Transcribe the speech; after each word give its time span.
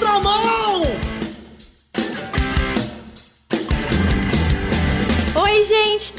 contramão! 0.00 0.59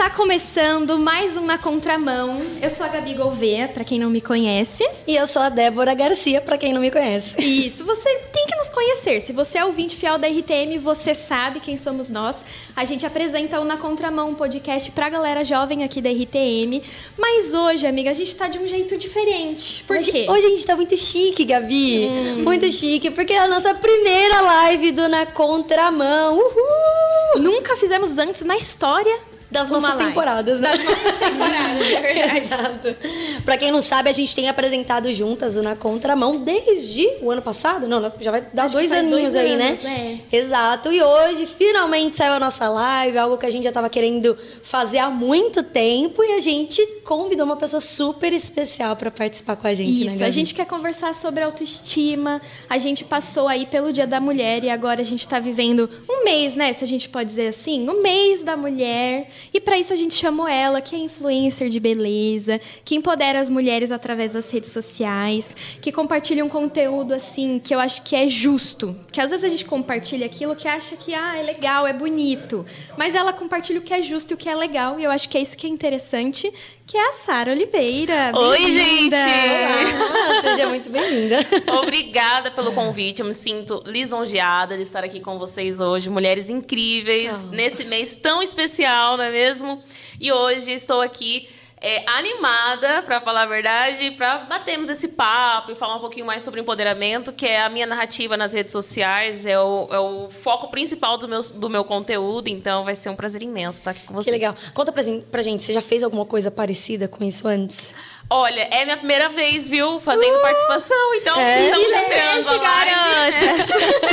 Gente, 0.02 0.10
tá 0.10 0.10
começando 0.10 0.98
mais 0.98 1.38
um 1.38 1.46
Na 1.46 1.60
Contramão. 1.60 2.42
Eu 2.60 2.72
sou 2.72 2.86
a 2.86 2.90
Gabi 2.90 3.14
Gouveia, 3.14 3.68
pra 3.68 3.84
quem 3.84 4.00
não 4.00 4.10
me 4.10 4.20
conhece. 4.20 4.84
E 5.06 5.16
eu 5.16 5.28
sou 5.28 5.42
a 5.44 5.50
Débora 5.50 5.94
Garcia, 5.94 6.42
pra 6.42 6.58
quem 6.58 6.74
não 6.74 6.82
me 6.82 6.90
conhece. 6.90 7.40
Isso, 7.40 7.86
você 7.86 8.10
tem 8.34 8.48
que 8.48 8.56
nos 8.56 8.70
conhecer. 8.70 9.22
Se 9.22 9.32
você 9.32 9.60
é 9.60 9.66
ouvinte 9.66 9.96
fiel 9.96 10.18
da 10.18 10.28
RTM, 10.28 10.80
você 10.80 11.14
sabe 11.14 11.60
quem 11.60 11.78
somos 11.78 12.10
nós. 12.10 12.44
A 12.76 12.84
gente 12.84 13.06
apresenta 13.06 13.60
o 13.60 13.64
Na 13.64 13.78
Contramão, 13.78 14.30
um 14.30 14.34
podcast 14.34 14.90
pra 14.92 15.08
galera 15.08 15.44
jovem 15.44 15.84
aqui 15.84 16.02
da 16.02 16.10
RTM. 16.10 16.82
Mas 17.16 17.54
hoje, 17.54 17.86
amiga, 17.86 18.10
a 18.10 18.16
gente 18.16 18.36
tá 18.36 18.48
de 18.48 18.58
um 18.58 18.68
jeito 18.68 18.98
diferente. 18.98 19.84
Por 19.84 19.98
hoje, 19.98 20.12
quê? 20.12 20.26
Hoje 20.28 20.48
a 20.48 20.50
gente 20.50 20.66
tá 20.66 20.76
muito 20.76 20.98
chique, 20.98 21.46
Gabi. 21.46 22.08
Hum. 22.08 22.44
Muito 22.44 22.72
chique, 22.72 23.12
porque 23.12 23.34
é 23.34 23.40
a 23.40 23.48
nossa 23.48 23.74
primeira 23.76 24.42
live 24.42 24.94
do 24.94 25.08
Na 25.08 25.28
Contramão. 25.28 26.38
Uhul! 26.38 27.42
Nunca 27.42 27.78
fizemos 27.78 28.18
antes 28.18 28.42
na 28.42 28.58
história 28.58 29.31
das 29.52 29.70
nossas 29.70 29.96
temporadas, 29.96 30.60
né? 30.62 30.72
Das 30.72 30.84
nossas 30.84 31.20
temporadas, 31.20 31.92
é 31.92 32.02
verdade. 32.02 32.38
Exato. 32.40 32.96
Pra 33.44 33.58
quem 33.58 33.72
não 33.72 33.82
sabe, 33.82 34.10
a 34.10 34.14
gente 34.14 34.34
tem 34.34 34.48
apresentado 34.48 35.14
juntas 35.14 35.58
o 35.58 35.62
Na 35.62 35.76
Contramão 35.76 36.38
desde 36.38 37.08
o 37.22 37.30
ano 37.30 37.42
passado. 37.42 37.88
Não, 37.88 38.12
já 38.22 38.32
vai 38.32 38.42
dar 38.54 38.64
Acho 38.64 38.76
dois 38.76 38.92
aninhos 38.92 39.34
dois 39.34 39.36
aí, 39.36 39.52
anos, 39.52 39.84
né? 39.84 40.20
É. 40.32 40.38
Exato. 40.38 40.92
E 40.92 41.04
hoje, 41.04 41.46
finalmente, 41.46 42.16
saiu 42.16 42.34
a 42.34 42.40
nossa 42.40 42.70
live, 42.70 43.18
algo 43.18 43.38
que 43.38 43.46
a 43.46 43.50
gente 43.50 43.66
já 43.66 43.72
tava 43.72 43.90
querendo 43.90 44.38
fazer 44.64 45.00
há 45.00 45.10
muito 45.10 45.64
tempo. 45.64 46.24
E 46.24 46.34
a 46.34 46.40
gente 46.40 46.86
convidou 47.04 47.46
uma 47.46 47.58
pessoa 47.58 47.82
super 47.82 48.32
especial 48.32 48.96
para 48.96 49.12
participar 49.12 49.58
com 49.58 49.68
a 49.68 49.74
gente, 49.74 50.06
Isso, 50.06 50.20
né, 50.20 50.26
a 50.26 50.32
gente 50.32 50.54
quer 50.56 50.66
conversar 50.66 51.14
sobre 51.14 51.44
autoestima. 51.44 52.42
A 52.70 52.78
gente 52.78 53.04
passou 53.04 53.50
aí 53.50 53.66
pelo 53.66 53.92
Dia 53.92 54.08
da 54.08 54.22
Mulher 54.22 54.64
e 54.64 54.70
agora 54.70 55.02
a 55.02 55.04
gente 55.04 55.28
tá 55.28 55.40
vivendo 55.40 55.90
um 56.10 56.24
mês, 56.24 56.56
né? 56.56 56.74
Se 56.74 56.86
a 56.86 56.88
gente 56.88 57.10
pode 57.10 57.30
dizer 57.30 57.48
assim, 57.48 57.90
um 57.90 58.02
mês 58.02 58.44
da 58.44 58.56
mulher. 58.56 59.28
E 59.54 59.60
para 59.60 59.78
isso 59.78 59.94
a 59.94 59.96
gente 59.96 60.14
chamou 60.14 60.48
ela, 60.48 60.82
que 60.82 60.96
é 60.96 61.00
influencer 61.00 61.70
de 61.70 61.80
beleza, 61.80 62.60
que 62.84 62.96
empodera 62.96 63.40
as 63.40 63.50
mulheres 63.50 63.92
através 63.92 64.34
das 64.34 64.50
redes 64.50 64.72
sociais, 64.72 65.56
que 65.82 65.92
compartilha 65.92 66.44
um 66.44 66.50
conteúdo 66.50 67.14
assim 67.14 67.60
que 67.60 67.74
eu 67.74 67.80
acho 67.80 68.02
que 68.02 68.16
é 68.16 68.28
justo. 68.28 68.96
Que 69.12 69.22
às 69.22 69.30
vezes 69.32 69.44
a 69.44 69.50
gente 69.50 69.66
compartilha 69.66 70.26
aquilo 70.26 70.56
que 70.56 70.68
acha 70.68 70.96
que 70.96 71.14
ah, 71.14 71.38
é 71.38 71.44
legal, 71.44 71.86
é 71.86 71.94
bonito, 71.94 72.66
mas 72.98 73.16
ela 73.16 73.34
compartilha 73.34 73.80
o 73.80 73.84
que 73.84 73.94
é 73.94 74.02
justo 74.02 74.32
e 74.32 74.34
o 74.34 74.38
que 74.38 74.50
é 74.50 74.56
legal, 74.56 75.00
e 75.00 75.04
eu 75.04 75.12
acho 75.12 75.30
que 75.30 75.38
é 75.38 75.42
isso 75.42 75.58
que 75.58 75.68
é 75.68 75.70
interessante, 75.70 76.52
que 76.92 76.98
é 76.98 77.08
a 77.08 77.14
Sara 77.14 77.54
Oliveira. 77.54 78.34
Oi, 78.36 78.58
gente! 78.70 79.16
Olá, 79.16 80.42
seja 80.44 80.68
muito 80.68 80.90
bem-vinda. 80.90 81.38
Obrigada 81.80 82.52
pelo 82.52 82.74
convite. 82.74 83.22
Eu 83.22 83.26
me 83.28 83.34
sinto 83.34 83.82
lisonjeada 83.86 84.76
de 84.76 84.84
estar 84.84 85.02
aqui 85.02 85.22
com 85.22 85.40
vocês 85.40 85.80
hoje. 85.80 86.10
Mulheres 86.10 86.50
incríveis, 86.50 87.48
Oh. 87.48 87.56
nesse 87.56 87.86
mês 87.86 88.18
tão 88.18 88.44
especial, 88.44 89.16
não 89.16 89.24
é 89.24 89.32
mesmo? 89.32 89.82
E 90.20 90.34
hoje 90.34 90.74
estou 90.74 91.00
aqui 91.00 91.48
é, 91.82 92.04
animada, 92.08 93.02
para 93.02 93.20
falar 93.20 93.42
a 93.42 93.46
verdade, 93.48 94.12
para 94.12 94.40
batermos 94.46 94.90
esse 94.90 95.08
papo 95.10 95.72
e 95.72 95.76
falar 95.76 95.96
um 95.96 96.00
pouquinho 96.00 96.26
mais 96.26 96.44
sobre 96.44 96.62
empoderamento, 96.62 97.34
que 97.34 97.46
é 97.48 97.62
a 97.62 97.70
minha 97.70 97.88
narrativa 97.88 98.38
nas 98.38 98.54
redes 98.54 98.72
sociais, 98.72 99.46
é 99.48 99.60
o, 99.60 99.88
é 99.92 100.00
o 100.00 100.30
foco 100.30 100.68
principal 100.70 101.18
do 101.18 101.28
meu, 101.28 101.42
do 101.42 101.70
meu 101.70 101.84
conteúdo. 101.84 102.48
Então 102.50 102.84
vai 102.86 102.96
ser 102.96 103.10
um 103.10 103.16
prazer 103.16 103.42
imenso 103.42 103.80
estar 103.80 103.92
aqui 103.92 104.02
com 104.06 104.14
vocês. 104.14 104.26
Que 104.26 104.32
legal. 104.32 104.56
Conta 104.74 104.92
pra, 104.92 105.02
gente- 105.02 105.26
pra 105.26 105.42
gente, 105.42 105.64
você 105.64 105.74
já 105.74 105.82
fez 105.82 106.04
alguma 106.04 106.26
coisa 106.26 106.52
parecida 106.52 107.08
com 107.08 107.24
isso 107.24 107.48
antes? 107.48 107.94
Olha, 108.34 108.62
é 108.72 108.86
minha 108.86 108.96
primeira 108.96 109.28
vez, 109.28 109.68
viu, 109.68 110.00
fazendo 110.00 110.40
participação, 110.40 111.14
então 111.16 111.38
É? 111.38 111.66
estamos 111.66 111.92
estreando 111.92 112.50
a. 112.50 112.82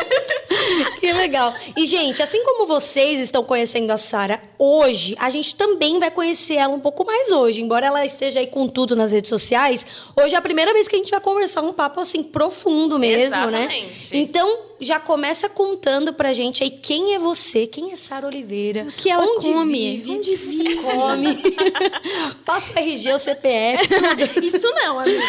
Que 0.98 1.12
legal. 1.12 1.54
E, 1.76 1.86
gente, 1.86 2.20
assim 2.22 2.42
como 2.44 2.66
vocês 2.66 3.20
estão 3.20 3.44
conhecendo 3.44 3.90
a 3.92 3.96
Sara 3.96 4.42
hoje, 4.58 5.14
a 5.20 5.30
gente 5.30 5.54
também 5.54 6.00
vai 6.00 6.10
conhecer 6.10 6.54
ela 6.54 6.74
um 6.74 6.80
pouco 6.80 7.04
mais 7.04 7.30
hoje. 7.30 7.62
Embora 7.62 7.86
ela 7.86 8.04
esteja 8.04 8.40
aí 8.40 8.48
com 8.48 8.68
tudo 8.68 8.96
nas 8.96 9.12
redes 9.12 9.28
sociais, 9.28 9.86
hoje 10.20 10.34
é 10.34 10.38
a 10.38 10.42
primeira 10.42 10.72
vez 10.72 10.88
que 10.88 10.96
a 10.96 10.98
gente 10.98 11.10
vai 11.10 11.20
conversar 11.20 11.62
um 11.62 11.72
papo 11.72 12.00
assim 12.00 12.22
profundo 12.24 12.98
mesmo, 12.98 13.46
né? 13.50 13.60
Exatamente. 13.62 14.16
Então, 14.16 14.58
já 14.80 15.00
começa 15.00 15.48
contando 15.48 16.12
pra 16.12 16.32
gente 16.32 16.62
aí 16.62 16.70
quem 16.70 17.14
é 17.14 17.18
você, 17.18 17.66
quem 17.66 17.92
é 17.92 17.96
Sara 17.96 18.26
Oliveira, 18.26 18.84
O 18.88 18.92
que 18.92 19.10
ela 19.10 19.24
onde 19.24 19.52
come, 19.52 19.98
vive, 19.98 20.10
onde 20.12 20.36
você 20.36 20.62
vive. 20.62 20.76
come, 20.82 21.38
passa 22.46 22.72
o 22.72 22.78
RG, 22.78 23.12
o 23.12 23.18
CPF. 23.18 23.88
Isso 24.42 24.70
não, 24.74 25.00
amiga. 25.00 25.22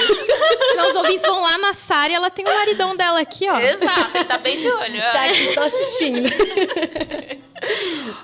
Senão 0.71 0.89
os 0.89 0.95
ouvintes 0.95 1.21
vão 1.23 1.41
lá 1.41 1.57
na 1.57 1.73
Sara 1.73 2.11
e 2.11 2.15
ela 2.15 2.29
tem 2.29 2.45
o 2.45 2.47
maridão 2.47 2.95
dela 2.95 3.19
aqui, 3.19 3.49
ó. 3.49 3.59
Exato, 3.59 4.23
tá 4.25 4.37
bem 4.37 4.57
de 4.57 4.67
olho. 4.67 5.01
Tá 5.01 5.25
aqui 5.25 5.53
só 5.53 5.61
assistindo. 5.61 6.29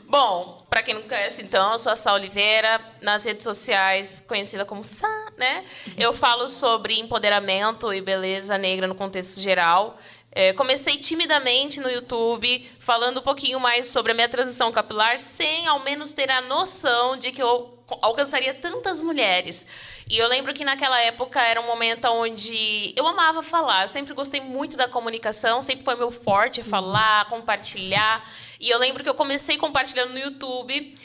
Bom, 0.07 0.63
pra 0.69 0.81
quem 0.81 0.95
não 0.95 1.01
conhece, 1.03 1.41
então, 1.41 1.73
eu 1.73 1.79
sou 1.79 1.91
a 1.91 1.95
Sá 1.95 2.13
Oliveira, 2.13 2.79
nas 3.01 3.25
redes 3.25 3.43
sociais, 3.43 4.23
conhecida 4.27 4.65
como 4.65 4.83
Sá, 4.83 5.27
né? 5.37 5.63
Eu 5.97 6.13
falo 6.13 6.49
sobre 6.49 6.99
empoderamento 6.99 7.91
e 7.93 8.01
beleza 8.01 8.57
negra 8.57 8.87
no 8.87 8.95
contexto 8.95 9.39
geral. 9.41 9.97
É, 10.37 10.51
comecei 10.51 10.97
timidamente 10.97 11.79
no 11.79 11.89
YouTube, 11.89 12.69
falando 12.77 13.21
um 13.21 13.23
pouquinho 13.23 13.57
mais 13.57 13.87
sobre 13.87 14.11
a 14.11 14.15
minha 14.15 14.27
transição 14.27 14.69
capilar, 14.69 15.17
sem 15.17 15.65
ao 15.65 15.79
menos 15.79 16.11
ter 16.11 16.29
a 16.29 16.41
noção 16.41 17.15
de 17.15 17.31
que 17.31 17.41
eu 17.41 17.79
alcançaria 18.01 18.53
tantas 18.53 19.01
mulheres. 19.01 20.03
E 20.09 20.17
eu 20.17 20.27
lembro 20.27 20.53
que 20.53 20.65
naquela 20.65 20.99
época 20.99 21.41
era 21.41 21.61
um 21.61 21.65
momento 21.65 22.05
onde 22.09 22.93
eu 22.97 23.07
amava 23.07 23.41
falar. 23.41 23.83
Eu 23.83 23.87
sempre 23.87 24.13
gostei 24.13 24.41
muito 24.41 24.75
da 24.75 24.89
comunicação, 24.89 25.61
sempre 25.61 25.85
foi 25.85 25.95
meu 25.95 26.11
forte 26.11 26.61
falar, 26.61 27.29
compartilhar. 27.29 28.29
E 28.59 28.69
eu 28.69 28.77
lembro 28.77 29.03
que 29.03 29.09
eu 29.09 29.15
comecei 29.15 29.57
compartilhando 29.57 30.11
no 30.11 30.19
YouTube. 30.19 30.95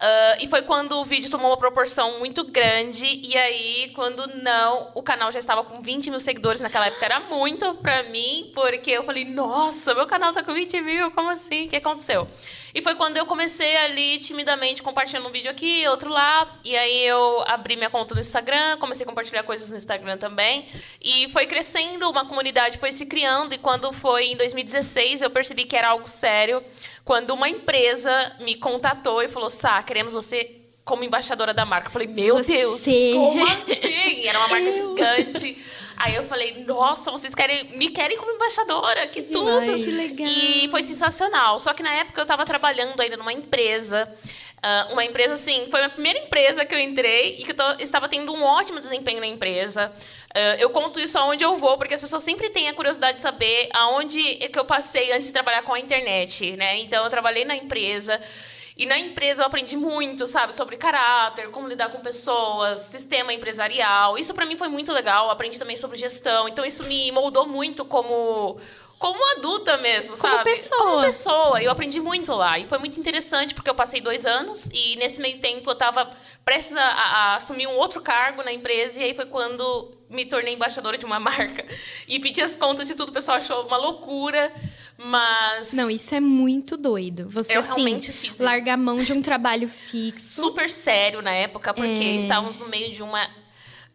Ah, 0.00 0.36
e 0.40 0.46
foi 0.46 0.62
quando 0.62 0.92
o 0.92 1.04
vídeo 1.04 1.30
tomou 1.30 1.50
uma 1.50 1.56
proporção 1.56 2.18
muito 2.20 2.44
grande. 2.44 3.04
E 3.04 3.36
aí, 3.36 3.90
quando 3.94 4.26
não, 4.42 4.92
o 4.94 5.02
canal 5.02 5.32
já 5.32 5.38
estava 5.38 5.64
com 5.64 5.82
20 5.82 6.10
mil 6.10 6.20
seguidores. 6.20 6.60
Naquela 6.60 6.86
época 6.86 7.04
era 7.04 7.20
muito 7.20 7.74
pra 7.74 8.04
mim, 8.04 8.52
porque 8.54 8.90
eu 8.90 9.04
falei: 9.04 9.24
Nossa, 9.24 9.94
meu 9.94 10.06
canal 10.06 10.32
tá 10.32 10.42
com 10.42 10.54
20 10.54 10.80
mil, 10.80 11.10
como 11.10 11.28
assim? 11.30 11.66
O 11.66 11.68
que 11.68 11.76
aconteceu? 11.76 12.28
E 12.74 12.82
foi 12.82 12.94
quando 12.94 13.16
eu 13.16 13.26
comecei 13.26 13.76
ali, 13.76 14.18
timidamente, 14.18 14.82
compartilhando 14.82 15.28
um 15.28 15.32
vídeo 15.32 15.50
aqui, 15.50 15.86
outro 15.88 16.10
lá. 16.10 16.46
E 16.64 16.76
aí 16.76 17.04
eu 17.04 17.42
abri 17.46 17.74
minha 17.74 17.90
conta 17.90 18.14
no 18.14 18.20
Instagram, 18.20 18.76
comecei 18.78 19.04
a 19.04 19.08
compartilhar 19.08 19.42
coisas 19.42 19.70
no 19.70 19.76
Instagram 19.76 20.16
também. 20.16 20.66
E 21.02 21.28
foi 21.30 21.46
crescendo, 21.46 22.08
uma 22.08 22.26
comunidade 22.26 22.78
foi 22.78 22.92
se 22.92 23.06
criando. 23.06 23.54
E 23.54 23.58
quando 23.58 23.92
foi 23.92 24.26
em 24.26 24.36
2016, 24.36 25.22
eu 25.22 25.30
percebi 25.30 25.64
que 25.64 25.74
era 25.74 25.88
algo 25.88 26.08
sério. 26.08 26.62
Quando 27.08 27.30
uma 27.30 27.48
empresa 27.48 28.36
me 28.38 28.54
contatou 28.54 29.22
e 29.22 29.28
falou: 29.28 29.48
Sá, 29.48 29.82
queremos 29.82 30.12
você 30.12 30.60
como 30.84 31.02
embaixadora 31.02 31.54
da 31.54 31.64
marca. 31.64 31.88
Eu 31.88 31.92
falei: 31.92 32.06
Meu 32.06 32.36
Você. 32.36 32.58
Deus, 32.58 32.84
como 33.16 33.46
assim? 33.46 34.26
Era 34.26 34.38
uma 34.38 34.48
marca 34.48 34.72
gigante. 34.74 35.64
Aí 36.00 36.14
eu 36.14 36.26
falei, 36.28 36.62
nossa, 36.64 37.10
vocês 37.10 37.34
querem, 37.34 37.76
me 37.76 37.90
querem 37.90 38.16
como 38.16 38.30
embaixadora, 38.30 39.06
que, 39.08 39.22
tudo. 39.22 39.60
demais. 39.60 39.84
Que 39.84 39.90
legal. 39.90 40.26
E 40.28 40.68
foi 40.70 40.82
sensacional. 40.82 41.58
Só 41.58 41.72
que 41.74 41.82
na 41.82 41.92
época 41.94 42.20
eu 42.20 42.22
estava 42.22 42.44
trabalhando 42.46 43.00
ainda 43.00 43.16
numa 43.16 43.32
empresa. 43.32 44.08
ah, 44.62 44.88
uma 44.90 45.04
empresa, 45.04 45.34
assim, 45.34 45.68
foi 45.70 45.82
a 45.84 45.88
primeira 45.88 46.18
empresa 46.18 46.64
que 46.64 46.74
eu 46.74 46.78
entrei 46.80 47.36
e 47.38 47.44
que 47.44 47.52
eu 47.52 47.56
tô- 47.56 47.70
estava 47.80 48.08
tendo 48.08 48.32
um 48.32 48.42
ótimo 48.44 48.80
desempenho 48.80 49.20
na 49.20 49.26
empresa. 49.26 49.92
Ah, 50.34 50.56
eu 50.58 50.70
conto 50.70 50.98
isso 51.00 51.16
aonde 51.18 51.42
eu 51.44 51.56
vou, 51.56 51.76
porque 51.78 51.94
as 51.94 52.00
pessoas 52.00 52.22
sempre 52.22 52.48
têm 52.50 52.68
a 52.68 52.74
curiosidade 52.74 53.16
de 53.18 53.22
saber 53.22 53.68
aonde 53.72 54.20
é 54.42 54.48
que 54.48 54.58
eu 54.58 54.64
passei 54.64 55.12
antes 55.12 55.26
de 55.28 55.32
trabalhar 55.32 55.62
com 55.62 55.72
a 55.74 55.78
internet, 55.80 56.56
né? 56.56 56.78
Então, 56.80 57.04
eu 57.04 57.10
trabalhei 57.10 57.44
na 57.44 57.54
empresa. 57.56 58.20
E 58.78 58.86
na 58.86 58.96
empresa 58.96 59.42
eu 59.42 59.46
aprendi 59.46 59.76
muito, 59.76 60.24
sabe, 60.24 60.54
sobre 60.54 60.76
caráter, 60.76 61.50
como 61.50 61.66
lidar 61.66 61.88
com 61.88 61.98
pessoas, 62.00 62.78
sistema 62.80 63.34
empresarial. 63.34 64.16
Isso 64.16 64.32
para 64.32 64.46
mim 64.46 64.56
foi 64.56 64.68
muito 64.68 64.92
legal. 64.92 65.28
Aprendi 65.30 65.58
também 65.58 65.76
sobre 65.76 65.98
gestão. 65.98 66.48
Então 66.48 66.64
isso 66.64 66.84
me 66.84 67.10
moldou 67.10 67.46
muito 67.48 67.84
como 67.84 68.56
como 68.98 69.18
adulta 69.36 69.76
mesmo, 69.78 70.16
sabe? 70.16 70.42
pessoa. 70.42 70.78
Como 70.84 71.00
pessoa. 71.02 71.62
Eu 71.62 71.70
aprendi 71.70 72.00
muito 72.00 72.32
lá. 72.34 72.58
E 72.58 72.68
foi 72.68 72.78
muito 72.78 72.98
interessante, 72.98 73.54
porque 73.54 73.70
eu 73.70 73.74
passei 73.74 74.00
dois 74.00 74.26
anos 74.26 74.66
e 74.72 74.96
nesse 74.96 75.20
meio 75.20 75.38
tempo 75.40 75.68
eu 75.70 75.72
estava 75.72 76.10
prestes 76.44 76.76
a- 76.76 76.82
a 76.82 77.34
assumir 77.36 77.68
um 77.68 77.76
outro 77.76 78.00
cargo 78.00 78.42
na 78.42 78.52
empresa. 78.52 78.98
E 79.00 79.04
aí 79.04 79.14
foi 79.14 79.26
quando 79.26 79.92
me 80.10 80.24
tornei 80.24 80.54
embaixadora 80.54 80.98
de 80.98 81.04
uma 81.04 81.18
marca. 81.20 81.64
E 82.08 82.18
pedi 82.18 82.40
as 82.42 82.56
contas 82.56 82.86
de 82.88 82.94
tudo. 82.96 83.10
O 83.10 83.12
pessoal 83.12 83.38
achou 83.38 83.66
uma 83.66 83.76
loucura. 83.76 84.52
Mas. 84.98 85.72
Não, 85.72 85.88
isso 85.88 86.12
é 86.14 86.18
muito 86.20 86.76
doido. 86.76 87.28
Você, 87.30 87.54
Eu 87.56 87.60
assim, 87.60 87.68
realmente 87.68 88.12
fiz 88.12 88.32
isso. 88.32 88.42
largar 88.44 88.74
a 88.74 88.76
mão 88.76 88.96
de 88.98 89.12
um 89.12 89.22
trabalho 89.22 89.68
fixo. 89.68 90.40
super 90.42 90.68
sério 90.68 91.22
na 91.22 91.32
época, 91.32 91.72
porque 91.72 92.02
É. 92.02 92.16
estávamos 92.16 92.58
no 92.58 92.68
meio 92.68 92.90
de 92.92 93.02
uma 93.02 93.26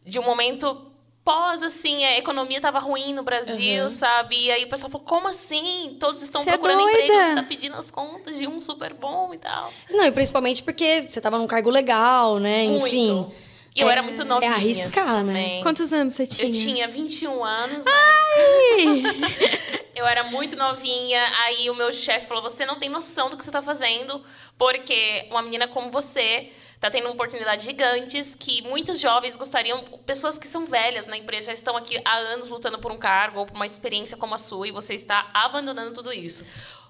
de 0.06 0.20
um 0.20 0.24
momento 0.24 0.90
pós 1.24 1.64
assim, 1.64 2.04
a 2.04 2.18
economia 2.18 2.58
estava 2.58 2.80
ruim 2.80 3.14
no 3.14 3.24
Brasil, 3.24 3.86
Uhum. 3.86 3.90
sabe? 3.90 4.36
E 4.38 4.52
aí 4.52 4.66
o 4.66 4.70
pessoal 4.70 4.90
falou: 4.92 5.06
"Como 5.08 5.28
assim? 5.30 5.96
Todos 6.00 6.22
estão 6.22 6.44
Cê 6.44 6.50
é 6.50 6.54
procurando 6.54 6.82
emprego, 6.82 7.08
doida?" 7.08 7.24
você 7.30 7.36
tá 7.36 7.44
pedindo 7.44 7.76
as 7.78 7.90
contas 7.90 8.38
de 8.38 8.46
um 8.48 8.60
super 8.60 8.94
bom 8.94 9.34
e 9.34 9.38
tal". 9.38 9.72
Não, 9.90 10.06
e 10.06 10.12
principalmente 10.12 10.62
porque 10.64 11.06
você 11.08 11.22
tava 11.22 11.38
num 11.38 11.48
cargo 11.48 11.70
legal, 11.70 12.40
né? 12.40 12.66
Enfim. 12.66 13.12
Muito. 13.12 13.36
E 13.36 13.43
eu 13.76 13.88
É- 13.88 13.92
era 13.92 14.04
muito 14.04 14.24
novinha. 14.26 14.52
é 14.52 14.56
arriscar, 14.56 15.24
né? 15.24 15.34
também. 15.34 15.64
Quantos 15.64 15.92
anos 15.94 16.14
você 16.14 16.26
tinha? 16.28 16.48
Eu 16.48 16.52
tinha 16.52 16.88
21 16.88 17.44
anos. 17.44 17.84
né? 17.86 17.92
Eu 19.96 20.08
era 20.08 20.24
muito 20.24 20.56
novinha, 20.56 21.24
aí 21.44 21.70
o 21.70 21.76
meu 21.76 21.94
chefe 21.94 22.26
falou: 22.28 22.42
você 22.42 22.66
não 22.66 22.80
tem 22.80 22.90
noção 22.90 23.30
do 23.30 23.38
que 23.38 23.44
você 23.44 23.50
está 23.52 23.62
fazendo, 23.62 24.24
porque 24.58 25.28
uma 25.30 25.42
menina 25.42 25.68
como 25.68 25.92
você 25.92 26.52
está 26.76 26.90
tendo 26.90 27.10
oportunidades 27.10 27.64
gigantes 27.64 28.36
que 28.36 28.62
muitos 28.64 29.00
jovens 29.00 29.36
gostariam, 29.38 29.82
pessoas 30.06 30.38
que 30.38 30.48
são 30.48 30.66
velhas 30.66 31.06
na 31.08 31.16
empresa, 31.16 31.46
já 31.48 31.54
estão 31.54 31.78
aqui 31.78 32.02
há 32.04 32.16
anos 32.16 32.50
lutando 32.50 32.80
por 32.80 32.92
um 32.92 32.98
cargo 32.98 33.40
ou 33.42 33.46
por 33.46 33.56
uma 33.56 33.66
experiência 33.68 34.18
como 34.18 34.34
a 34.36 34.38
sua, 34.40 34.68
e 34.68 34.72
você 34.72 34.94
está 34.96 35.30
abandonando 35.34 35.94
tudo 35.94 36.12
isso. 36.12 36.44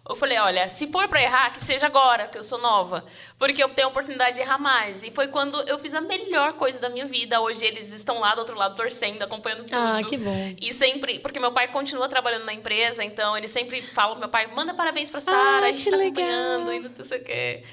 Eu 0.07 0.17
falei, 0.17 0.37
olha, 0.37 0.67
se 0.67 0.87
for 0.87 1.07
para 1.07 1.21
errar, 1.23 1.49
que 1.53 1.61
seja 1.61 1.85
agora, 1.85 2.27
que 2.27 2.37
eu 2.37 2.43
sou 2.43 2.57
nova. 2.57 3.05
Porque 3.39 3.63
eu 3.63 3.69
tenho 3.69 3.87
a 3.87 3.91
oportunidade 3.91 4.35
de 4.35 4.41
errar 4.41 4.57
mais. 4.57 5.01
E 5.01 5.11
foi 5.11 5.29
quando 5.29 5.57
eu 5.61 5.79
fiz 5.79 5.93
a 5.93 6.01
melhor 6.01 6.53
coisa 6.53 6.81
da 6.81 6.89
minha 6.89 7.05
vida. 7.05 7.39
Hoje 7.39 7.63
eles 7.63 7.93
estão 7.93 8.19
lá 8.19 8.35
do 8.35 8.39
outro 8.39 8.57
lado, 8.57 8.75
torcendo, 8.75 9.21
acompanhando 9.23 9.63
tudo. 9.63 9.73
Ah, 9.77 10.01
que 10.03 10.17
bom. 10.17 10.55
E 10.59 10.73
sempre... 10.73 11.19
Porque 11.19 11.39
meu 11.39 11.53
pai 11.53 11.69
continua 11.69 12.09
trabalhando 12.09 12.43
na 12.43 12.53
empresa, 12.53 13.01
então 13.01 13.37
ele 13.37 13.47
sempre 13.47 13.81
fala 13.81 14.15
meu 14.15 14.27
pai, 14.27 14.47
manda 14.47 14.73
parabéns 14.73 15.09
pra 15.09 15.21
Sara, 15.21 15.37
Ah, 15.37 15.69
a 15.69 15.71
gente 15.71 15.89
tá 15.89 15.95
legal. 15.95 16.09
acompanhando, 16.25 16.73
e 16.73 16.79
não 16.81 17.03
sei 17.05 17.19
o 17.19 17.23
quê. 17.23 17.63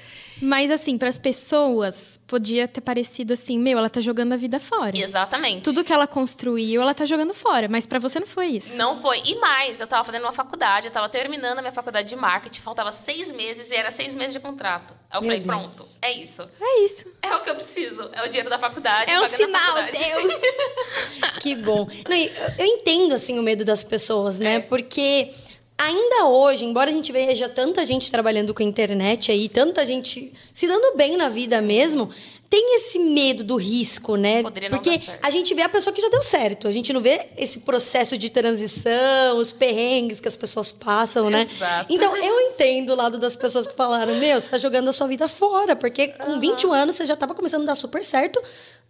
Mas 0.41 0.71
assim, 0.71 0.97
para 0.97 1.07
as 1.09 1.17
pessoas, 1.17 2.19
podia 2.25 2.67
ter 2.67 2.81
parecido 2.81 3.33
assim, 3.33 3.59
meu, 3.59 3.77
ela 3.77 3.89
tá 3.89 4.01
jogando 4.01 4.33
a 4.33 4.37
vida 4.37 4.59
fora. 4.59 4.97
Exatamente. 4.97 5.61
Tudo 5.63 5.83
que 5.83 5.93
ela 5.93 6.07
construiu, 6.07 6.81
ela 6.81 6.93
tá 6.93 7.05
jogando 7.05 7.33
fora, 7.33 7.67
mas 7.69 7.85
para 7.85 7.99
você 7.99 8.19
não 8.19 8.25
foi 8.27 8.47
isso. 8.47 8.73
Não 8.75 8.99
foi. 9.01 9.21
E 9.25 9.35
mais, 9.35 9.79
eu 9.79 9.87
tava 9.87 10.03
fazendo 10.03 10.23
uma 10.23 10.33
faculdade, 10.33 10.87
eu 10.87 10.91
tava 10.91 11.07
terminando 11.09 11.59
a 11.59 11.61
minha 11.61 11.71
faculdade 11.73 12.09
de 12.09 12.15
marketing, 12.15 12.61
faltava 12.61 12.91
seis 12.91 13.31
meses 13.31 13.69
e 13.71 13.75
era 13.75 13.91
seis 13.91 14.13
meses 14.15 14.33
de 14.33 14.39
contrato. 14.39 14.93
Aí 15.09 15.17
eu 15.17 15.21
Meu 15.21 15.29
falei, 15.31 15.39
Deus. 15.41 15.75
pronto, 15.75 15.89
é 16.01 16.11
isso. 16.11 16.49
É 16.59 16.79
isso. 16.85 17.05
É 17.21 17.35
o 17.35 17.41
que 17.43 17.49
eu 17.49 17.55
preciso. 17.55 18.09
É 18.13 18.23
o 18.23 18.27
dinheiro 18.27 18.49
da 18.49 18.57
faculdade. 18.57 19.11
É 19.11 19.19
um 19.21 19.27
sinal. 19.27 19.75
Deus. 19.83 20.33
Que 21.41 21.55
bom. 21.55 21.87
Não, 22.07 22.15
eu- 22.15 22.31
eu 22.59 22.65
entendo, 22.65 23.13
assim, 23.13 23.37
o 23.39 23.43
medo 23.43 23.63
das 23.65 23.83
pessoas, 23.83 24.39
né? 24.39 24.59
Porque 24.59 25.31
ainda 25.81 26.27
hoje, 26.27 26.63
embora 26.63 26.91
a 26.91 26.93
gente 26.93 27.11
veja 27.11 27.49
tanta 27.49 27.83
gente 27.85 28.11
trabalhando 28.11 28.53
com 28.53 28.61
a 28.61 28.65
internet 28.65 29.31
aí, 29.31 29.49
tanta 29.49 29.85
gente 29.85 30.31
se 30.53 30.67
dando 30.67 30.95
bem 30.95 31.17
na 31.17 31.27
vida 31.27 31.59
mesmo, 31.61 32.09
tem 32.51 32.75
esse 32.75 32.99
medo 32.99 33.45
do 33.45 33.55
risco, 33.55 34.17
né? 34.17 34.43
Poderia 34.43 34.69
não 34.69 34.77
Porque 34.77 35.01
a 35.23 35.29
gente 35.29 35.53
vê 35.53 35.61
a 35.61 35.69
pessoa 35.69 35.93
que 35.93 36.01
já 36.01 36.09
deu 36.09 36.21
certo. 36.21 36.67
A 36.67 36.71
gente 36.71 36.91
não 36.91 36.99
vê 36.99 37.27
esse 37.37 37.59
processo 37.59 38.17
de 38.17 38.29
transição, 38.29 39.37
os 39.37 39.53
perrengues 39.53 40.19
que 40.19 40.27
as 40.27 40.35
pessoas 40.35 40.69
passam, 40.69 41.29
né? 41.29 41.47
Exato. 41.49 41.93
Então, 41.93 42.15
eu 42.17 42.41
entendo 42.41 42.89
o 42.89 42.95
lado 42.95 43.17
das 43.17 43.37
pessoas 43.37 43.65
que 43.65 43.73
falaram: 43.73 44.15
Meu, 44.15 44.39
você 44.39 44.49
tá 44.49 44.57
jogando 44.57 44.89
a 44.89 44.91
sua 44.91 45.07
vida 45.07 45.29
fora, 45.29 45.77
porque 45.77 46.09
com 46.09 46.41
21 46.41 46.73
anos 46.73 46.95
você 46.95 47.05
já 47.05 47.15
tava 47.15 47.33
começando 47.33 47.63
a 47.63 47.67
dar 47.67 47.75
super 47.75 48.03
certo 48.03 48.41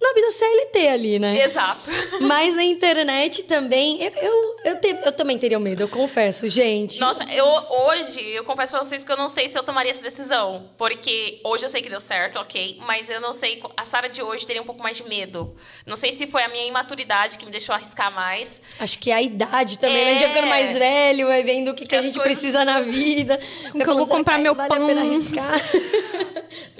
na 0.01 0.13
vida 0.13 0.31
CLT 0.31 0.87
ali, 0.87 1.19
né? 1.19 1.43
Exato. 1.45 1.81
Mas 2.21 2.57
a 2.57 2.63
internet 2.63 3.43
também. 3.43 4.01
Eu, 4.03 4.11
eu, 4.21 4.55
eu, 4.65 4.75
te- 4.81 4.97
eu 5.05 5.11
também 5.11 5.37
teria 5.37 5.59
medo, 5.59 5.83
eu 5.83 5.87
confesso, 5.89 6.49
gente. 6.49 6.99
Nossa, 6.99 7.23
eu 7.25 7.45
hoje, 7.45 8.19
eu 8.31 8.43
confesso 8.43 8.71
pra 8.71 8.83
vocês 8.83 9.03
que 9.03 9.11
eu 9.11 9.17
não 9.17 9.29
sei 9.29 9.47
se 9.47 9.57
eu 9.57 9.63
tomaria 9.63 9.91
essa 9.91 10.01
decisão. 10.01 10.69
Porque 10.77 11.39
hoje 11.43 11.65
eu 11.65 11.69
sei 11.69 11.81
que 11.81 11.89
deu 11.89 11.99
certo, 11.99 12.39
ok. 12.39 12.79
Mas 12.85 13.09
eu 13.09 13.21
não 13.21 13.31
sei. 13.33 13.61
A 13.77 13.85
Sara 13.85 14.09
de 14.09 14.21
hoje 14.21 14.45
teria 14.47 14.61
um 14.61 14.65
pouco 14.65 14.81
mais 14.81 14.97
de 14.97 15.03
medo. 15.07 15.55
Não 15.85 15.95
sei 15.95 16.11
se 16.13 16.25
foi 16.27 16.43
a 16.43 16.47
minha 16.49 16.65
imaturidade 16.67 17.37
que 17.37 17.45
me 17.45 17.51
deixou 17.51 17.75
arriscar 17.75 18.11
mais. 18.13 18.61
Acho 18.79 18.97
que 18.97 19.11
a 19.11 19.21
idade 19.21 19.77
também, 19.77 20.03
né? 20.03 20.11
A 20.11 20.13
gente 20.13 20.19
vai 20.21 20.25
É. 20.29 20.33
ficando 20.33 20.47
mais 20.49 20.77
velho, 20.77 21.27
vai 21.27 21.43
vendo 21.43 21.71
o 21.71 21.73
que, 21.75 21.85
que 21.85 21.95
a 21.95 21.99
As 21.99 22.05
gente 22.05 22.15
coisas- 22.15 22.33
precisa 22.37 22.65
na 22.65 22.81
vida. 22.81 23.37
que 23.37 23.81
eu 23.89 23.95
vou 23.95 24.07
comprar 24.07 24.37
meu 24.39 24.55
vale 24.55 24.73
a 24.73 24.75
pena 24.79 25.01
pão? 25.01 25.09
arriscar. 25.11 25.53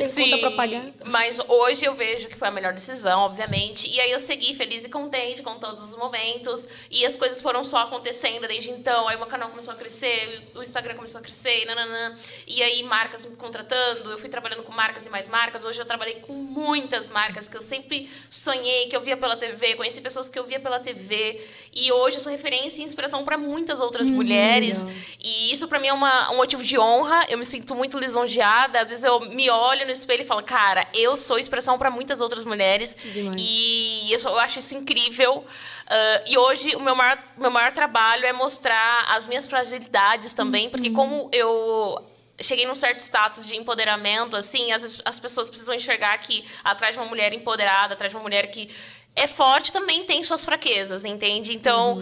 Tem 0.10 0.30
conta 0.32 0.38
pra 0.40 0.52
pagar. 0.52 0.84
Mas 1.06 1.40
hoje 1.48 1.86
eu 1.86 1.94
vejo 1.96 2.28
que 2.28 2.36
foi 2.38 2.48
a 2.48 2.52
melhor 2.52 2.74
decisão, 2.74 3.22
obviamente. 3.22 3.90
E 3.90 4.00
aí 4.00 4.12
eu 4.12 4.20
segui 4.20 4.56
feliz 4.56 4.84
e 4.84 4.90
contente 4.90 5.42
com 5.42 5.58
todos 5.60 5.82
os 5.82 5.96
momentos. 5.98 6.68
E 6.90 7.06
as 7.06 7.16
coisas 7.18 7.42
foram 7.42 7.64
só 7.64 7.78
acontecendo 7.80 8.48
desde 8.48 8.70
então. 8.72 9.08
Aí 9.08 9.16
o 9.16 9.20
meu 9.20 9.28
canal 9.28 9.50
começou 9.50 9.74
a 9.74 9.78
crescer, 9.78 10.42
o 10.56 10.62
Instagram 10.62 10.96
começou 10.96 11.20
a 11.20 11.24
crescer, 11.24 11.66
nananã. 11.66 12.18
E 12.48 12.62
aí 12.62 12.84
marcas 12.84 13.26
me 13.26 13.36
contratando, 13.36 14.12
eu 14.12 14.18
fui 14.20 14.30
trabalhando 14.30 14.64
com 14.64 14.72
marcas 14.72 15.06
e 15.06 15.10
mais 15.10 15.28
marcas. 15.28 15.66
Hoje 15.66 15.80
eu 15.80 15.86
trabalhei 15.86 16.16
com 16.16 16.34
muitas 16.34 17.10
marcas 17.10 17.48
que 17.48 17.56
eu 17.58 17.62
sempre 17.62 18.10
sonhei, 18.30 18.88
que 18.88 18.96
eu 18.96 19.02
via 19.02 19.18
pela 19.18 19.36
TV, 19.36 19.76
conheci 19.76 20.02
pessoas 20.02 20.30
que 20.30 20.38
eu 20.38 20.46
via 20.46 20.60
pela 20.60 20.80
TV. 20.80 21.42
E 21.74 21.92
hoje 21.92 22.18
eu 22.18 22.22
sou 22.22 22.32
referência 22.32 22.82
e 22.82 22.86
inspiração 22.86 23.24
para 23.24 23.38
muitas 23.38 23.80
outras 23.80 24.10
mulheres. 24.10 24.84
legal. 24.84 24.96
E 25.24 25.52
isso 25.54 25.68
pra 25.68 25.80
mim 25.80 25.88
é 25.88 25.94
uma- 25.94 26.32
um 26.32 26.38
motivo 26.38 26.64
de 26.64 26.78
honra. 26.78 27.26
Eu 27.30 27.38
me 27.38 27.46
sinto 27.46 27.74
muito 27.76 27.98
lisonjeada. 27.98 28.80
Às 28.82 28.90
vezes 28.90 29.04
eu 29.04 29.20
me 29.22 29.50
olho 29.50 29.86
no 29.86 29.91
espelho 29.94 30.24
e 30.24 30.26
falo, 30.26 30.44
cara, 30.44 30.88
eu 30.94 31.16
sou 31.18 31.38
inspiração 31.40 31.78
pra 31.78 31.90
muitas 31.90 32.20
outras 32.22 32.46
mulheres. 32.46 32.96
demais. 33.14 33.36
E 33.40 34.12
eu, 34.12 34.20
só- 34.20 34.30
eu 34.30 34.40
acho 34.40 34.60
isso 34.60 34.74
incrível. 34.76 35.46
Ah, 35.88 36.24
e 36.28 36.38
hoje 36.38 36.76
o 36.76 36.80
meu 36.80 36.96
maior, 36.96 37.18
meu 37.38 37.52
maior 37.52 37.72
trabalho 37.72 38.26
é 38.26 38.34
mostrar 38.34 39.06
as 39.10 39.26
minhas 39.26 39.46
fragilidades 39.48 40.34
também, 40.34 40.70
porque 40.70 40.90
como 40.90 41.30
eu 41.34 42.02
cheguei 42.40 42.66
num 42.66 42.74
certo 42.76 43.00
status 43.00 43.46
de 43.46 43.56
empoderamento, 43.56 44.36
assim, 44.36 44.72
as, 44.72 45.02
as 45.06 45.20
pessoas 45.20 45.48
precisam 45.50 45.76
enxergar 45.76 46.18
que 46.20 46.44
atrás 46.64 46.96
de 46.96 47.00
uma 47.00 47.08
mulher 47.08 47.34
empoderada, 47.34 47.94
atrás 47.94 48.12
de 48.12 48.16
uma 48.18 48.24
mulher 48.24 48.48
que 48.50 48.68
é 49.16 49.28
forte, 49.28 49.72
também 49.72 50.06
tem 50.06 50.24
suas 50.24 50.44
fraquezas, 50.44 51.06
entende? 51.06 51.54
Então, 51.54 52.02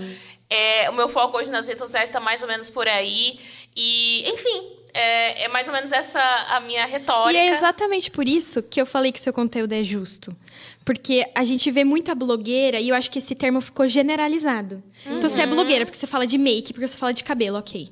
é, 0.50 0.90
o 0.90 0.94
meu 0.94 1.10
foco 1.10 1.38
hoje 1.38 1.50
nas 1.50 1.68
redes 1.68 1.82
sociais 1.84 2.10
está 2.10 2.20
mais 2.20 2.42
ou 2.42 2.48
menos 2.48 2.70
por 2.70 2.88
aí. 2.88 3.40
E, 3.76 4.30
enfim, 4.30 4.72
é, 4.94 5.44
é 5.44 5.48
mais 5.48 5.68
ou 5.68 5.74
menos 5.74 5.92
essa 5.92 6.22
a 6.50 6.60
minha 6.60 6.86
retórica. 6.86 7.40
E 7.40 7.48
é 7.48 7.52
exatamente 7.52 8.10
por 8.12 8.28
isso 8.28 8.62
que 8.64 8.82
eu 8.82 8.86
falei 8.86 9.12
que 9.12 9.20
seu 9.20 9.34
conteúdo 9.34 9.74
é 9.74 9.84
justo. 9.84 10.36
Porque 10.84 11.26
a 11.36 11.44
gente 11.44 11.70
vê 11.70 11.84
muita 11.84 12.16
blogueira 12.16 12.80
e 12.80 12.90
eu 12.90 12.96
acho 12.96 13.12
que 13.12 13.20
esse 13.20 13.36
termo 13.36 13.62
ficou 13.62 13.88
generalizado. 13.88 14.82
Então 15.06 15.30
você 15.30 15.42
é 15.42 15.48
blogueira 15.48 15.86
porque 15.86 15.98
você 15.98 16.08
fala 16.08 16.26
de 16.26 16.38
make, 16.38 16.74
porque 16.74 16.88
você 16.88 16.98
fala 16.98 17.14
de 17.14 17.24
cabelo, 17.24 17.58
ok. 17.58 17.90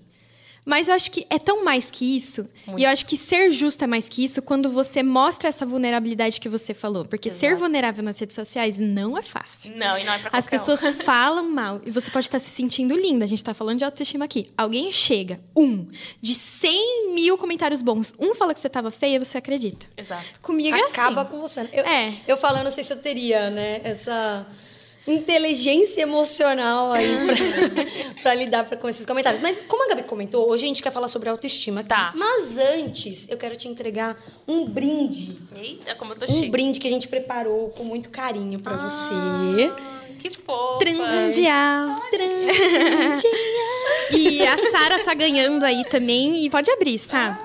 Mas 0.68 0.90
eu 0.90 0.94
acho 0.94 1.10
que 1.10 1.26
é 1.30 1.40
tão 1.40 1.64
mais 1.64 1.90
que 1.90 2.18
isso. 2.18 2.46
E 2.78 2.84
eu 2.84 2.90
acho 2.90 3.06
que 3.06 3.16
ser 3.16 3.52
justo 3.52 3.84
é 3.86 3.88
mais 3.88 4.10
que 4.10 4.22
isso 4.26 4.42
quando 4.42 4.70
você 4.70 5.02
mostra 5.02 5.48
essa 5.48 5.66
vulnerabilidade 5.66 6.42
que 6.42 6.50
você 6.50 6.74
falou. 6.74 7.06
Porque 7.06 7.30
ser 7.30 7.56
vulnerável 7.56 8.04
nas 8.04 8.20
redes 8.20 8.36
sociais 8.36 8.78
não 8.78 9.18
é 9.18 9.24
fácil. 9.24 9.72
Não, 9.78 9.98
e 9.98 10.04
não 10.04 10.12
é 10.12 10.20
pra 10.20 10.30
As 10.34 10.46
qualquer 10.46 10.58
um. 10.58 10.60
pessoas 10.76 10.96
falam 11.04 11.50
mal 11.50 11.80
e 11.86 11.90
você 11.90 12.12
pode 12.12 12.26
estar 12.28 12.40
se 12.40 12.50
sentindo 12.50 12.94
linda. 12.94 13.24
A 13.24 13.28
gente 13.28 13.42
tá 13.42 13.54
falando 13.54 13.78
de 13.78 13.86
autoestima 13.86 14.26
aqui. 14.26 14.52
Alguém 14.58 14.92
chega, 14.92 15.40
um, 15.56 15.88
de 16.20 16.34
100 16.34 17.14
mil 17.16 17.38
comentários 17.38 17.82
bons, 17.82 18.14
um 18.20 18.36
fala 18.36 18.54
que 18.54 18.60
você 18.60 18.68
tava 18.68 18.92
feia, 18.92 19.24
você 19.24 19.38
acredita. 19.38 19.88
Exato. 19.96 20.42
Comigo 20.42 20.76
é 20.76 20.82
Acaba 20.82 21.22
assim. 21.22 21.32
com 21.32 21.40
você. 21.40 21.62
Eu, 21.72 21.86
É. 21.86 22.14
eu 22.28 22.36
falo, 22.36 22.58
eu 22.58 22.66
não 22.66 22.72
sei 22.72 22.84
se 22.84 22.92
eu 22.92 22.98
teria, 23.02 23.50
né, 23.50 23.80
essa 23.86 24.46
inteligência 25.08 26.02
emocional 26.02 26.92
aí 26.94 27.08
pra, 27.26 27.36
pra 28.22 28.34
lidar 28.36 28.66
pra- 28.66 28.78
com 28.78 28.88
esses 28.90 29.06
comentários. 29.06 29.42
Mas 29.42 29.62
como 29.68 29.84
a 29.86 29.88
Gabi 29.90 30.04
comentou, 30.04 30.50
hoje 30.50 30.66
a 30.66 30.68
gente 30.68 30.84
quer 30.84 30.92
falar 30.92 31.08
sobre 31.08 31.30
autoestima 31.30 31.80
aqui. 31.82 31.90
Tá. 31.90 32.12
Mas 32.16 32.58
antes, 32.58 33.28
eu 33.30 33.38
quero 33.38 33.56
te 33.56 33.68
entregar 33.68 34.18
um 34.48 34.66
brinde. 34.66 35.38
Eita, 35.56 35.96
como 35.96 36.14
eu 36.14 36.18
tô 36.18 36.26
Um 36.26 36.36
chique. 36.36 36.50
brinde 36.50 36.80
que 36.80 36.88
a 36.88 36.92
gente 36.92 37.08
preparou 37.08 37.70
com 37.70 37.84
muito 37.84 38.10
carinho 38.10 38.60
pra 38.60 38.76
você. 38.76 39.14
Ah, 39.14 39.98
que 40.20 40.30
fofa. 40.30 40.80
Transmundial. 40.80 42.02
E 44.12 44.42
a 44.46 44.58
Sara 44.72 45.04
tá 45.04 45.14
ganhando 45.14 45.64
aí 45.64 45.84
também. 45.86 46.44
E 46.46 46.50
pode 46.50 46.70
abrir, 46.72 46.98
Sá. 46.98 47.38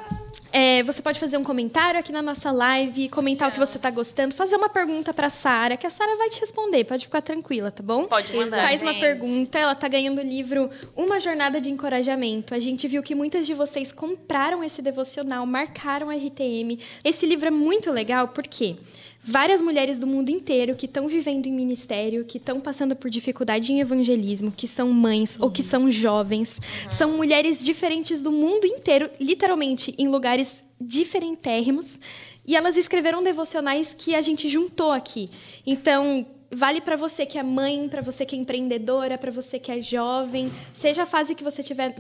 É, 0.53 0.83
você 0.83 1.01
pode 1.01 1.19
fazer 1.19 1.39
um 1.39 1.43
comentário 1.43 1.99
aqui 1.99 2.13
na 2.13 2.21
nossa 2.21 2.51
live, 2.53 3.09
comentar 3.09 3.49
o 3.49 3.53
que 3.53 3.59
você 3.59 3.79
tá 3.79 3.91
gostando, 3.91 4.35
fazer 4.35 4.55
uma 4.57 4.69
pergunta 4.69 5.15
pra 5.15 5.31
Sara, 5.31 5.79
que 5.79 5.87
a 5.87 5.91
Sara 5.91 6.15
vai 6.17 6.29
te 6.29 6.41
responder. 6.41 6.85
Pode 6.85 7.07
ficar 7.07 7.23
tranquila, 7.23 7.71
tá 7.71 7.83
bom? 7.83 8.05
Pode 8.05 8.37
mandar, 8.37 8.61
Faz 8.61 8.83
uma 8.83 8.93
gente. 8.93 9.01
pergunta. 9.01 9.59
Ela 9.59 9.75
tá 9.75 9.89
ganhando 9.89 10.19
o 10.19 10.23
livro 10.25 10.69
Uma 10.95 11.19
Jornada 11.19 11.59
de 11.59 11.71
Encorajamento. 11.71 12.55
A 12.55 12.59
gente 12.59 12.87
viu 12.87 13.03
que 13.03 13.15
muitas 13.15 13.47
de 13.47 13.55
vocês 13.55 13.91
compraram 13.91 14.63
esse 14.63 14.83
devocional, 14.83 15.47
marcaram 15.47 16.11
a 16.11 16.15
RTM. 16.15 16.79
Esse 17.03 17.25
livro 17.25 17.47
é 17.49 17.51
muito 17.51 17.91
legal 17.91 18.29
porque 18.29 18.77
várias 19.23 19.63
mulheres 19.63 19.99
do 19.99 20.07
mundo 20.07 20.31
inteiro 20.31 20.75
que 20.75 20.87
estão 20.87 21.07
vivendo 21.07 21.47
em 21.47 21.53
ministério, 21.53 22.25
que 22.25 22.39
estão 22.39 22.61
passando 22.61 22.97
por 22.97 23.09
dificuldade 23.09 23.73
em 23.73 23.81
evangelismo, 23.81 24.51
que 24.51 24.67
são 24.67 24.93
mães 24.93 25.39
ou 25.41 25.51
que 25.51 25.63
são 25.63 25.91
jovens, 25.91 26.61
são 26.91 27.17
mulheres 27.17 27.63
diferentes 27.63 28.21
do 28.21 28.33
mundo 28.33 28.67
inteiro, 28.67 29.09
literalmente 29.21 29.95
em 29.97 30.09
lugares 30.09 30.67
diferentérrimos, 30.81 32.01
e 32.45 32.57
elas 32.57 32.77
escreveram 32.77 33.23
devocionais 33.23 33.95
que 33.95 34.15
a 34.17 34.21
gente 34.21 34.49
juntou 34.49 34.91
aqui. 34.91 35.31
Então, 35.65 36.27
Vale 36.55 36.83
para 36.83 36.97
você 36.97 37.25
que 37.25 37.39
é 37.39 37.43
mãe, 37.43 37.89
para 37.89 38.03
você 38.03 38.27
que 38.27 38.37
é 38.37 38.39
empreendedora, 38.39 39.17
para 39.17 39.31
você 39.31 39.59
que 39.59 39.73
é 39.73 39.81
jovem, 39.81 40.53
seja 40.75 41.05
a 41.05 41.07
fase 41.07 41.35
que 41.35 41.43
você 41.43 41.63
estiver 41.63 41.95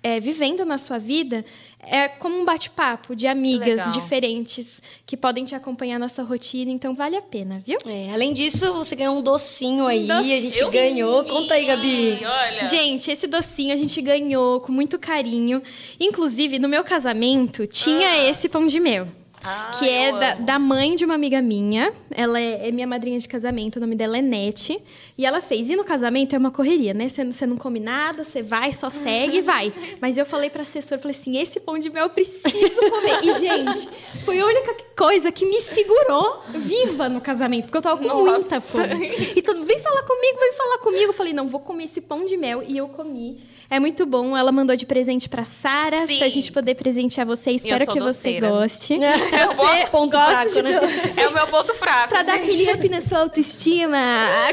é, 0.00 0.20
vivendo 0.20 0.64
na 0.64 0.78
sua 0.78 0.96
vida, 0.96 1.44
é 1.80 2.06
como 2.06 2.38
um 2.40 2.44
bate-papo 2.44 3.16
de 3.16 3.26
amigas 3.26 3.92
diferentes 3.92 4.80
que 5.04 5.16
podem 5.16 5.44
te 5.44 5.56
acompanhar 5.56 5.98
na 5.98 6.08
sua 6.08 6.22
rotina, 6.22 6.70
então 6.70 6.94
vale 6.94 7.16
a 7.16 7.22
pena, 7.22 7.60
viu? 7.66 7.78
É, 7.84 8.12
além 8.12 8.32
disso, 8.32 8.72
você 8.72 8.94
ganhou 8.94 9.16
um 9.16 9.22
docinho 9.22 9.86
aí, 9.88 10.06
Docinho. 10.06 10.36
a 10.36 10.40
gente 10.40 10.70
ganhou. 10.70 11.24
Conta 11.24 11.54
aí, 11.54 11.64
Gabi. 11.66 12.20
Olha. 12.24 12.64
Gente, 12.68 13.10
esse 13.10 13.26
docinho 13.26 13.72
a 13.72 13.76
gente 13.76 14.00
ganhou 14.00 14.60
com 14.60 14.70
muito 14.70 14.98
carinho. 15.00 15.60
Inclusive, 15.98 16.58
no 16.60 16.68
meu 16.68 16.84
casamento, 16.84 17.66
tinha 17.66 18.10
Ah. 18.10 18.30
esse 18.30 18.48
pão 18.48 18.66
de 18.68 18.78
mel. 18.78 19.08
Ah, 19.44 19.70
que 19.78 19.88
é 19.88 20.12
da, 20.12 20.34
da 20.34 20.58
mãe 20.58 20.96
de 20.96 21.04
uma 21.04 21.14
amiga 21.14 21.40
minha. 21.40 21.92
Ela 22.10 22.40
é, 22.40 22.68
é 22.68 22.72
minha 22.72 22.86
madrinha 22.86 23.18
de 23.18 23.28
casamento, 23.28 23.76
o 23.76 23.80
nome 23.80 23.94
dela 23.94 24.18
é 24.18 24.22
Nete. 24.22 24.80
E 25.16 25.24
ela 25.24 25.40
fez. 25.40 25.70
E 25.70 25.76
no 25.76 25.84
casamento 25.84 26.34
é 26.34 26.38
uma 26.38 26.50
correria, 26.50 26.92
né? 26.92 27.08
Você, 27.08 27.46
não- 27.46 27.56
come 27.56 27.78
nada, 27.80 28.24
você 28.24 28.42
vai, 28.42 28.72
só 28.72 28.90
segue 28.90 29.38
e 29.38 29.42
vai. 29.42 29.72
Mas 30.00 30.18
eu 30.18 30.26
falei 30.26 30.50
pra 30.50 30.62
assessora, 30.62 31.00
falei 31.00 31.16
assim: 31.16 31.36
esse 31.38 31.60
pão 31.60 31.78
de 31.78 31.88
mel 31.90 32.04
eu 32.04 32.10
preciso 32.10 32.80
comer. 32.90 33.24
E, 33.24 33.32
gente, 33.38 33.88
foi 34.24 34.38
a 34.40 34.46
única 34.46 34.74
coisa 34.96 35.30
que 35.30 35.46
me 35.46 35.60
segurou 35.60 36.40
viva 36.50 37.08
no 37.08 37.20
casamento, 37.20 37.64
porque 37.64 37.78
eu 37.78 37.82
tava 37.82 37.96
com 37.98 38.04
Nossa. 38.08 38.30
muita 38.38 38.60
fome. 38.60 39.10
E 39.36 39.42
todo 39.42 39.62
vem 39.64 39.78
falar 39.78 40.02
comigo, 40.02 40.38
vem 40.40 40.52
falar 40.52 40.78
comigo. 40.78 41.04
Eu 41.04 41.12
falei, 41.14 41.32
não, 41.32 41.46
vou 41.48 41.60
comer 41.60 41.84
esse 41.84 42.00
pão 42.00 42.24
de 42.26 42.36
mel. 42.36 42.62
E 42.66 42.76
eu 42.76 42.88
comi. 42.88 43.40
É 43.68 43.80
muito 43.80 44.06
bom. 44.06 44.36
Ela 44.36 44.52
mandou 44.52 44.76
de 44.76 44.86
presente 44.86 45.28
pra 45.28 45.44
Sara, 45.44 45.98
Sim. 46.06 46.18
pra 46.18 46.28
gente 46.28 46.52
poder 46.52 46.74
presentear 46.76 47.26
você. 47.26 47.50
eu 47.50 47.56
Espero 47.56 47.84
sou 47.84 47.94
que 47.94 48.00
você 48.00 48.40
doceira. 48.40 48.48
goste. 48.50 48.94
É 49.36 49.86
o 49.86 49.90
ponto 49.90 50.12
gosta 50.12 50.50
fraco, 50.50 50.62
né? 50.62 50.72
É 51.16 51.28
o 51.28 51.32
meu 51.34 51.46
ponto 51.48 51.74
fraco. 51.74 52.08
Pra 52.08 52.22
dar 52.22 52.34
aquele 52.36 52.70
up 52.72 52.88
na 52.88 53.00
sua 53.00 53.18
autoestima. 53.20 53.98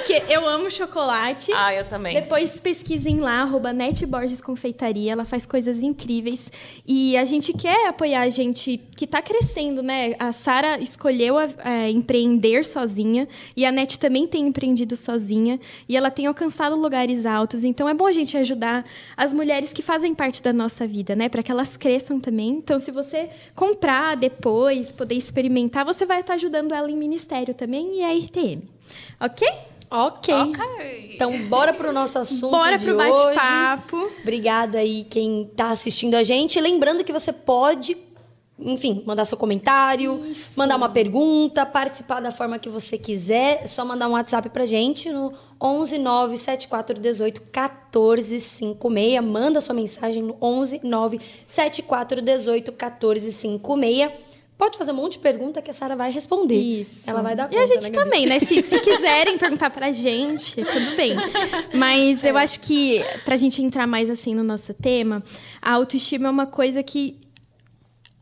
Que 0.06 0.24
eu 0.30 0.48
amo 0.48 0.70
chocolate. 0.72 1.52
Ah, 1.54 1.74
eu 1.74 1.86
também. 1.86 2.14
Depois 2.16 2.60
pesquisem 2.60 3.20
lá, 3.20 3.42
arroba 3.42 3.72
Nete 3.74 4.06
Borges 4.06 4.42
Confeitaria. 4.42 5.12
Ela 5.12 5.26
faz 5.26 5.46
coisas 5.46 5.82
incríveis. 5.84 6.52
E 6.88 7.16
a 7.18 7.26
gente 7.26 7.54
quer 7.54 7.88
apoiar 7.88 8.22
a 8.22 8.30
gente 8.30 8.80
que 8.96 9.06
tá 9.08 9.22
crescendo, 9.22 9.82
né? 9.84 10.16
A 10.20 10.32
Sara 10.32 10.80
escolheu 10.82 11.38
a- 11.38 11.48
é, 11.64 11.90
empreender 11.90 12.66
sozinha. 12.66 13.28
E 13.56 13.66
a 13.66 13.72
Nete 13.72 13.98
também 14.00 14.28
tem 14.28 14.48
empreendido 14.48 14.96
sozinha. 14.96 15.60
E 15.88 15.96
ela 15.96 16.10
tem 16.12 16.26
alcançado 16.26 16.76
lugares 16.76 17.26
altos. 17.26 17.64
Então 17.64 17.88
é 17.88 17.94
bom 17.94 18.06
a 18.08 18.12
gente 18.12 18.36
ajudar 18.38 18.86
as 19.16 19.34
mulheres 19.34 19.74
que 19.74 19.82
fazem 19.82 20.14
parte 20.14 20.42
da 20.42 20.54
nossa 20.54 20.88
vida, 20.88 21.16
né? 21.16 21.30
Para 21.30 21.44
que 21.44 21.52
elas 21.52 21.78
cresçam 21.78 22.20
também. 22.20 22.50
Então, 22.50 22.80
se 22.80 22.92
você 22.92 23.30
comprar 23.56 24.16
depois, 24.16 24.92
poder 24.92 25.16
experimentar, 25.16 25.86
você 25.86 26.06
vai 26.06 26.22
estar 26.22 26.36
ajudando 26.36 26.74
ela 26.74 26.90
em 26.90 26.98
ministério 26.98 27.54
também 27.54 28.00
e 28.00 28.04
a 28.04 28.12
RTM. 28.14 28.64
Ok? 29.20 29.48
Ok. 29.90 30.34
Ok. 30.34 31.12
Então, 31.14 31.38
bora 31.44 31.72
pro 31.72 31.92
nosso 31.92 32.18
assunto 32.18 32.50
Bora 32.50 32.78
de 32.78 32.86
pro 32.86 32.98
bate-papo. 32.98 34.12
Obrigada 34.22 34.80
aí 34.80 35.04
quem 35.04 35.50
tá 35.56 35.70
assistindo 35.70 36.16
a 36.16 36.24
gente. 36.24 36.60
Lembrando 36.60 37.04
que 37.04 37.14
você 37.14 37.32
pode, 37.32 37.96
enfim, 38.60 39.04
mandar 39.06 39.26
seu 39.26 39.38
comentário, 39.38 40.22
mandar 40.56 40.76
uma 40.76 40.88
pergunta, 40.90 41.66
participar 41.66 42.20
da 42.20 42.32
forma 42.32 42.60
que 42.60 42.70
você 42.70 42.98
quiser. 42.98 43.62
É 43.64 43.66
só 43.66 43.84
mandar 43.84 44.08
um 44.08 44.12
WhatsApp 44.12 44.50
pra 44.50 44.66
gente 44.66 45.10
no 45.12 45.34
11 45.62 45.98
97418 45.98 47.42
1456. 47.42 49.24
Manda 49.24 49.60
sua 49.60 49.74
mensagem 49.76 50.22
no 50.24 50.38
11 50.42 50.82
97418 50.84 52.72
1456. 52.72 54.12
Pode 54.56 54.78
fazer 54.78 54.92
um 54.92 54.96
monte 54.96 55.14
de 55.14 55.20
pergunta 55.20 55.62
que 55.62 55.72
a 55.72 55.74
Sara 55.74 55.96
vai 55.96 56.12
responder. 56.12 56.56
Isso. 56.56 57.02
Ela 57.08 57.22
vai 57.24 57.36
dar 57.36 57.52
E 57.52 57.56
conta, 57.56 57.64
a 57.64 57.66
gente 57.66 57.92
né, 57.92 58.04
também, 58.04 58.26
né? 58.28 58.40
Se, 58.40 58.62
se 58.62 58.80
quiserem 58.82 59.38
perguntar 59.38 59.72
pra 59.72 59.92
gente, 59.92 60.56
tudo 60.56 60.96
bem. 60.96 61.16
Mas 61.74 62.24
É. 62.24 62.30
eu 62.30 62.38
acho 62.38 62.60
que, 62.60 63.04
pra 63.26 63.36
gente 63.36 63.62
entrar 63.64 63.88
mais 63.88 64.10
assim 64.12 64.36
no 64.36 64.44
nosso 64.44 64.74
tema, 64.74 65.24
a 65.62 65.72
autoestima 65.74 66.28
é 66.28 66.32
uma 66.32 66.46
coisa 66.46 66.84
que. 66.84 67.18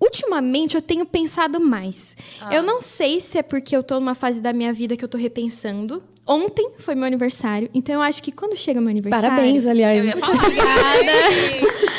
Ultimamente 0.02 0.76
eu 0.76 0.82
tenho 0.82 1.06
pensado 1.06 1.60
mais. 1.60 2.18
Ah. 2.42 2.54
Eu 2.54 2.64
não 2.64 2.82
sei 2.82 3.20
se 3.20 3.38
é 3.38 3.44
porque 3.44 3.76
eu 3.76 3.84
tô 3.84 4.00
numa 4.00 4.16
fase 4.16 4.42
da 4.42 4.52
minha 4.52 4.74
vida 4.74 4.98
que 4.98 5.06
eu 5.06 5.10
tô 5.10 5.18
repensando. 5.18 6.02
Ontem 6.26 6.72
foi 6.78 6.96
meu 6.96 7.06
aniversário, 7.06 7.70
então 7.74 7.96
eu 7.96 8.02
acho 8.02 8.22
que 8.24 8.32
quando 8.32 8.56
chega 8.56 8.80
meu 8.80 8.90
aniversário. 8.90 9.30
Parabéns, 9.30 9.66
aliás. 9.66 10.00
Eu 10.00 10.06
ia 10.06 10.18
falar. 10.18 10.36
Obrigada. 10.38 11.12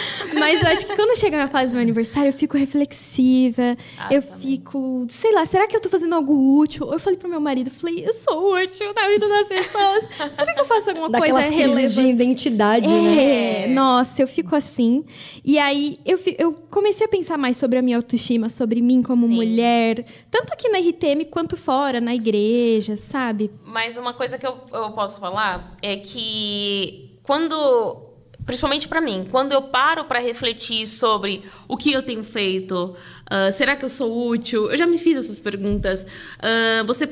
Mas 0.42 0.62
eu 0.62 0.68
acho 0.68 0.86
que 0.86 0.96
quando 0.96 1.18
chega 1.18 1.44
a 1.44 1.48
fase 1.48 1.70
do 1.70 1.74
meu 1.74 1.82
aniversário, 1.82 2.28
eu 2.28 2.32
fico 2.32 2.56
reflexiva. 2.56 3.76
Ah, 3.98 4.08
eu 4.12 4.22
também. 4.22 4.38
fico, 4.40 5.06
sei 5.08 5.32
lá, 5.32 5.44
será 5.44 5.66
que 5.66 5.76
eu 5.76 5.80
tô 5.80 5.88
fazendo 5.88 6.14
algo 6.14 6.58
útil? 6.58 6.92
Eu 6.92 6.98
falei 6.98 7.18
pro 7.18 7.28
meu 7.28 7.40
marido, 7.40 7.70
falei, 7.70 8.06
eu 8.06 8.12
sou 8.12 8.54
útil 8.54 8.92
na 8.94 9.08
vida 9.08 9.28
das 9.28 9.48
pessoas. 9.48 10.04
Será 10.36 10.54
que 10.54 10.60
eu 10.60 10.64
faço 10.64 10.90
alguma 10.90 11.08
Daquelas 11.10 11.48
coisa 11.48 11.62
crises 11.62 11.92
de 11.94 12.00
relevante? 12.00 12.22
identidade, 12.22 12.88
né? 12.88 13.64
É, 13.64 13.66
nossa, 13.68 14.22
eu 14.22 14.28
fico 14.28 14.54
assim. 14.54 15.04
E 15.44 15.58
aí 15.58 15.98
eu, 16.04 16.18
eu 16.38 16.52
comecei 16.70 17.06
a 17.06 17.08
pensar 17.08 17.36
mais 17.38 17.56
sobre 17.56 17.78
a 17.78 17.82
minha 17.82 17.96
autoestima, 17.96 18.48
sobre 18.48 18.80
mim 18.80 19.02
como 19.02 19.26
Sim. 19.26 19.34
mulher, 19.34 20.04
tanto 20.30 20.52
aqui 20.52 20.68
na 20.68 20.78
RTM 20.78 21.24
quanto 21.30 21.56
fora, 21.56 22.00
na 22.00 22.14
igreja, 22.14 22.96
sabe? 22.96 23.50
Mas 23.64 23.96
uma 23.96 24.12
coisa 24.14 24.38
que 24.38 24.46
eu, 24.46 24.56
eu 24.72 24.90
posso 24.92 25.18
falar 25.20 25.76
é 25.82 25.96
que 25.96 27.18
quando, 27.22 28.02
principalmente 28.44 28.88
pra 28.88 29.00
mim, 29.00 29.26
quando 29.30 29.52
eu 29.52 29.62
paro 29.62 30.04
pra 30.04 30.18
refletir 30.18 30.86
sobre 30.86 31.42
o 31.68 31.76
que 31.76 31.92
eu 31.92 32.02
tenho 32.02 32.24
feito, 32.24 32.94
ah, 33.26 33.50
será 33.52 33.76
que 33.76 33.84
eu 33.84 33.88
sou 33.88 34.28
útil? 34.28 34.70
Eu 34.70 34.76
já 34.76 34.86
me 34.86 34.98
fiz 34.98 35.16
essas 35.16 35.38
perguntas. 35.38 36.04
Ah, 36.38 36.82
você 36.86 37.08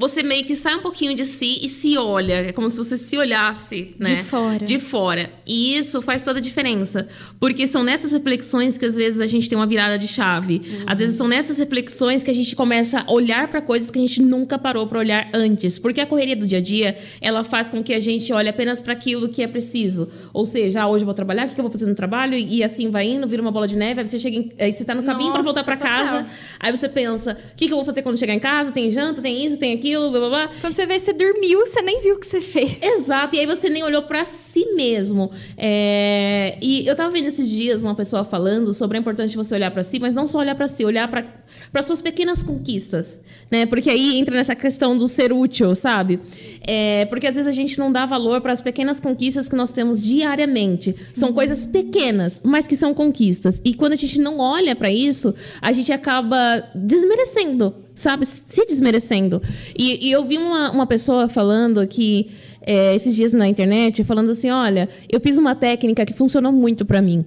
você 0.00 0.22
meio 0.22 0.46
que 0.46 0.56
sai 0.56 0.76
um 0.76 0.80
pouquinho 0.80 1.14
de 1.14 1.26
si 1.26 1.60
e 1.62 1.68
se 1.68 1.98
olha, 1.98 2.48
é 2.48 2.52
como 2.52 2.70
se 2.70 2.78
você 2.78 2.96
se 2.96 3.18
olhasse, 3.18 3.94
né? 3.98 4.24
fora. 4.24 4.64
De 4.64 4.80
fora. 4.80 5.30
E 5.46 5.76
isso 5.76 6.00
faz 6.00 6.24
toda 6.24 6.38
a 6.38 6.42
diferença, 6.42 7.06
porque 7.38 7.66
são 7.66 7.82
nessas 7.82 8.10
reflexões 8.12 8.78
que 8.78 8.86
às 8.86 8.96
vezes 8.96 9.20
a 9.20 9.26
gente 9.26 9.46
tem 9.46 9.58
uma 9.58 9.66
virada 9.66 9.98
de 9.98 10.08
chave. 10.08 10.62
Às 10.86 11.00
vezes 11.00 11.16
são 11.16 11.28
nessas 11.28 11.58
reflexões 11.58 12.22
que 12.22 12.30
a 12.30 12.34
gente 12.34 12.56
começa 12.56 13.04
a 13.06 13.12
olhar 13.12 13.48
para 13.48 13.60
coisas 13.60 13.90
que 13.90 13.98
a 13.98 14.00
gente 14.02 14.22
nunca 14.22 14.58
parou 14.58 14.86
para 14.86 14.98
olhar 14.98 15.28
antes, 15.34 15.78
porque 15.78 16.00
a 16.00 16.06
correria 16.06 16.34
do 16.34 16.46
dia 16.46 16.58
a 16.58 16.62
dia, 16.62 16.96
ela 17.20 17.44
faz 17.44 17.68
com 17.68 17.82
que 17.82 17.92
a 17.92 18.00
gente 18.00 18.32
olhe 18.32 18.48
apenas 18.48 18.80
para 18.80 18.94
aquilo 18.94 19.28
que 19.28 19.42
é 19.42 19.46
preciso. 19.46 20.08
Ou 20.32 20.46
seja, 20.46 20.80
ah, 20.80 20.88
hoje 20.88 21.02
eu 21.02 21.06
vou 21.06 21.14
trabalhar, 21.14 21.46
o 21.46 21.50
que 21.50 21.60
eu 21.60 21.64
vou 21.64 21.70
fazer 21.70 21.84
no 21.84 21.94
trabalho? 21.94 22.38
E 22.38 22.64
assim 22.64 22.90
vai 22.90 23.06
indo, 23.06 23.28
vira 23.28 23.42
uma 23.42 23.52
bola 23.52 23.68
de 23.68 23.76
neve, 23.76 24.00
aí 24.00 24.06
você 24.06 24.18
chega 24.18 24.36
em, 24.38 24.50
aí 24.58 24.72
você 24.72 24.82
tá 24.82 24.94
no 24.94 25.02
caminho 25.02 25.30
para 25.30 25.42
voltar 25.42 25.62
para 25.62 25.76
casa. 25.76 26.26
Aí 26.58 26.74
você 26.74 26.88
pensa, 26.88 27.36
o 27.52 27.56
que, 27.56 27.66
que 27.66 27.72
eu 27.72 27.76
vou 27.76 27.84
fazer 27.84 28.00
quando 28.00 28.16
chegar 28.16 28.32
em 28.32 28.38
casa? 28.38 28.72
Tem 28.72 28.90
janta, 28.90 29.20
tem 29.20 29.44
isso, 29.44 29.58
tem 29.58 29.74
aquilo, 29.74 29.89
blá 29.98 30.10
blá 30.10 30.28
blá. 30.28 30.50
Quando 30.60 30.72
você 30.72 30.86
vê, 30.86 30.98
você 30.98 31.12
dormiu, 31.12 31.66
você 31.66 31.82
nem 31.82 32.00
viu 32.00 32.16
o 32.16 32.18
que 32.20 32.26
você 32.26 32.40
fez. 32.40 32.78
Exato, 32.82 33.34
e 33.36 33.40
aí 33.40 33.46
você 33.46 33.68
nem 33.68 33.82
olhou 33.82 34.02
pra 34.02 34.24
si 34.24 34.74
mesmo. 34.74 35.30
É, 35.56 36.58
E 36.60 36.86
eu 36.86 36.94
tava 36.94 37.10
vendo 37.10 37.26
esses 37.26 37.48
dias 37.48 37.82
uma 37.82 37.94
pessoa 37.94 38.24
falando 38.24 38.72
sobre 38.72 38.96
a 38.96 39.00
importância 39.00 39.30
de 39.30 39.36
você 39.36 39.54
olhar 39.54 39.70
pra 39.70 39.82
si, 39.82 39.98
mas 39.98 40.14
não 40.14 40.26
só 40.26 40.38
olhar 40.38 40.54
pra 40.54 40.68
si, 40.68 40.84
olhar 40.84 41.08
para 41.08 41.82
suas 41.82 42.00
pequenas 42.00 42.42
conquistas, 42.42 43.20
né? 43.50 43.66
Porque 43.66 43.90
aí 43.90 44.18
entra 44.18 44.34
nessa 44.34 44.54
questão 44.54 44.96
do 44.96 45.08
ser 45.08 45.32
útil, 45.32 45.74
sabe? 45.74 46.20
É, 46.66 47.04
porque 47.06 47.26
às 47.26 47.34
vezes 47.34 47.48
a 47.48 47.52
gente 47.52 47.78
não 47.78 47.90
dá 47.90 48.06
valor 48.06 48.40
para 48.40 48.52
as 48.52 48.60
pequenas 48.60 49.00
conquistas 49.00 49.48
que 49.48 49.56
nós 49.56 49.72
temos 49.72 50.00
diariamente. 50.00 50.92
São 50.92 51.32
coisas 51.32 51.64
pequenas, 51.66 52.40
mas 52.44 52.66
que 52.66 52.76
são 52.76 52.92
conquistas. 52.94 53.60
E 53.64 53.74
quando 53.74 53.94
a 53.94 53.96
gente 53.96 54.20
não 54.20 54.38
olha 54.38 54.74
pra 54.76 54.90
isso, 54.90 55.34
a 55.60 55.72
gente 55.72 55.92
acaba 55.92 56.62
desmerecendo, 56.74 57.74
sabe? 58.00 58.26
Se 58.26 58.66
desmerecendo. 58.66 59.40
E, 59.78 60.08
e 60.08 60.10
eu 60.10 60.24
vi 60.24 60.38
uma, 60.38 60.70
uma 60.70 60.86
pessoa 60.86 61.28
falando 61.28 61.86
que 61.86 62.30
é, 62.62 62.94
esses 62.94 63.14
dias 63.14 63.32
na 63.32 63.46
internet, 63.48 64.04
falando 64.04 64.30
assim: 64.30 64.50
olha, 64.50 64.88
eu 65.08 65.20
fiz 65.20 65.38
uma 65.38 65.54
técnica 65.54 66.04
que 66.04 66.12
funcionou 66.12 66.52
muito 66.52 66.84
pra 66.84 67.00
mim. 67.00 67.24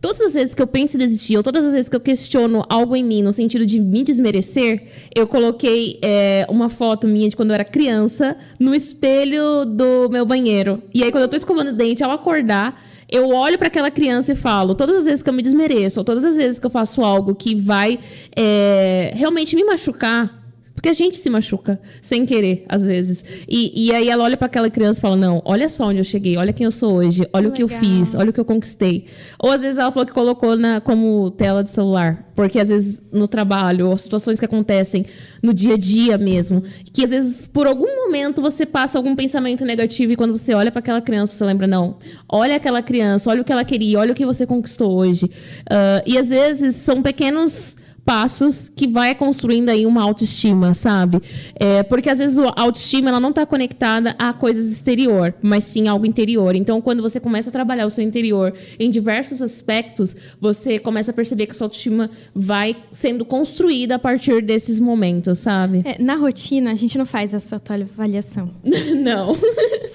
Todas 0.00 0.20
as 0.20 0.34
vezes 0.34 0.54
que 0.54 0.60
eu 0.60 0.66
penso 0.66 0.96
em 0.96 0.98
desistir, 0.98 1.34
ou 1.34 1.42
todas 1.42 1.64
as 1.64 1.72
vezes 1.72 1.88
que 1.88 1.96
eu 1.96 2.00
questiono 2.00 2.62
algo 2.68 2.94
em 2.94 3.02
mim 3.02 3.22
no 3.22 3.32
sentido 3.32 3.64
de 3.64 3.80
me 3.80 4.02
desmerecer, 4.02 4.82
eu 5.14 5.26
coloquei 5.26 5.98
é, 6.02 6.46
uma 6.50 6.68
foto 6.68 7.08
minha 7.08 7.26
de 7.26 7.34
quando 7.34 7.50
eu 7.50 7.54
era 7.54 7.64
criança 7.64 8.36
no 8.58 8.74
espelho 8.74 9.64
do 9.64 10.10
meu 10.10 10.26
banheiro. 10.26 10.82
E 10.92 11.02
aí, 11.02 11.10
quando 11.10 11.22
eu 11.22 11.28
tô 11.28 11.36
escovando 11.36 11.68
o 11.68 11.72
dente, 11.72 12.04
ao 12.04 12.10
acordar, 12.10 12.78
eu 13.08 13.30
olho 13.30 13.58
para 13.58 13.68
aquela 13.68 13.90
criança 13.90 14.32
e 14.32 14.36
falo: 14.36 14.74
todas 14.74 14.96
as 14.96 15.04
vezes 15.04 15.22
que 15.22 15.28
eu 15.28 15.34
me 15.34 15.42
desmereço, 15.42 16.00
ou 16.00 16.04
todas 16.04 16.24
as 16.24 16.36
vezes 16.36 16.58
que 16.58 16.66
eu 16.66 16.70
faço 16.70 17.02
algo 17.02 17.34
que 17.34 17.54
vai 17.54 17.98
é, 18.36 19.12
realmente 19.14 19.56
me 19.56 19.64
machucar, 19.64 20.43
porque 20.84 20.90
a 20.90 20.92
gente 20.92 21.16
se 21.16 21.30
machuca 21.30 21.80
sem 22.02 22.26
querer, 22.26 22.66
às 22.68 22.84
vezes. 22.84 23.24
E, 23.48 23.86
e 23.86 23.94
aí 23.94 24.10
ela 24.10 24.22
olha 24.22 24.36
para 24.36 24.44
aquela 24.44 24.68
criança 24.68 24.98
e 24.98 25.00
fala: 25.00 25.16
Não, 25.16 25.40
olha 25.42 25.70
só 25.70 25.86
onde 25.86 25.98
eu 25.98 26.04
cheguei, 26.04 26.36
olha 26.36 26.52
quem 26.52 26.66
eu 26.66 26.70
sou 26.70 26.96
hoje, 26.96 27.26
olha 27.32 27.48
o 27.48 27.52
que 27.52 27.62
eu 27.62 27.68
fiz, 27.68 28.14
olha 28.14 28.28
o 28.28 28.32
que 28.34 28.38
eu 28.38 28.44
conquistei. 28.44 29.06
Ou 29.38 29.50
às 29.50 29.62
vezes 29.62 29.78
ela 29.78 29.90
falou 29.90 30.04
que 30.04 30.12
colocou 30.12 30.58
na, 30.58 30.82
como 30.82 31.30
tela 31.30 31.64
de 31.64 31.70
celular, 31.70 32.30
porque 32.36 32.60
às 32.60 32.68
vezes 32.68 33.00
no 33.10 33.26
trabalho, 33.26 33.88
ou 33.88 33.96
situações 33.96 34.38
que 34.38 34.44
acontecem 34.44 35.06
no 35.42 35.54
dia 35.54 35.72
a 35.72 35.78
dia 35.78 36.18
mesmo, 36.18 36.62
que 36.92 37.02
às 37.02 37.08
vezes 37.08 37.46
por 37.46 37.66
algum 37.66 38.04
momento 38.04 38.42
você 38.42 38.66
passa 38.66 38.98
algum 38.98 39.16
pensamento 39.16 39.64
negativo 39.64 40.12
e 40.12 40.16
quando 40.16 40.36
você 40.36 40.52
olha 40.52 40.70
para 40.70 40.80
aquela 40.80 41.00
criança, 41.00 41.34
você 41.34 41.44
lembra: 41.46 41.66
Não, 41.66 41.96
olha 42.28 42.56
aquela 42.56 42.82
criança, 42.82 43.30
olha 43.30 43.40
o 43.40 43.44
que 43.44 43.52
ela 43.52 43.64
queria, 43.64 43.98
olha 43.98 44.12
o 44.12 44.14
que 44.14 44.26
você 44.26 44.46
conquistou 44.46 44.92
hoje. 44.94 45.30
Ah, 45.70 46.02
e 46.04 46.18
às 46.18 46.28
vezes 46.28 46.76
são 46.76 47.00
pequenos 47.00 47.78
passos 48.04 48.70
que 48.74 48.86
vai 48.86 49.14
construindo 49.14 49.70
aí 49.70 49.86
uma 49.86 50.02
autoestima, 50.02 50.74
sabe? 50.74 51.20
É, 51.54 51.82
porque 51.82 52.10
às 52.10 52.18
vezes 52.18 52.38
a 52.38 52.52
autoestima 52.56 53.08
ela 53.08 53.20
não 53.20 53.30
está 53.30 53.46
conectada 53.46 54.14
a 54.18 54.32
coisas 54.32 54.70
exterior, 54.70 55.34
mas 55.42 55.64
sim 55.64 55.88
algo 55.88 56.06
interior. 56.06 56.54
Então, 56.54 56.80
quando 56.80 57.02
você 57.02 57.18
começa 57.18 57.50
a 57.50 57.52
trabalhar 57.52 57.86
o 57.86 57.90
seu 57.90 58.04
interior 58.04 58.54
em 58.78 58.90
diversos 58.90 59.40
aspectos, 59.40 60.14
você 60.40 60.78
começa 60.78 61.10
a 61.10 61.14
perceber 61.14 61.46
que 61.46 61.52
a 61.52 61.54
sua 61.54 61.66
autoestima 61.66 62.10
vai 62.34 62.76
sendo 62.92 63.24
construída 63.24 63.94
a 63.96 63.98
partir 63.98 64.42
desses 64.42 64.78
momentos, 64.78 65.38
sabe? 65.38 65.82
É, 65.84 66.02
na 66.02 66.16
rotina, 66.16 66.72
a 66.72 66.74
gente 66.74 66.98
não 66.98 67.06
faz 67.06 67.32
essa 67.32 67.56
avaliação. 67.56 68.50
não. 68.96 69.34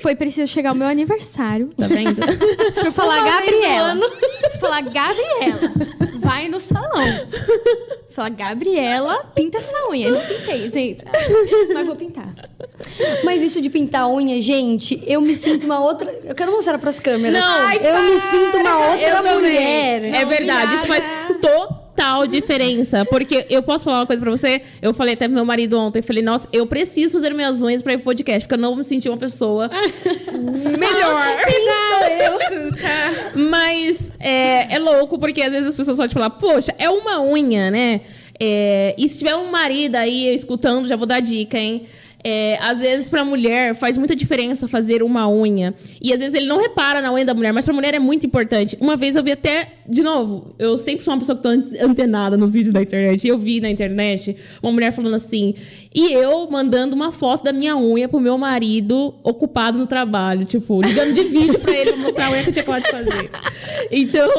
Foi 0.02 0.16
preciso 0.16 0.52
chegar 0.52 0.72
o 0.72 0.76
meu 0.76 0.88
aniversário 0.88 1.70
Tá 1.78 1.88
vendo? 1.88 2.16
pra 2.74 2.86
eu 2.86 2.92
falar, 2.92 3.24
Gabriela. 3.24 3.96
Falar, 4.60 4.82
Gabriela, 4.82 5.72
vai 6.30 6.48
no 6.48 6.60
salão. 6.60 6.92
Fala, 8.20 8.28
Gabriela, 8.32 9.32
pinta 9.34 9.60
essa 9.60 9.74
unha. 9.90 10.08
Eu 10.10 10.16
não 10.16 10.22
pintei, 10.22 10.70
gente. 10.70 11.06
Mas 11.74 11.88
vou 11.88 11.96
pintar. 11.96 12.36
Mas 13.24 13.42
isso 13.42 13.62
de 13.62 13.70
pintar 13.70 14.10
unha, 14.10 14.42
gente, 14.42 15.02
eu 15.08 15.22
me 15.22 15.34
sinto 15.34 15.64
uma 15.64 15.80
outra. 15.80 16.14
Eu 16.26 16.36
quero 16.36 16.52
mostrar 16.52 16.78
pras 16.80 17.00
câmeras. 17.00 17.42
Não, 17.42 17.54
ai, 17.62 17.80
eu 17.82 18.04
me 18.04 18.20
sinto 18.20 18.58
uma 18.58 18.88
outra 18.90 19.36
mulher. 19.36 20.04
É 20.04 20.26
verdade, 20.26 20.76
isso 20.76 20.86
faz 20.86 21.06
total 21.42 22.28
diferença. 22.28 23.06
Porque 23.06 23.46
eu 23.50 23.64
posso 23.64 23.86
falar 23.86 24.00
uma 24.00 24.06
coisa 24.06 24.22
pra 24.22 24.32
você? 24.32 24.62
Eu 24.82 24.94
falei 24.94 25.14
até 25.14 25.26
pro 25.26 25.36
meu 25.36 25.46
marido 25.46 25.80
ontem, 25.80 26.02
falei, 26.02 26.24
nossa, 26.24 26.48
eu 26.52 26.66
preciso 26.68 27.14
fazer 27.14 27.34
minhas 27.34 27.62
unhas 27.62 27.82
pra 27.82 27.94
ir 27.94 27.98
pro 27.98 28.06
podcast, 28.06 28.42
porque 28.42 28.56
eu 28.56 28.62
não 28.62 28.76
me 28.76 28.84
senti 28.84 29.08
uma 29.08 29.18
pessoa 29.18 29.70
melhor. 30.78 31.26
Mas 33.36 34.12
é, 34.20 34.76
é 34.76 34.80
louco, 34.80 35.18
porque 35.18 35.42
às 35.42 35.52
vezes 35.52 35.70
as 35.70 35.76
pessoas 35.76 35.98
podem 35.98 36.14
falar, 36.14 36.32
poxa, 36.32 36.74
é 36.78 36.90
uma 36.90 37.22
unha, 37.22 37.72
né? 37.72 38.02
É, 38.40 38.96
e 38.98 39.10
se 39.10 39.18
tiver 39.18 39.36
um 39.36 39.52
marido 39.52 39.96
aí 39.96 40.34
escutando, 40.34 40.88
já 40.88 40.96
vou 40.96 41.06
dar 41.06 41.20
dica, 41.20 41.58
hein? 41.58 41.86
É, 42.22 42.58
às 42.62 42.80
vezes, 42.80 43.08
pra 43.08 43.24
mulher, 43.24 43.74
faz 43.76 43.98
muita 43.98 44.16
diferença 44.16 44.68
fazer 44.68 45.02
uma 45.02 45.30
unha. 45.30 45.74
E 46.02 46.12
às 46.12 46.20
vezes 46.20 46.36
ele 46.36 46.48
não 46.48 46.60
repara 46.60 47.02
na 47.02 47.14
unha 47.14 47.24
da 47.24 47.34
mulher, 47.34 47.54
mas 47.54 47.64
pra 47.64 47.74
mulher 47.74 47.94
é 47.94 48.00
muito 48.00 48.26
importante. 48.26 48.78
Uma 48.80 48.98
vez 48.98 49.16
eu 49.16 49.24
vi 49.24 49.32
até, 49.32 49.70
de 49.88 50.04
novo, 50.04 50.54
eu 50.60 50.78
sempre 50.78 51.06
sou 51.06 51.14
uma 51.14 51.20
pessoa 51.20 51.38
que 51.38 51.44
tô 51.44 51.50
antenada 51.50 52.36
nos 52.36 52.52
vídeos 52.52 52.74
da 52.74 52.82
internet. 52.82 53.26
Eu 53.26 53.38
vi 53.38 53.62
na 53.62 53.70
internet 53.70 54.36
uma 54.62 54.72
mulher 54.72 54.92
falando 54.92 55.16
assim. 55.16 55.56
E 55.96 56.12
eu 56.14 56.48
mandando 56.52 56.96
uma 56.96 57.12
foto 57.12 57.44
da 57.44 57.54
minha 57.54 57.76
unha 57.76 58.08
pro 58.08 58.20
meu 58.20 58.38
marido 58.38 59.16
ocupado 59.24 59.78
no 59.80 59.88
trabalho. 59.88 60.46
Tipo, 60.46 60.82
ligando 60.82 61.14
de 61.14 61.24
vídeo 61.24 61.60
pra 61.60 61.74
ele 61.74 61.94
pra 61.94 62.02
mostrar 62.02 62.28
a 62.28 62.32
unha 62.32 62.44
que 62.44 62.50
eu 62.50 62.54
tinha 62.54 62.64
acabado 62.64 62.84
de 62.84 62.92
fazer. 62.92 63.30
Então, 63.92 64.30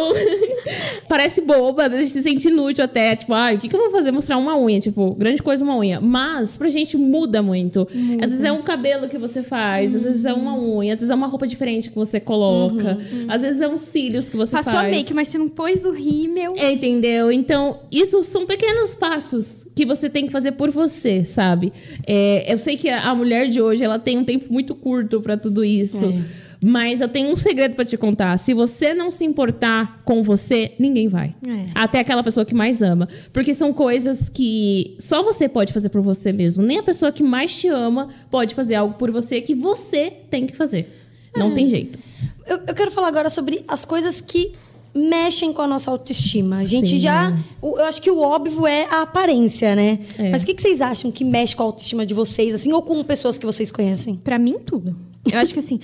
parece 1.09 1.41
boba, 1.41 1.87
às 1.87 1.93
vezes 1.93 2.13
se 2.13 2.23
sente 2.23 2.49
inútil 2.49 2.85
até. 2.85 3.17
Tipo, 3.17 3.33
ai, 3.33 3.55
ah, 3.55 3.57
o 3.57 3.61
que, 3.61 3.69
que 3.69 3.75
eu 3.75 3.81
vou 3.81 3.91
fazer? 3.91 4.13
Mostrar 4.13 4.37
uma 4.37 4.57
unha. 4.57 4.79
Tipo, 4.81 5.15
grande 5.15 5.43
coisa 5.43 5.65
uma 5.65 5.77
unha. 5.77 5.99
Mas 5.99 6.59
pra 6.59 6.69
gente 6.69 6.97
muda 6.97 7.43
muito 7.43 7.70
muito. 7.71 7.89
Às 8.23 8.31
vezes 8.31 8.45
é 8.45 8.53
um 8.53 8.63
cabelo 8.63 9.09
que 9.09 9.17
você 9.17 9.43
faz, 9.43 9.93
uhum. 9.93 9.97
às 9.97 10.05
vezes 10.05 10.25
é 10.25 10.33
uma 10.33 10.59
unha, 10.59 10.93
às 10.93 11.01
vezes 11.01 11.11
é 11.11 11.15
uma 11.15 11.27
roupa 11.27 11.47
diferente 11.47 11.89
que 11.89 11.95
você 11.95 12.19
coloca, 12.19 12.99
uhum. 12.99 13.27
às 13.29 13.43
vezes 13.43 13.61
é 13.61 13.69
uns 13.69 13.83
cílios 13.83 14.29
que 14.29 14.37
você 14.37 14.57
Passou 14.57 14.73
faz. 14.73 14.85
Passou 14.85 14.95
a 14.95 14.99
make, 14.99 15.15
mas 15.15 15.29
você 15.29 15.39
não 15.39 15.49
pôs 15.49 15.85
o 15.85 15.93
rímel. 15.93 16.55
Entendeu? 16.57 17.31
Então, 17.31 17.81
isso 17.91 18.23
são 18.25 18.47
pequenos 18.47 18.95
passos 18.95 19.67
que 19.75 19.87
você 19.87 20.11
tem 20.11 20.27
que 20.27 20.33
fazer 20.33 20.53
por 20.53 20.71
você, 20.71 21.25
sabe? 21.25 21.73
É, 22.07 22.53
eu 22.53 22.59
sei 22.59 22.77
que 22.77 22.89
a 22.89 23.15
mulher 23.15 23.49
de 23.49 23.63
hoje, 23.63 23.85
ela 23.85 23.99
tem 23.99 24.19
um 24.19 24.25
tempo 24.25 24.53
muito 24.53 24.75
curto 24.75 25.21
para 25.21 25.37
tudo 25.37 25.65
isso. 25.65 26.05
É. 26.05 26.40
Mas 26.63 27.01
eu 27.01 27.09
tenho 27.09 27.33
um 27.33 27.37
segredo 27.37 27.75
para 27.75 27.85
te 27.85 27.97
contar. 27.97 28.37
Se 28.39 28.53
você 28.53 28.93
não 28.93 29.11
se 29.11 29.25
importar 29.25 30.03
com 30.05 30.23
você, 30.23 30.73
ninguém 30.79 31.09
vai. 31.09 31.35
É. 31.47 31.67
Até 31.75 32.01
aquela 32.01 32.23
pessoa 32.23 32.45
que 32.45 32.55
mais 32.55 32.83
ama. 32.83 33.09
Porque 33.33 33.55
são 33.55 33.73
coisas 33.73 34.29
que 34.29 34.95
só 34.99 35.23
você 35.23 35.49
pode 35.49 35.73
fazer 35.73 35.89
por 35.89 36.03
você 36.03 36.33
mesmo. 36.33 36.63
Nem 36.63 36.79
a 36.79 36.83
pessoa 36.83 37.11
que 37.11 37.23
mais 37.23 37.55
te 37.55 37.69
ama 37.69 38.09
pode 38.31 38.55
fazer 38.55 38.75
algo 38.75 38.95
por 38.95 39.11
você 39.11 39.41
que 39.41 39.55
você 39.55 40.13
tem 40.31 40.47
que 40.47 40.55
fazer. 40.55 40.95
Não 41.35 41.47
é. 41.47 41.51
tem 41.51 41.69
jeito. 41.69 41.99
Eu, 42.47 42.59
eu 42.67 42.75
quero 42.75 42.91
falar 42.91 43.09
agora 43.09 43.31
sobre 43.31 43.65
as 43.67 43.85
coisas 43.85 44.21
que 44.21 44.53
mexem 44.95 45.53
com 45.53 45.63
a 45.63 45.67
nossa 45.67 45.91
autoestima. 45.91 46.59
A 46.59 46.65
gente 46.65 46.91
Sim. 46.91 46.99
já. 46.99 47.35
Eu 47.63 47.85
acho 47.85 48.03
que 48.03 48.11
o 48.11 48.19
óbvio 48.19 48.67
é 48.67 48.87
a 48.91 49.03
aparência, 49.03 49.75
né? 49.75 50.01
É. 50.19 50.31
Mas 50.31 50.43
o 50.43 50.47
que, 50.47 50.55
que, 50.55 50.61
vocês 50.61 50.83
acham 50.83 51.11
que 51.11 51.25
mexe 51.25 51.55
com 51.55 51.63
a 51.63 51.67
autoestima 51.67 52.05
de 52.05 52.13
vocês, 52.13 52.55
assim, 52.55 52.73
ou 52.73 52.83
com 52.83 53.03
pessoas 53.05 53.39
que 53.39 53.47
vocês 53.47 53.71
conhecem? 53.71 54.17
Para 54.17 54.39
mim, 54.39 54.59
tudo. 54.59 54.97
Eu 55.31 55.39
acho 55.39 55.53
que 55.53 55.61
assim, 55.61 55.79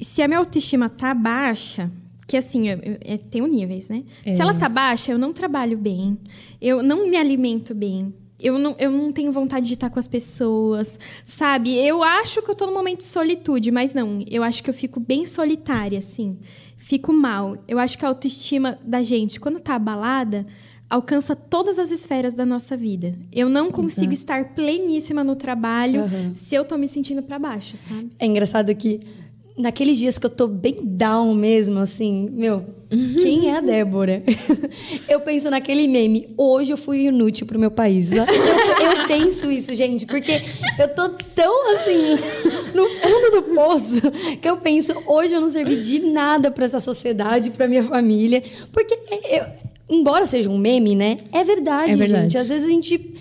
se, 0.00 0.22
a 0.22 0.28
minha 0.28 0.38
autoestima 0.38 0.88
tá 0.88 1.14
baixa, 1.14 1.90
que 2.26 2.36
assim, 2.36 2.68
eu, 2.68 2.78
eu, 2.78 2.98
é, 3.00 3.16
tem 3.16 3.42
níveis, 3.42 3.88
né? 3.88 4.04
É. 4.24 4.34
Se 4.34 4.40
ela 4.40 4.54
tá 4.54 4.68
baixa, 4.68 5.10
eu 5.10 5.18
não 5.18 5.32
trabalho 5.32 5.76
bem, 5.76 6.18
eu 6.60 6.82
não 6.82 7.08
me 7.08 7.16
alimento 7.16 7.74
bem, 7.74 8.12
eu 8.38 8.58
não, 8.58 8.74
eu 8.78 8.90
não 8.90 9.12
tenho 9.12 9.30
vontade 9.30 9.66
de 9.66 9.74
estar 9.74 9.90
com 9.90 9.98
as 9.98 10.08
pessoas, 10.08 10.98
sabe? 11.24 11.76
Eu 11.76 12.02
acho 12.02 12.40
que 12.42 12.50
eu 12.50 12.54
tô 12.54 12.66
num 12.66 12.74
momento 12.74 12.98
de 12.98 13.04
solitude, 13.04 13.70
mas 13.70 13.92
não. 13.92 14.24
Eu 14.30 14.42
acho 14.42 14.62
que 14.62 14.70
eu 14.70 14.74
fico 14.74 14.98
bem 14.98 15.26
solitária, 15.26 15.98
assim. 15.98 16.38
Fico 16.78 17.12
mal. 17.12 17.62
Eu 17.68 17.78
acho 17.78 17.98
que 17.98 18.04
a 18.04 18.08
autoestima 18.08 18.78
da 18.82 19.02
gente, 19.02 19.38
quando 19.38 19.60
tá 19.60 19.74
abalada, 19.74 20.46
alcança 20.88 21.36
todas 21.36 21.78
as 21.78 21.90
esferas 21.90 22.34
da 22.34 22.44
nossa 22.44 22.76
vida. 22.76 23.14
Eu 23.30 23.48
não 23.48 23.70
consigo 23.70 24.12
Exato. 24.12 24.42
estar 24.42 24.54
pleníssima 24.54 25.22
no 25.22 25.36
trabalho 25.36 26.02
uhum. 26.02 26.34
se 26.34 26.54
eu 26.54 26.64
tô 26.64 26.76
me 26.76 26.88
sentindo 26.88 27.22
para 27.22 27.38
baixo, 27.38 27.76
sabe? 27.76 28.10
É 28.18 28.26
engraçado 28.26 28.74
que 28.74 29.00
naqueles 29.60 29.98
dias 29.98 30.18
que 30.18 30.26
eu 30.26 30.30
tô 30.30 30.46
bem 30.46 30.78
down 30.82 31.34
mesmo, 31.34 31.78
assim, 31.78 32.28
meu, 32.32 32.64
quem 32.88 33.48
é 33.48 33.58
a 33.58 33.60
Débora? 33.60 34.22
eu 35.08 35.20
penso 35.20 35.48
naquele 35.48 35.86
meme, 35.86 36.28
hoje 36.36 36.72
eu 36.72 36.76
fui 36.76 37.06
inútil 37.06 37.46
pro 37.46 37.58
meu 37.58 37.70
país. 37.70 38.10
Eu, 38.10 38.24
eu, 38.24 39.06
penso 39.06 39.50
isso, 39.50 39.74
gente, 39.74 40.06
porque 40.06 40.42
eu 40.78 40.88
tô 40.88 41.08
tão 41.08 41.74
assim, 41.74 42.16
no 42.74 42.88
fundo 42.88 43.30
do 43.32 43.42
poço, 43.54 44.00
que 44.40 44.48
eu 44.48 44.56
penso, 44.56 44.92
hoje 45.06 45.34
eu 45.34 45.40
não 45.40 45.48
servi 45.48 45.76
de 45.76 46.00
nada 46.00 46.50
para 46.50 46.64
essa 46.64 46.80
sociedade, 46.80 47.50
para 47.50 47.68
minha 47.68 47.84
família. 47.84 48.42
Porque, 48.72 48.98
eu, 49.30 49.46
embora 49.88 50.26
seja 50.26 50.50
um 50.50 50.58
meme, 50.58 50.96
né? 50.96 51.16
É 51.32 51.44
verdade, 51.44 51.92
é 51.92 51.96
verdade. 51.96 52.22
gente. 52.24 52.38
Às 52.38 52.48
vezes 52.48 52.66
a 52.66 52.70
gente 52.70 53.14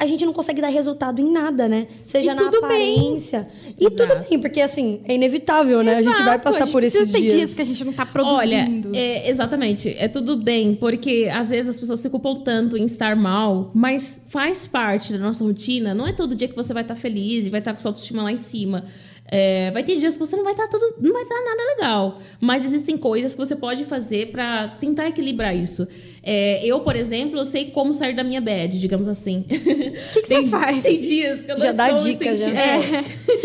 a 0.00 0.06
gente 0.06 0.24
não 0.24 0.32
consegue 0.32 0.62
dar 0.62 0.68
resultado 0.68 1.20
em 1.20 1.30
nada, 1.30 1.68
né? 1.68 1.86
Seja 2.06 2.34
na 2.34 2.48
aparência. 2.48 3.40
Bem. 3.40 3.74
E 3.78 3.86
Exato. 3.86 3.96
tudo 3.96 4.26
bem, 4.26 4.40
porque 4.40 4.62
assim, 4.62 5.02
é 5.04 5.14
inevitável, 5.14 5.82
né? 5.82 6.00
Exato. 6.00 6.08
A 6.08 6.16
gente 6.16 6.24
vai 6.24 6.38
passar 6.38 6.64
gente 6.64 6.72
por 6.72 6.82
esses 6.82 7.12
dias. 7.12 7.32
dias 7.32 7.54
que 7.54 7.60
a 7.60 7.66
gente 7.66 7.84
não 7.84 7.92
tá 7.92 8.06
produzindo. 8.06 8.88
Olha, 8.88 8.98
é, 8.98 9.28
exatamente. 9.28 9.90
É 9.90 10.08
tudo 10.08 10.38
bem, 10.38 10.74
porque 10.74 11.30
às 11.30 11.50
vezes 11.50 11.68
as 11.68 11.78
pessoas 11.78 12.00
se 12.00 12.08
culpam 12.08 12.36
tanto 12.36 12.78
em 12.78 12.86
estar 12.86 13.14
mal, 13.14 13.70
mas 13.74 14.22
faz 14.28 14.66
parte 14.66 15.12
da 15.12 15.18
nossa 15.18 15.44
rotina. 15.44 15.92
Não 15.92 16.06
é 16.06 16.14
todo 16.14 16.34
dia 16.34 16.48
que 16.48 16.56
você 16.56 16.72
vai 16.72 16.82
estar 16.82 16.94
feliz 16.94 17.46
e 17.46 17.50
vai 17.50 17.60
estar 17.60 17.74
com 17.74 17.80
sua 17.80 17.90
autoestima 17.90 18.22
lá 18.22 18.32
em 18.32 18.38
cima. 18.38 18.86
É, 19.32 19.70
vai 19.70 19.84
ter 19.84 19.94
dias 19.94 20.14
que 20.14 20.18
você 20.18 20.34
não 20.34 20.42
vai 20.42 20.54
estar 20.54 20.66
tudo, 20.66 20.96
não 21.00 21.12
vai 21.12 21.22
estar 21.22 21.36
nada 21.36 21.62
legal, 21.76 22.18
mas 22.40 22.64
existem 22.64 22.98
coisas 22.98 23.32
que 23.32 23.38
você 23.38 23.54
pode 23.54 23.84
fazer 23.84 24.32
para 24.32 24.66
tentar 24.80 25.06
equilibrar 25.06 25.54
isso. 25.54 25.86
É, 26.20 26.66
eu, 26.66 26.80
por 26.80 26.96
exemplo, 26.96 27.38
eu 27.38 27.46
sei 27.46 27.70
como 27.70 27.94
sair 27.94 28.14
da 28.14 28.24
minha 28.24 28.40
bad, 28.40 28.78
digamos 28.80 29.06
assim. 29.06 29.40
O 29.40 29.44
que, 30.12 30.22
que 30.22 30.26
você 30.26 30.46
faz? 30.48 30.82
Tem 30.82 31.00
dias 31.00 31.42
que 31.42 31.50
eu 31.52 31.56
não 31.56 31.62
já 31.62 31.70
estou 31.70 31.86
dá 31.86 31.92
dica, 31.92 32.36
já. 32.36 32.50
É. 32.50 33.04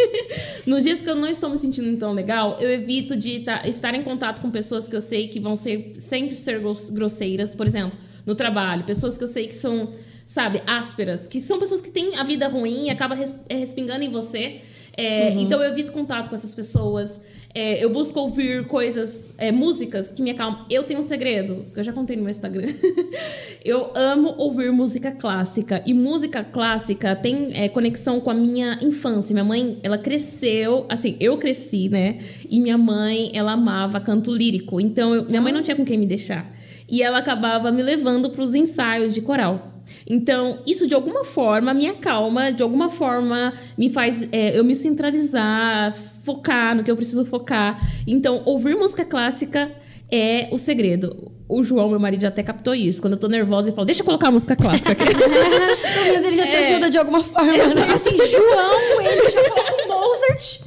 Nos 0.65 0.83
dias 0.83 1.01
que 1.01 1.09
eu 1.09 1.15
não 1.15 1.27
estou 1.27 1.51
me 1.51 1.57
sentindo 1.59 1.95
tão 1.97 2.13
legal, 2.13 2.57
eu 2.59 2.71
evito 2.71 3.15
de 3.15 3.41
tá, 3.41 3.61
estar 3.67 3.93
em 3.93 4.01
contato 4.01 4.41
com 4.41 4.49
pessoas 4.49 4.87
que 4.87 4.95
eu 4.95 5.01
sei 5.01 5.27
que 5.27 5.39
vão 5.39 5.55
ser 5.55 5.93
sempre 5.99 6.33
ser 6.33 6.59
grosseiras, 6.91 7.53
por 7.53 7.67
exemplo, 7.67 7.95
no 8.25 8.33
trabalho, 8.33 8.83
pessoas 8.85 9.19
que 9.19 9.23
eu 9.23 9.27
sei 9.27 9.47
que 9.47 9.55
são, 9.55 9.93
sabe, 10.25 10.63
ásperas, 10.65 11.27
que 11.27 11.39
são 11.39 11.59
pessoas 11.59 11.79
que 11.79 11.91
têm 11.91 12.17
a 12.17 12.23
vida 12.23 12.47
ruim 12.47 12.87
e 12.87 12.89
acaba 12.89 13.15
é, 13.47 13.55
respingando 13.55 14.03
em 14.03 14.09
você. 14.09 14.61
É, 14.97 15.29
uhum. 15.29 15.41
Então 15.41 15.61
eu 15.61 15.71
evito 15.71 15.91
contato 15.91 16.29
com 16.29 16.35
essas 16.35 16.55
pessoas. 16.55 17.21
É, 17.53 17.83
eu 17.83 17.89
busco 17.89 18.19
ouvir 18.19 18.67
coisas, 18.67 19.33
é, 19.37 19.51
músicas 19.51 20.11
que 20.11 20.21
me 20.21 20.31
acalmam. 20.31 20.65
Eu 20.69 20.83
tenho 20.83 20.99
um 20.99 21.03
segredo, 21.03 21.65
que 21.73 21.79
eu 21.79 21.83
já 21.83 21.93
contei 21.93 22.15
no 22.15 22.23
meu 22.23 22.31
Instagram. 22.31 22.67
eu 23.63 23.91
amo 23.95 24.35
ouvir 24.37 24.71
música 24.71 25.11
clássica. 25.11 25.81
E 25.85 25.93
música 25.93 26.43
clássica 26.43 27.15
tem 27.15 27.57
é, 27.57 27.69
conexão 27.69 28.19
com 28.19 28.29
a 28.29 28.33
minha 28.33 28.77
infância. 28.81 29.33
Minha 29.33 29.45
mãe, 29.45 29.79
ela 29.83 29.97
cresceu, 29.97 30.85
assim, 30.89 31.15
eu 31.19 31.37
cresci, 31.37 31.89
né? 31.89 32.17
E 32.49 32.59
minha 32.59 32.77
mãe, 32.77 33.31
ela 33.33 33.53
amava 33.53 33.99
canto 33.99 34.31
lírico. 34.31 34.79
Então, 34.79 35.13
eu, 35.13 35.25
minha 35.25 35.41
mãe 35.41 35.53
não 35.53 35.63
tinha 35.63 35.75
com 35.75 35.85
quem 35.85 35.97
me 35.97 36.05
deixar. 36.05 36.53
E 36.89 37.01
ela 37.01 37.19
acabava 37.19 37.71
me 37.71 37.81
levando 37.81 38.29
para 38.29 38.43
os 38.43 38.53
ensaios 38.53 39.13
de 39.13 39.21
coral. 39.21 39.74
Então, 40.07 40.59
isso 40.65 40.87
de 40.87 40.93
alguma 40.93 41.23
forma 41.23 41.73
me 41.73 41.87
acalma, 41.87 42.51
de 42.51 42.61
alguma 42.61 42.89
forma 42.89 43.53
me 43.77 43.89
faz 43.89 44.27
é, 44.31 44.57
eu 44.57 44.63
me 44.63 44.75
centralizar, 44.75 45.95
focar 46.23 46.75
no 46.75 46.83
que 46.83 46.91
eu 46.91 46.95
preciso 46.95 47.25
focar. 47.25 47.79
Então, 48.07 48.41
ouvir 48.45 48.75
música 48.75 49.05
clássica 49.05 49.71
é 50.11 50.49
o 50.51 50.57
segredo. 50.57 51.31
O 51.47 51.63
João, 51.63 51.89
meu 51.89 51.99
marido, 51.99 52.21
já 52.21 52.29
até 52.29 52.41
captou 52.41 52.73
isso. 52.73 52.99
Quando 53.01 53.13
eu 53.13 53.19
tô 53.19 53.27
nervosa, 53.27 53.69
ele 53.69 53.75
fala, 53.75 53.85
deixa 53.85 54.01
eu 54.01 54.05
colocar 54.05 54.29
a 54.29 54.31
música 54.31 54.55
clássica 54.55 54.91
aqui. 54.91 55.03
mas 56.11 56.25
ele 56.25 56.37
já 56.37 56.47
te 56.47 56.55
é. 56.55 56.69
ajuda 56.69 56.89
de 56.89 56.97
alguma 56.97 57.23
forma. 57.23 57.55
É, 57.55 57.73
né? 57.73 57.93
assim, 57.93 58.17
João, 58.17 59.01
ele 59.01 59.29
já 59.29 59.49
coloca 59.49 59.87
Mozart. 59.87 60.59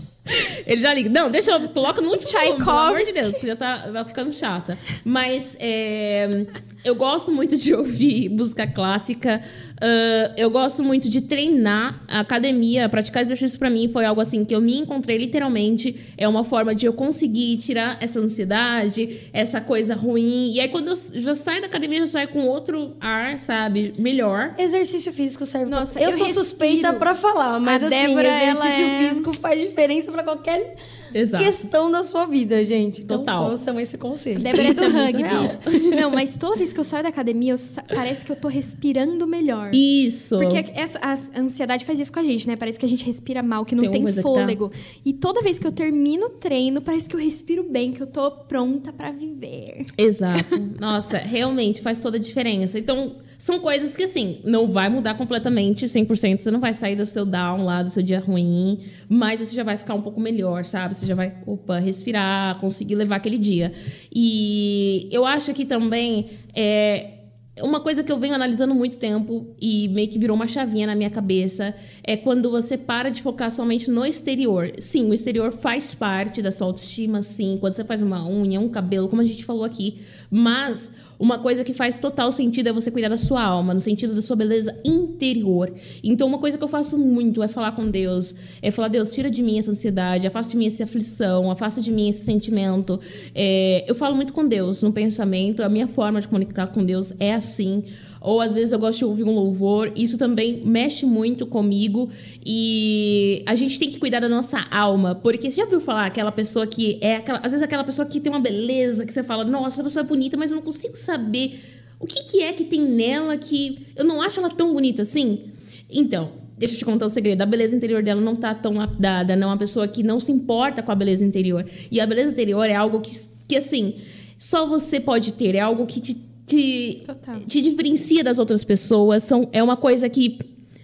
Ele 0.66 0.80
já 0.80 0.92
liga. 0.92 1.08
Não, 1.08 1.30
deixa 1.30 1.52
eu. 1.52 1.68
Coloca 1.70 2.00
no 2.00 2.10
último 2.10 2.30
pelo 2.30 2.70
amor 2.70 3.02
de 3.02 3.12
Deus, 3.12 3.36
que 3.38 3.46
já 3.46 3.56
tá 3.56 3.88
vai 3.90 4.04
ficando 4.04 4.32
chata. 4.32 4.78
Mas 5.04 5.56
é, 5.58 6.46
eu 6.84 6.94
gosto 6.94 7.32
muito 7.32 7.56
de 7.56 7.74
ouvir 7.74 8.28
música 8.30 8.66
clássica. 8.66 9.42
Uh, 9.76 10.34
eu 10.36 10.50
gosto 10.50 10.82
muito 10.82 11.08
de 11.08 11.20
treinar. 11.20 12.02
A 12.08 12.20
academia, 12.20 12.88
praticar 12.88 13.22
exercício 13.22 13.58
para 13.58 13.70
mim 13.70 13.88
foi 13.88 14.04
algo 14.04 14.20
assim 14.20 14.44
que 14.44 14.54
eu 14.54 14.60
me 14.60 14.78
encontrei 14.78 15.18
literalmente. 15.18 16.14
É 16.16 16.26
uma 16.28 16.44
forma 16.44 16.74
de 16.74 16.86
eu 16.86 16.92
conseguir 16.92 17.56
tirar 17.58 17.98
essa 18.00 18.18
ansiedade, 18.20 19.28
essa 19.32 19.60
coisa 19.60 19.94
ruim. 19.94 20.52
E 20.52 20.60
aí, 20.60 20.68
quando 20.68 20.88
eu 20.88 20.96
já 21.20 21.34
saio 21.34 21.60
da 21.60 21.66
academia, 21.66 21.98
já 22.00 22.06
saio 22.06 22.28
com 22.28 22.46
outro 22.46 22.96
ar, 23.00 23.40
sabe? 23.40 23.92
Melhor. 23.98 24.54
Exercício 24.58 25.12
físico 25.12 25.44
serve 25.44 25.70
Nossa, 25.70 25.92
pra... 25.92 26.02
eu, 26.02 26.10
eu 26.10 26.12
sou 26.12 26.26
respiro. 26.26 26.44
suspeita 26.44 26.92
para 26.94 27.14
falar, 27.14 27.58
mas 27.60 27.82
a 27.82 27.86
assim, 27.86 28.06
Débora, 28.06 28.42
exercício 28.42 28.84
é... 28.84 28.98
físico 29.00 29.32
faz 29.34 29.60
diferença 29.60 30.10
para 30.10 30.22
qualquer 30.22 30.76
Exato. 31.14 31.42
questão 31.44 31.90
da 31.90 32.02
sua 32.04 32.26
vida, 32.26 32.64
gente. 32.64 33.02
Então, 33.02 33.18
Total. 33.18 33.50
ouçam 33.50 33.78
esse 33.80 33.96
conselho. 33.98 34.40
Débora 34.40 34.68
é 34.68 34.74
do 34.74 34.82
é 34.84 34.88
rugby. 34.88 35.96
Não, 35.96 36.10
mas 36.10 36.36
toda 36.36 36.56
vez 36.56 36.72
que 36.72 36.80
eu 36.80 36.84
saio 36.84 37.02
da 37.02 37.08
academia, 37.08 37.52
eu 37.52 37.58
sa- 37.58 37.82
parece 37.82 38.24
que 38.24 38.32
eu 38.32 38.36
tô 38.36 38.48
respirando 38.48 39.26
melhor. 39.26 39.70
Isso. 39.74 40.38
Porque 40.38 40.64
essa, 40.74 40.98
a 41.02 41.16
ansiedade 41.40 41.84
faz 41.84 41.98
isso 41.98 42.12
com 42.12 42.20
a 42.20 42.24
gente, 42.24 42.46
né? 42.46 42.56
Parece 42.56 42.78
que 42.78 42.84
a 42.86 42.88
gente 42.88 43.04
respira 43.04 43.42
mal, 43.42 43.64
que 43.64 43.74
não 43.74 43.82
Tem 43.90 44.04
tem, 44.04 44.14
tá- 44.14 44.22
fôlego. 44.22 44.70
E 45.04 45.12
toda 45.12 45.42
vez 45.42 45.58
que 45.58 45.66
eu 45.66 45.72
termino 45.72 46.26
o 46.26 46.30
treino, 46.30 46.80
parece 46.80 47.08
que 47.08 47.16
eu 47.16 47.20
respiro 47.20 47.62
bem, 47.68 47.92
que 47.92 48.02
eu 48.02 48.06
tô 48.06 48.30
pronta 48.30 48.92
pra 48.92 49.10
viver. 49.10 49.84
Exato. 49.96 50.58
Nossa, 50.80 51.18
realmente 51.18 51.80
faz 51.82 51.98
toda 52.00 52.16
a 52.16 52.20
diferença. 52.20 52.78
Então, 52.78 53.16
são 53.38 53.58
coisas 53.60 53.96
que, 53.96 54.04
assim, 54.04 54.40
não 54.44 54.70
vai 54.70 54.88
mudar 54.88 55.14
completamente 55.16 55.86
100%. 55.86 56.40
Você 56.42 56.50
não 56.50 56.60
vai 56.60 56.74
sair 56.74 56.96
do 56.96 57.06
seu 57.06 57.24
down 57.24 57.64
lá, 57.64 57.82
do 57.82 57.90
seu 57.90 58.02
dia 58.02 58.20
ruim, 58.20 58.80
mas 59.08 59.40
você 59.40 59.54
já 59.54 59.62
vai 59.62 59.76
ficar 59.76 59.94
um 59.94 60.02
pouco 60.02 60.20
melhor, 60.20 60.64
sabe? 60.64 60.94
Você 60.98 61.06
já 61.06 61.14
vai, 61.14 61.34
opa, 61.46 61.78
respirar, 61.78 62.58
conseguir 62.60 62.94
levar 62.94 63.16
aquele 63.16 63.38
dia. 63.38 63.72
E 64.14 65.08
eu 65.12 65.24
acho 65.24 65.52
que 65.54 65.64
também 65.64 66.30
é. 66.54 67.14
Uma 67.60 67.80
coisa 67.80 68.04
que 68.04 68.12
eu 68.12 68.20
venho 68.20 68.36
analisando 68.36 68.72
muito 68.72 68.98
tempo 68.98 69.56
e 69.60 69.88
meio 69.88 70.08
que 70.08 70.16
virou 70.16 70.36
uma 70.36 70.46
chavinha 70.46 70.86
na 70.86 70.94
minha 70.94 71.10
cabeça 71.10 71.74
é 72.04 72.16
quando 72.16 72.52
você 72.52 72.78
para 72.78 73.08
de 73.08 73.20
focar 73.20 73.50
somente 73.50 73.90
no 73.90 74.06
exterior. 74.06 74.70
Sim, 74.78 75.10
o 75.10 75.12
exterior 75.12 75.52
faz 75.52 75.92
parte 75.92 76.40
da 76.40 76.52
sua 76.52 76.68
autoestima, 76.68 77.20
sim. 77.20 77.56
Quando 77.58 77.74
você 77.74 77.82
faz 77.82 78.00
uma 78.00 78.24
unha, 78.28 78.60
um 78.60 78.68
cabelo, 78.68 79.08
como 79.08 79.22
a 79.22 79.24
gente 79.24 79.44
falou 79.44 79.64
aqui. 79.64 79.98
Mas 80.30 80.88
uma 81.18 81.38
coisa 81.38 81.64
que 81.64 81.74
faz 81.74 81.98
total 81.98 82.30
sentido 82.30 82.68
é 82.68 82.72
você 82.72 82.90
cuidar 82.90 83.08
da 83.08 83.18
sua 83.18 83.42
alma, 83.42 83.74
no 83.74 83.80
sentido 83.80 84.14
da 84.14 84.22
sua 84.22 84.36
beleza 84.36 84.78
interior. 84.84 85.72
Então, 86.02 86.28
uma 86.28 86.38
coisa 86.38 86.56
que 86.56 86.62
eu 86.62 86.68
faço 86.68 86.96
muito 86.96 87.42
é 87.42 87.48
falar 87.48 87.72
com 87.72 87.90
Deus, 87.90 88.34
é 88.62 88.70
falar, 88.70 88.88
Deus, 88.88 89.10
tira 89.10 89.30
de 89.30 89.42
mim 89.42 89.58
essa 89.58 89.70
ansiedade, 89.70 90.26
afasta 90.26 90.52
de 90.52 90.56
mim 90.56 90.66
essa 90.66 90.84
aflição, 90.84 91.50
afasta 91.50 91.80
de 91.80 91.90
mim 91.90 92.08
esse 92.08 92.24
sentimento. 92.24 93.00
É, 93.34 93.84
eu 93.88 93.94
falo 93.94 94.14
muito 94.14 94.32
com 94.32 94.46
Deus 94.46 94.82
no 94.82 94.92
pensamento, 94.92 95.62
a 95.62 95.68
minha 95.68 95.88
forma 95.88 96.20
de 96.20 96.28
comunicar 96.28 96.68
com 96.68 96.84
Deus 96.84 97.12
é 97.18 97.34
assim. 97.34 97.84
Ou 98.20 98.40
às 98.40 98.54
vezes 98.54 98.72
eu 98.72 98.78
gosto 98.78 98.98
de 98.98 99.04
ouvir 99.04 99.24
um 99.24 99.34
louvor, 99.34 99.92
isso 99.96 100.18
também 100.18 100.62
mexe 100.64 101.06
muito 101.06 101.46
comigo. 101.46 102.08
E 102.44 103.42
a 103.46 103.54
gente 103.54 103.78
tem 103.78 103.90
que 103.90 103.98
cuidar 103.98 104.20
da 104.20 104.28
nossa 104.28 104.66
alma, 104.70 105.14
porque 105.14 105.50
você 105.50 105.58
já 105.58 105.66
viu 105.66 105.80
falar 105.80 106.06
aquela 106.06 106.32
pessoa 106.32 106.66
que 106.66 106.98
é 107.00 107.16
aquela, 107.16 107.38
às 107.38 107.52
vezes 107.52 107.62
aquela 107.62 107.84
pessoa 107.84 108.06
que 108.06 108.20
tem 108.20 108.32
uma 108.32 108.40
beleza 108.40 109.06
que 109.06 109.12
você 109.12 109.22
fala, 109.22 109.44
nossa, 109.44 109.76
essa 109.76 109.84
pessoa 109.84 110.04
é 110.04 110.06
bonita, 110.06 110.36
mas 110.36 110.50
eu 110.50 110.56
não 110.56 110.62
consigo 110.62 110.96
saber 110.96 111.60
o 112.00 112.06
que, 112.06 112.22
que 112.24 112.42
é 112.42 112.52
que 112.52 112.64
tem 112.64 112.80
nela 112.80 113.36
que 113.36 113.86
eu 113.96 114.04
não 114.04 114.22
acho 114.22 114.38
ela 114.38 114.48
tão 114.48 114.72
bonita 114.72 115.02
assim. 115.02 115.50
Então, 115.90 116.32
deixa 116.56 116.74
eu 116.74 116.78
te 116.78 116.84
contar 116.84 117.06
o 117.06 117.08
segredo. 117.08 117.42
A 117.42 117.46
beleza 117.46 117.76
interior 117.76 118.02
dela 118.02 118.20
não 118.20 118.36
tá 118.36 118.54
tão 118.54 118.74
lapidada, 118.74 119.34
não 119.34 119.48
é 119.48 119.50
uma 119.52 119.58
pessoa 119.58 119.88
que 119.88 120.02
não 120.02 120.20
se 120.20 120.30
importa 120.30 120.82
com 120.82 120.92
a 120.92 120.94
beleza 120.94 121.24
interior. 121.24 121.64
E 121.90 122.00
a 122.00 122.06
beleza 122.06 122.32
interior 122.32 122.64
é 122.64 122.74
algo 122.74 123.00
que, 123.00 123.12
que 123.48 123.56
assim, 123.56 123.94
só 124.38 124.66
você 124.66 125.00
pode 125.00 125.32
ter, 125.32 125.54
é 125.54 125.60
algo 125.60 125.86
que 125.86 126.00
te, 126.00 126.27
te, 126.48 127.02
Total. 127.06 127.40
te 127.46 127.60
diferencia 127.60 128.24
das 128.24 128.38
outras 128.38 128.64
pessoas. 128.64 129.22
São, 129.22 129.48
é 129.52 129.62
uma 129.62 129.76
coisa 129.76 130.08
que. 130.08 130.38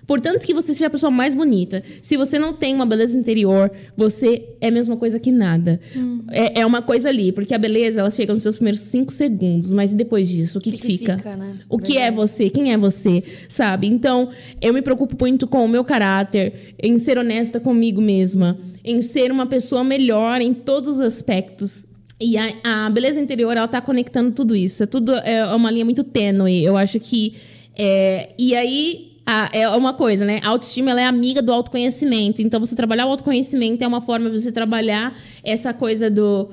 Portanto, 0.07 0.44
que 0.44 0.53
você 0.53 0.74
seja 0.74 0.88
a 0.88 0.90
pessoa 0.90 1.11
mais 1.11 1.35
bonita. 1.35 1.83
Se 2.03 2.14
você 2.14 2.38
não 2.38 2.53
tem 2.53 2.74
uma 2.74 2.85
beleza 2.85 3.16
interior, 3.16 3.70
você 3.96 4.50
é 4.61 4.68
a 4.68 4.70
mesma 4.70 4.98
coisa 4.98 5.18
que 5.18 5.33
nada. 5.33 5.81
É, 6.31 6.61
é 6.61 6.66
uma 6.66 6.83
coisa 6.83 7.09
ali, 7.09 7.33
porque 7.33 7.55
a 7.55 7.59
beleza, 7.59 8.00
ela 8.00 8.11
chega 8.11 8.35
nos 8.35 8.42
seus 8.42 8.57
primeiros 8.57 8.83
cinco 8.83 9.11
segundos, 9.11 9.72
mas 9.72 9.92
e 9.92 9.96
depois 9.96 10.29
disso, 10.29 10.59
o 10.59 10.61
que, 10.61 10.72
que 10.72 10.83
fica? 10.83 11.16
né? 11.38 11.55
O 11.70 11.79
que 11.79 11.96
é 11.96 12.11
você? 12.11 12.50
Quem 12.50 12.70
é 12.70 12.77
você? 12.77 13.24
Sabe? 13.48 13.87
Então, 13.87 14.29
eu 14.61 14.74
me 14.74 14.83
preocupo 14.83 15.16
muito 15.18 15.46
com 15.46 15.64
o 15.64 15.68
meu 15.68 15.83
caráter, 15.83 16.74
em 16.83 16.98
ser 16.98 17.16
honesta 17.16 17.59
comigo 17.59 18.03
mesma, 18.03 18.59
em 18.85 19.00
ser 19.00 19.33
uma 19.33 19.46
pessoa 19.46 19.83
melhor 19.83 20.42
em 20.42 20.53
todos 20.53 20.96
os 20.96 21.00
aspectos. 21.00 21.87
E 22.25 22.39
a, 22.39 22.87
a 22.87 22.91
beleza 22.91 23.21
interior, 23.21 23.57
ela 23.57 23.69
tá 23.69 23.81
conectando 23.81 24.31
tudo 24.33 24.57
isso. 24.57 24.83
É 24.83 24.87
tudo 24.87 25.13
é 25.15 25.45
uma 25.55 25.71
linha 25.71 25.85
muito 25.85 26.03
tênue. 26.03 26.65
Eu 26.65 26.77
acho 26.77 26.99
que. 27.01 27.35
é, 27.77 28.31
e 28.39 28.55
aí. 28.55 29.13
a- 29.27 29.49
é 29.53 29.69
uma 29.69 29.93
coisa, 29.95 30.25
né? 30.25 30.39
A 30.43 30.49
autoestima 30.49 30.91
ela 30.91 31.01
é 31.01 31.07
amiga 31.07 31.41
do 31.43 31.53
autoconhecimento. 31.53 32.41
Então, 32.43 32.61
você 32.61 32.75
trabalhar 32.77 33.07
o 33.07 33.11
autoconhecimento 33.11 33.83
é 33.83 33.87
uma 33.87 34.01
forma 34.01 34.29
de 34.31 34.41
você 34.41 34.53
trabalhar 34.53 35.17
essa 35.43 35.73
coisa 35.75 36.11
do 36.11 36.51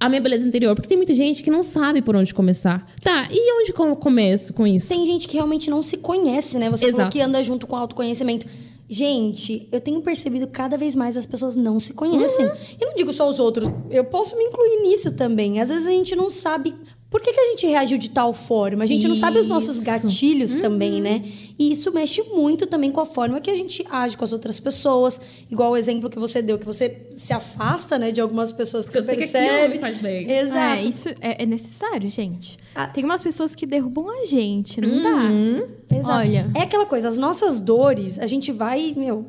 a 0.00 0.08
minha 0.08 0.20
beleza 0.20 0.46
interior. 0.46 0.74
Porque 0.74 0.88
tem 0.88 0.96
muita 0.98 1.14
gente 1.14 1.42
que 1.42 1.50
não 1.50 1.62
sabe 1.62 2.02
por 2.02 2.14
onde 2.16 2.34
começar. 2.34 2.84
Tá, 3.02 3.28
e 3.30 3.60
onde 3.62 3.72
co- 3.72 3.96
começo 3.96 4.52
com 4.52 4.66
isso? 4.66 4.88
Tem 4.88 5.06
gente 5.06 5.26
que 5.28 5.34
realmente 5.34 5.70
não 5.70 5.82
se 5.82 5.96
conhece, 5.98 6.58
né? 6.58 6.68
Você 6.70 6.86
falou 6.86 7.00
Exato. 7.02 7.16
que 7.16 7.22
anda 7.22 7.42
junto 7.42 7.66
com 7.66 7.76
autoconhecimento. 7.76 8.46
Gente, 8.88 9.66
eu 9.72 9.80
tenho 9.80 10.02
percebido 10.02 10.46
cada 10.46 10.76
vez 10.76 10.94
mais 10.94 11.16
as 11.16 11.24
pessoas 11.24 11.56
não 11.56 11.80
se 11.80 11.94
conhecem. 11.94 12.46
E 12.80 12.84
não 12.84 12.94
digo 12.94 13.12
só 13.12 13.28
os 13.28 13.40
outros, 13.40 13.68
eu 13.90 14.04
posso 14.04 14.36
me 14.36 14.44
incluir 14.44 14.82
nisso 14.82 15.16
também. 15.16 15.60
Às 15.60 15.70
vezes 15.70 15.86
a 15.86 15.90
gente 15.90 16.14
não 16.14 16.28
sabe 16.28 16.74
por 17.14 17.20
que, 17.20 17.32
que 17.32 17.38
a 17.38 17.50
gente 17.50 17.64
reagiu 17.68 17.96
de 17.96 18.10
tal 18.10 18.32
forma. 18.32 18.82
A 18.82 18.86
gente 18.88 19.06
não 19.06 19.14
sabe 19.14 19.38
os 19.38 19.46
nossos 19.46 19.76
Isso. 19.76 19.84
gatilhos 19.84 20.56
também, 20.56 21.00
né? 21.00 21.22
E 21.56 21.70
isso 21.70 21.92
mexe 21.92 22.20
muito 22.24 22.66
também 22.66 22.90
com 22.90 23.00
a 23.00 23.06
forma 23.06 23.40
que 23.40 23.48
a 23.52 23.54
gente 23.54 23.86
age 23.88 24.16
com 24.16 24.24
as 24.24 24.32
outras 24.32 24.58
pessoas. 24.58 25.20
Igual 25.48 25.70
o 25.70 25.76
exemplo 25.76 26.10
que 26.10 26.18
você 26.18 26.42
deu, 26.42 26.58
que 26.58 26.66
você 26.66 27.06
se 27.14 27.32
afasta, 27.32 27.96
né, 28.00 28.10
de 28.10 28.20
algumas 28.20 28.50
pessoas 28.52 28.84
que 28.84 28.90
Porque 28.94 29.04
você 29.06 29.12
que 29.12 29.28
percebe. 29.28 29.74
me 29.74 29.78
faz 29.80 29.98
bem. 29.98 30.28
Exato. 30.28 30.58
É, 30.80 30.82
isso 30.82 31.08
é, 31.20 31.44
é 31.44 31.46
necessário, 31.46 32.08
gente. 32.08 32.58
Ah. 32.74 32.88
Tem 32.88 33.04
umas 33.04 33.22
pessoas 33.22 33.54
que 33.54 33.64
derrubam 33.64 34.10
a 34.10 34.24
gente, 34.24 34.80
não 34.80 34.88
Uhum. 34.88 35.66
dá. 35.88 35.96
Exato. 35.96 36.18
Olha. 36.18 36.50
É 36.52 36.62
aquela 36.62 36.84
coisa, 36.84 37.06
as 37.06 37.16
nossas 37.16 37.60
dores, 37.60 38.18
a 38.18 38.26
gente 38.26 38.50
vai, 38.50 38.92
meu. 38.96 39.24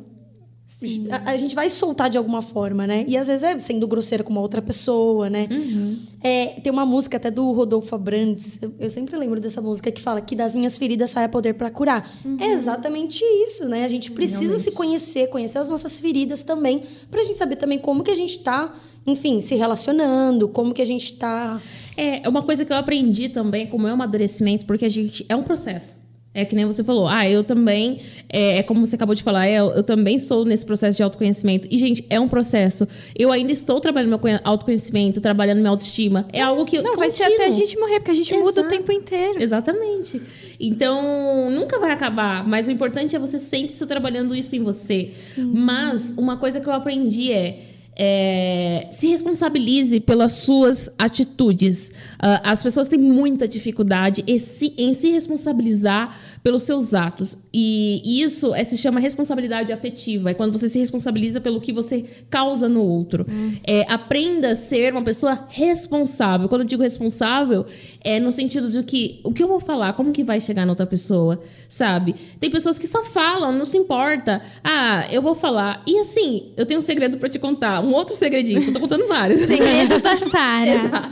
A, 1.10 1.32
a 1.32 1.38
gente 1.38 1.56
vai 1.56 1.70
soltar 1.70 2.10
de 2.10 2.18
alguma 2.18 2.42
forma, 2.42 2.86
né? 2.86 3.06
E 3.08 3.18
às 3.18 3.28
vezes 3.28 3.44
é 3.44 3.58
sendo 3.58 3.88
grosseira 3.88 4.24
com 4.24 4.32
uma 4.32 4.42
outra 4.42 4.62
pessoa, 4.62 5.30
né? 5.30 5.48
Uhum. 5.50 5.98
É, 6.22 6.48
tem 6.62 6.72
uma 6.72 6.86
música 6.86 7.16
até 7.16 7.32
do 7.32 7.50
Rodolfo 7.52 7.96
Abrantes, 7.96 8.60
eu, 8.62 8.74
eu 8.78 8.90
sempre 8.90 9.16
lembro 9.16 9.40
dessa 9.40 9.62
música, 9.62 9.90
que 9.90 10.02
fala 10.02 10.20
que 10.20 10.36
das 10.36 10.54
minhas 10.54 10.78
feridas 10.78 11.12
sai 11.12 11.26
a 11.26 11.30
poder 11.30 11.54
pra 11.54 11.70
curar. 11.72 12.20
Uhum. 12.26 12.38
É 12.42 12.52
exatamente 12.52 13.24
isso, 13.24 13.70
né? 13.70 13.86
A 13.86 13.88
gente 13.88 14.12
precisa 14.12 14.58
se 14.58 14.72
conhecer, 14.72 15.28
conhecer 15.30 15.60
as 15.60 15.70
nossas 15.70 15.98
feridas 15.98 16.44
também, 16.44 16.84
pra 17.10 17.24
gente 17.24 17.38
saber 17.38 17.56
também 17.56 17.80
como 17.80 18.04
que 18.04 18.12
a 18.12 18.16
gente 18.16 18.40
tá, 18.40 18.76
enfim, 19.08 19.40
se 19.40 19.56
relacionando, 19.56 20.50
como 20.50 20.74
que 20.74 20.82
a 20.82 20.86
gente 20.86 21.14
tá. 21.14 21.62
É, 21.96 22.28
uma 22.28 22.44
coisa 22.44 22.66
que 22.66 22.74
eu 22.74 22.78
aprendi 22.78 23.30
também 23.30 23.68
com 23.68 23.78
o 23.78 23.80
meu 23.80 23.94
amadurecimento, 23.94 24.66
porque 24.66 24.84
a 24.84 24.90
gente. 24.90 25.26
É 25.30 25.36
um 25.36 25.44
processo. 25.44 26.05
É 26.36 26.44
que 26.44 26.54
nem 26.54 26.66
você 26.66 26.84
falou. 26.84 27.08
Ah, 27.08 27.28
eu 27.30 27.46
também. 27.46 28.02
É, 28.28 28.58
é 28.58 28.64
como 28.64 28.86
você 28.86 28.96
acabou 28.96 29.16
de 29.16 29.24
falar, 29.24 29.48
é, 29.48 29.56
eu, 29.60 29.72
eu 29.72 29.84
também 29.84 30.18
estou 30.18 30.44
nesse 30.44 30.66
processo 30.66 30.98
de 30.98 31.02
autoconhecimento. 31.02 31.66
E, 31.72 31.78
gente, 31.78 32.06
é 32.10 32.20
um 32.20 32.28
processo. 32.28 32.86
Eu 33.18 33.32
ainda 33.32 33.54
estou 33.54 33.80
trabalhando 33.80 34.10
meu 34.10 34.20
conhe- 34.20 34.42
autoconhecimento, 34.44 35.22
trabalhando 35.22 35.60
minha 35.60 35.70
autoestima. 35.70 36.28
É 36.34 36.42
algo 36.42 36.66
que. 36.66 36.82
Não, 36.82 36.98
vai 36.98 37.10
ser 37.10 37.24
até 37.24 37.48
a 37.48 37.52
gente 37.52 37.78
morrer, 37.80 38.00
porque 38.02 38.12
a 38.12 38.14
gente 38.16 38.34
muda 38.34 38.48
o 38.62 38.66
Exato. 38.66 38.70
tempo 38.70 38.92
inteiro. 38.92 39.42
Exatamente. 39.42 40.22
Então, 40.60 41.50
nunca 41.52 41.80
vai 41.80 41.92
acabar. 41.92 42.46
Mas 42.46 42.68
o 42.68 42.72
importante 42.72 43.16
é 43.16 43.20
você 43.20 43.40
sempre 43.40 43.74
estar 43.74 43.86
trabalhando 43.86 44.36
isso 44.36 44.56
em 44.56 44.60
você. 44.64 45.10
Mas 45.38 46.14
uma 46.18 46.38
coisa 46.38 46.60
que 46.60 46.68
eu 46.68 46.74
aprendi 46.74 47.32
é. 47.32 47.60
É, 47.96 48.88
se 48.92 49.08
responsabilize 49.08 50.00
pelas 50.02 50.34
suas 50.34 50.90
atitudes. 50.98 51.92
Ah, 52.20 52.52
as 52.52 52.62
pessoas 52.62 52.90
têm 52.90 53.00
muita 53.00 53.48
dificuldade 53.48 54.24
em 54.28 54.38
se, 54.38 54.74
em 54.78 54.94
se 54.94 55.10
responsabilizar 55.12 56.18
pelos 56.44 56.64
seus 56.64 56.94
atos. 56.94 57.38
E 57.58 58.22
isso 58.22 58.54
é, 58.54 58.66
se 58.66 58.78
chama 58.78 59.00
responsabilidade 59.00 59.72
afetiva. 59.72 60.32
É 60.32 60.34
quando 60.34 60.52
você 60.52 60.68
se 60.68 60.78
responsabiliza 60.78 61.40
pelo 61.40 61.62
que 61.62 61.72
você 61.72 62.04
causa 62.30 62.68
no 62.68 62.82
outro. 62.82 63.26
É, 63.66 63.90
aprenda 63.90 64.50
a 64.50 64.56
ser 64.58 64.92
uma 64.92 65.06
pessoa 65.06 65.46
responsável. 65.48 66.50
Quando 66.50 66.62
eu 66.62 66.68
digo 66.68 66.84
responsável, 66.84 67.66
é 68.04 68.20
no 68.20 68.34
sentido 68.34 68.70
de 68.70 68.84
que 68.84 69.22
o 69.24 69.32
que 69.32 69.42
eu 69.42 69.48
vou 69.48 69.62
falar, 69.62 69.94
como 69.94 70.12
que 70.12 70.22
vai 70.22 70.42
chegar 70.42 70.66
na 70.66 70.74
outra 70.74 70.86
pessoa, 70.86 71.40
sabe? 71.70 72.14
Tem 72.42 72.52
pessoas 72.52 72.78
que 72.78 72.88
só 72.88 73.06
falam, 73.06 73.54
não 73.54 73.64
se 73.64 73.78
importa. 73.78 74.42
Ah, 74.62 75.08
eu 75.10 75.22
vou 75.22 75.34
falar. 75.34 75.82
E 75.88 75.98
assim, 76.00 76.52
eu 76.58 76.66
tenho 76.66 76.82
um 76.82 76.84
segredo 76.84 77.18
pra 77.18 77.30
te 77.30 77.40
contar. 77.40 77.80
Um 77.80 77.94
outro 77.94 78.18
segredinho, 78.18 78.64
que 78.64 78.68
eu 78.68 78.74
tô 78.74 78.82
contando 78.82 79.08
vários. 79.08 79.40
Segredos 79.40 80.02
da 80.02 80.20
Sara. 80.20 80.76
Exato. 80.76 81.10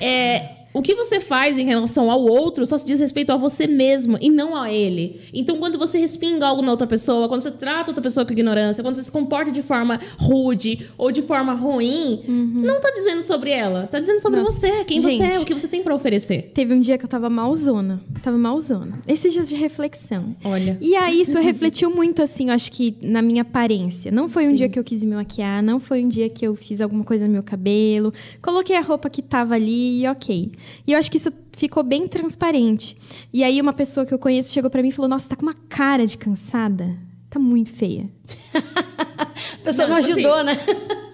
É, 0.00 0.57
o 0.72 0.82
que 0.82 0.94
você 0.94 1.20
faz 1.20 1.58
em 1.58 1.64
relação 1.64 2.10
ao 2.10 2.20
outro 2.20 2.66
só 2.66 2.76
se 2.76 2.84
diz 2.84 3.00
respeito 3.00 3.32
a 3.32 3.36
você 3.36 3.66
mesmo 3.66 4.18
e 4.20 4.30
não 4.30 4.54
a 4.54 4.72
ele. 4.72 5.20
Então, 5.32 5.58
quando 5.58 5.78
você 5.78 5.98
respinga 5.98 6.46
algo 6.46 6.62
na 6.62 6.70
outra 6.70 6.86
pessoa, 6.86 7.28
quando 7.28 7.40
você 7.40 7.50
trata 7.50 7.90
outra 7.90 8.02
pessoa 8.02 8.24
com 8.24 8.32
ignorância, 8.32 8.82
quando 8.82 8.94
você 8.94 9.02
se 9.02 9.10
comporta 9.10 9.50
de 9.50 9.62
forma 9.62 9.98
rude 10.18 10.86
ou 10.96 11.10
de 11.10 11.22
forma 11.22 11.54
ruim, 11.54 12.22
não 12.26 12.80
tá 12.80 12.90
dizendo 12.90 13.22
sobre 13.22 13.50
ela, 13.50 13.86
tá 13.86 13.98
dizendo 13.98 14.20
sobre 14.20 14.40
Nossa. 14.40 14.52
você, 14.52 14.84
quem 14.84 15.00
você 15.00 15.16
Gente. 15.16 15.34
é, 15.34 15.38
o 15.40 15.44
que 15.44 15.54
você 15.54 15.68
tem 15.68 15.82
pra 15.82 15.94
oferecer. 15.94 16.50
Teve 16.54 16.74
um 16.74 16.80
dia 16.80 16.98
que 16.98 17.04
eu 17.04 17.08
tava 17.08 17.30
malzona. 17.30 18.00
Tava 18.22 18.36
malzona. 18.36 19.00
Esses 19.06 19.32
dias 19.32 19.48
de 19.48 19.54
reflexão. 19.54 20.36
Olha. 20.44 20.78
E 20.80 20.94
aí 20.94 21.22
isso 21.22 21.38
refletiu 21.38 21.90
muito, 21.90 22.22
assim, 22.22 22.48
eu 22.48 22.54
acho 22.54 22.70
que 22.70 22.96
na 23.00 23.22
minha 23.22 23.42
aparência. 23.42 24.10
Não 24.12 24.28
foi 24.28 24.48
um 24.48 24.54
dia 24.54 24.68
que 24.68 24.78
eu 24.78 24.84
quis 24.84 25.02
me 25.02 25.14
maquiar, 25.14 25.62
não 25.62 25.80
foi 25.80 26.04
um 26.04 26.08
dia 26.08 26.28
que 26.28 26.46
eu 26.46 26.54
fiz 26.54 26.80
alguma 26.80 27.04
coisa 27.04 27.26
no 27.26 27.32
meu 27.32 27.42
cabelo. 27.42 28.12
Coloquei 28.42 28.76
a 28.76 28.80
roupa 28.80 29.08
que 29.08 29.22
tava 29.22 29.54
ali 29.54 30.02
e 30.02 30.06
ok. 30.06 30.52
E 30.86 30.92
eu 30.92 30.98
acho 30.98 31.10
que 31.10 31.16
isso 31.16 31.32
ficou 31.52 31.82
bem 31.82 32.06
transparente. 32.08 32.96
E 33.32 33.42
aí 33.44 33.60
uma 33.60 33.72
pessoa 33.72 34.06
que 34.06 34.12
eu 34.14 34.18
conheço 34.18 34.52
chegou 34.52 34.70
pra 34.70 34.82
mim 34.82 34.88
e 34.88 34.92
falou: 34.92 35.08
Nossa, 35.08 35.28
tá 35.28 35.36
com 35.36 35.42
uma 35.42 35.54
cara 35.68 36.06
de 36.06 36.16
cansada. 36.16 36.96
Tá 37.30 37.38
muito 37.38 37.72
feia. 37.72 38.08
A 38.54 39.64
pessoa 39.64 39.86
não, 39.88 39.96
Não, 39.96 40.02
tipo 40.02 40.18
ajudou, 40.18 40.44
né? 40.44 40.56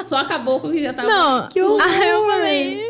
só 0.04 0.18
acabou 0.18 0.60
com 0.60 0.68
o 0.68 0.72
que 0.72 0.82
já 0.82 0.92
tava. 0.92 1.08
Não. 1.08 1.48
Que 1.48 1.60
horror. 1.62 1.80
Ah, 1.86 2.06
eu 2.06 2.26
falei. 2.26 2.80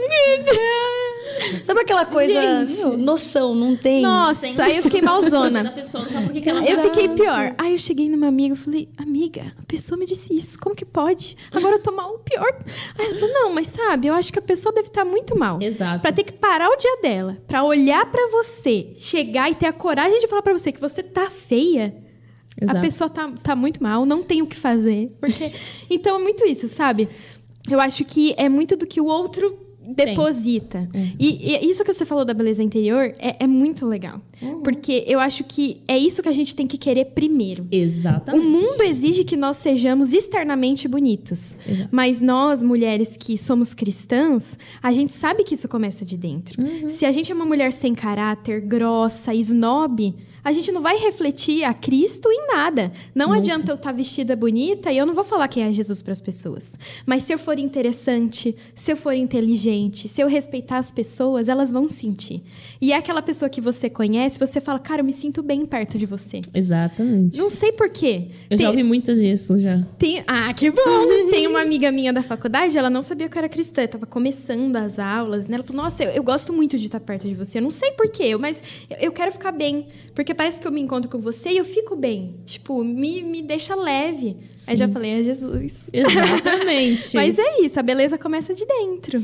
Sabe 1.63 1.81
aquela 1.81 2.05
coisa, 2.05 2.33
Gente. 2.33 2.79
meu, 2.79 2.97
noção, 2.97 3.55
não 3.55 3.77
tem? 3.77 4.03
Nossa, 4.03 4.47
aí 4.63 4.77
eu 4.77 4.83
fiquei 4.83 5.03
malzona. 5.03 5.71
pessoa, 5.73 6.05
Eu 6.67 6.83
fiquei 6.91 7.09
pior. 7.09 7.55
Aí 7.59 7.73
eu 7.73 7.79
cheguei 7.79 8.09
numa 8.09 8.29
amiga 8.29 8.55
e 8.55 8.59
falei, 8.59 8.89
amiga, 8.97 9.53
a 9.61 9.65
pessoa 9.67 9.99
me 9.99 10.07
disse 10.07 10.35
isso, 10.35 10.59
como 10.59 10.75
que 10.75 10.85
pode? 10.85 11.37
Agora 11.53 11.77
eu 11.77 11.83
tô 11.83 11.93
mal, 11.93 12.19
pior. 12.19 12.57
Aí 12.99 13.07
ela 13.07 13.15
falou, 13.15 13.35
não, 13.35 13.55
mas 13.55 13.69
sabe, 13.69 14.09
eu 14.09 14.15
acho 14.15 14.33
que 14.33 14.39
a 14.39 14.43
pessoa 14.43 14.73
deve 14.73 14.89
estar 14.89 15.05
muito 15.05 15.39
mal. 15.39 15.61
Exato. 15.61 16.01
Pra 16.01 16.13
ter 16.13 16.25
que 16.25 16.33
parar 16.33 16.69
o 16.69 16.77
dia 16.77 16.99
dela, 17.01 17.39
pra 17.47 17.65
olhar 17.65 18.11
pra 18.11 18.29
você, 18.31 18.93
chegar 18.97 19.51
e 19.51 19.55
ter 19.55 19.67
a 19.67 19.73
coragem 19.73 20.21
de 20.21 20.29
falar 20.29 20.43
pra 20.43 20.53
você 20.53 20.73
que 20.73 20.81
você 20.81 21.03
tá 21.03 21.31
feia. 21.31 21.95
Exato. 22.61 22.79
A 22.79 22.81
pessoa 22.81 23.11
tá, 23.11 23.33
tá 23.43 23.57
muito 23.57 23.83
mal, 23.83 24.07
não 24.07 24.23
tem 24.23 24.41
o 24.43 24.47
que 24.47 24.57
fazer. 24.57 25.11
Porque... 25.21 25.53
então 25.91 26.17
é 26.17 26.23
muito 26.23 26.45
isso, 26.47 26.69
sabe? 26.69 27.09
Eu 27.69 27.81
acho 27.81 28.05
que 28.05 28.35
é 28.37 28.49
muito 28.49 28.77
do 28.77 28.87
que 28.87 29.01
o 29.01 29.07
outro 29.07 29.64
deposita. 29.87 30.89
E, 31.19 31.53
e 31.53 31.71
isso 31.71 31.85
que 31.85 31.93
você 31.93 32.05
falou 32.05 32.25
da 32.25 32.35
beleza 32.35 32.63
interior 32.63 33.15
é, 33.19 33.45
é 33.45 33.47
muito 33.47 33.87
legal. 33.87 34.21
Porque 34.63 35.05
eu 35.07 35.21
acho 35.21 35.45
que 35.45 35.81
é 35.87 35.97
isso 35.97 36.23
que 36.23 36.29
a 36.29 36.33
gente 36.33 36.55
tem 36.55 36.67
que 36.67 36.77
querer 36.77 37.07
primeiro. 37.07 37.63
O 37.65 37.69
Exatamente. 37.71 38.47
mundo 38.47 38.83
exige 38.83 39.25
que 39.25 39.37
nós 39.37 39.57
sejamos 39.59 40.13
externamente 40.13 40.89
bonitos. 40.89 41.57
Exato. 41.67 41.89
Mas 41.91 42.21
nós, 42.21 42.63
mulheres 42.63 43.17
que 43.17 43.39
somos 43.39 43.75
cristãs, 43.75 44.59
a 44.83 44.93
gente 44.93 45.13
sabe 45.13 45.45
que 45.45 45.55
isso 45.55 45.69
começa 45.69 46.05
de 46.05 46.17
dentro. 46.17 46.63
Uhum. 46.63 46.89
Se 46.89 47.07
a 47.07 47.13
gente 47.13 47.31
é 47.31 47.35
uma 47.35 47.47
mulher 47.47 47.73
sem 47.73 47.95
caráter, 47.95 48.61
grossa, 48.61 49.35
snob, 49.35 50.15
a 50.45 50.53
gente 50.53 50.71
não 50.71 50.83
vai 50.83 50.99
refletir 50.99 51.65
a 51.65 51.73
Cristo 51.73 52.29
em 52.31 52.47
nada. 52.49 52.93
Não 53.15 53.33
adianta 53.33 53.73
eu 53.73 53.77
estar 53.77 53.93
vestida 53.93 54.37
bonita 54.37 54.93
e 54.93 54.99
eu 54.99 55.07
não 55.07 55.15
vou 55.15 55.25
falar 55.25 55.49
quem 55.49 55.65
é 55.65 55.73
Jesus 55.73 56.03
para 56.03 56.13
as 56.13 56.21
pessoas. 56.21 56.75
Mas 57.07 57.23
se 57.23 57.33
eu 57.33 57.39
for 57.39 57.59
interessante, 57.59 58.55
se 58.75 58.93
eu 58.93 58.97
for 58.97 59.13
inteligente, 59.15 60.09
se 60.09 60.21
eu 60.21 60.29
respeitar 60.29 60.79
as 60.79 60.93
pessoas, 60.93 61.49
elas 61.49 61.71
vão 61.73 61.89
sentir. 61.89 62.43
E 62.81 62.93
é 62.93 62.97
aquela 62.97 63.23
pessoa 63.23 63.49
que 63.49 63.61
você 63.61 63.89
conhece, 63.89 64.39
você 64.39 64.61
fala, 64.61 64.79
cara, 64.79 65.01
eu 65.01 65.05
me 65.05 65.13
sinto 65.13 65.43
bem 65.43 65.65
perto 65.65 65.97
de 65.97 66.05
você. 66.07 66.41
Exatamente. 66.53 67.37
Não 67.39 67.49
sei 67.49 67.73
por 67.73 67.89
quê. 67.89 68.29
Eu 68.51 68.57
Tem- 68.59 68.65
já 68.67 68.71
ouvi 68.71 68.83
muitas 68.83 69.17
disso 69.17 69.59
já. 69.59 69.81
tem- 69.99 70.23
Ah, 70.27 70.53
que 70.53 70.71
bom! 70.71 70.85
Tem 71.31 71.47
uma 71.47 71.61
amiga 71.63 71.91
minha 71.91 72.13
da 72.13 72.23
faculdade, 72.23 72.77
ela 72.77 72.91
não 72.91 73.03
sabia 73.03 73.29
que 73.29 73.37
eu 73.37 73.41
era 73.41 73.49
cristã, 73.49 73.87
tava 73.87 74.07
começando 74.07 74.77
as 74.77 74.99
aulas, 74.99 75.47
né? 75.49 75.55
Ela 75.57 75.65
falou: 75.65 75.83
Nossa, 75.83 76.05
eu, 76.05 76.11
eu 76.11 76.23
gosto 76.23 76.53
muito 76.53 76.79
de 76.79 76.87
estar 76.87 77.01
perto 77.01 77.27
de 77.29 77.35
você. 77.35 77.59
Eu 77.59 77.63
não 77.63 77.71
sei 77.71 77.93
porquê, 77.93 78.37
mas 78.37 78.63
eu, 78.91 78.97
eu 79.07 79.13
quero 79.13 79.33
ficar 79.33 79.53
bem. 79.53 79.87
Porque 80.15 80.34
parece 80.35 80.61
que 80.61 80.67
eu 80.67 80.73
me 80.73 80.81
encontro 80.81 81.11
com 81.11 81.19
você 81.19 81.51
e 81.51 81.57
eu 81.57 81.65
fico 81.65 81.97
bem. 81.97 82.35
Tipo, 82.45 82.83
me, 82.85 83.23
me 83.23 83.41
deixa 83.43 83.75
leve. 83.75 84.37
Aí 84.67 84.77
já 84.77 84.89
falei: 84.89 85.21
É 85.21 85.23
Jesus. 85.23 85.73
Exatamente. 85.93 87.15
Mas 87.17 87.39
é 87.39 87.61
isso, 87.63 87.79
a 87.79 87.83
beleza 87.83 88.19
começa 88.19 88.53
de 88.55 88.67
dentro. 88.67 89.23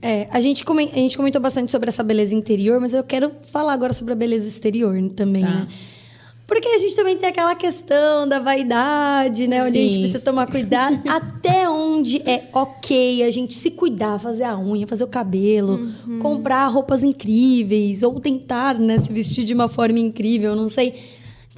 É, 0.00 0.28
a 0.30 0.40
gente, 0.40 0.64
a 0.68 0.96
gente 0.96 1.16
comentou 1.16 1.40
bastante 1.40 1.72
sobre 1.72 1.88
essa 1.88 2.04
beleza 2.04 2.32
interior, 2.34 2.80
mas 2.80 2.94
eu 2.94 3.02
quero 3.02 3.32
falar 3.50 3.72
agora 3.72 3.92
sobre 3.92 4.12
a 4.12 4.16
beleza 4.16 4.46
exterior 4.48 4.94
também, 5.16 5.42
Tá. 5.42 5.50
né? 5.50 5.68
Porque 6.48 6.66
a 6.66 6.78
gente 6.78 6.96
também 6.96 7.14
tem 7.14 7.28
aquela 7.28 7.54
questão 7.54 8.26
da 8.26 8.38
vaidade, 8.40 9.46
né? 9.46 9.62
Onde 9.62 9.78
a 9.78 9.82
gente 9.82 9.92
Sim. 9.92 9.98
precisa 10.00 10.18
tomar 10.18 10.46
cuidado. 10.46 10.98
até 11.06 11.68
onde 11.68 12.22
é 12.24 12.48
ok 12.54 13.22
a 13.22 13.30
gente 13.30 13.52
se 13.52 13.70
cuidar, 13.70 14.18
fazer 14.18 14.44
a 14.44 14.58
unha, 14.58 14.86
fazer 14.86 15.04
o 15.04 15.08
cabelo, 15.08 15.74
Uhum. 16.06 16.18
comprar 16.20 16.66
roupas 16.68 17.02
incríveis, 17.02 18.02
ou 18.02 18.18
tentar, 18.18 18.78
né, 18.78 18.98
se 18.98 19.12
vestir 19.12 19.44
de 19.44 19.52
uma 19.52 19.68
forma 19.68 19.98
incrível, 19.98 20.56
não 20.56 20.68
sei. 20.68 20.94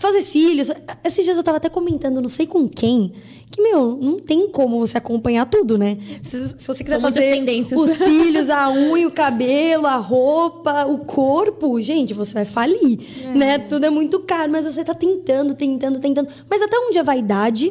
Fazer 0.00 0.22
cílios. 0.22 0.70
Esses 1.04 1.22
dias 1.22 1.36
eu 1.36 1.42
tava 1.42 1.58
até 1.58 1.68
comentando, 1.68 2.22
não 2.22 2.28
sei 2.30 2.46
com 2.46 2.66
quem, 2.66 3.12
que, 3.50 3.60
meu, 3.60 3.98
não 4.00 4.18
tem 4.18 4.48
como 4.48 4.78
você 4.78 4.96
acompanhar 4.96 5.44
tudo, 5.44 5.76
né? 5.76 5.98
Se, 6.22 6.58
se 6.58 6.66
você 6.66 6.82
quiser 6.82 6.98
São 6.98 7.02
fazer 7.02 7.44
os 7.74 7.90
cílios, 7.98 8.48
a 8.48 8.70
unha, 8.70 9.06
o 9.06 9.12
cabelo, 9.12 9.86
a 9.86 9.96
roupa, 9.96 10.86
o 10.86 11.00
corpo, 11.00 11.78
gente, 11.82 12.14
você 12.14 12.32
vai 12.32 12.46
falir, 12.46 12.98
né? 13.36 13.58
Tudo 13.58 13.84
é 13.84 13.90
muito 13.90 14.20
caro, 14.20 14.50
mas 14.50 14.64
você 14.64 14.82
tá 14.82 14.94
tentando, 14.94 15.52
tentando, 15.54 16.00
tentando. 16.00 16.30
Mas 16.48 16.62
até 16.62 16.78
onde 16.78 16.96
é 16.96 17.02
vaidade, 17.02 17.70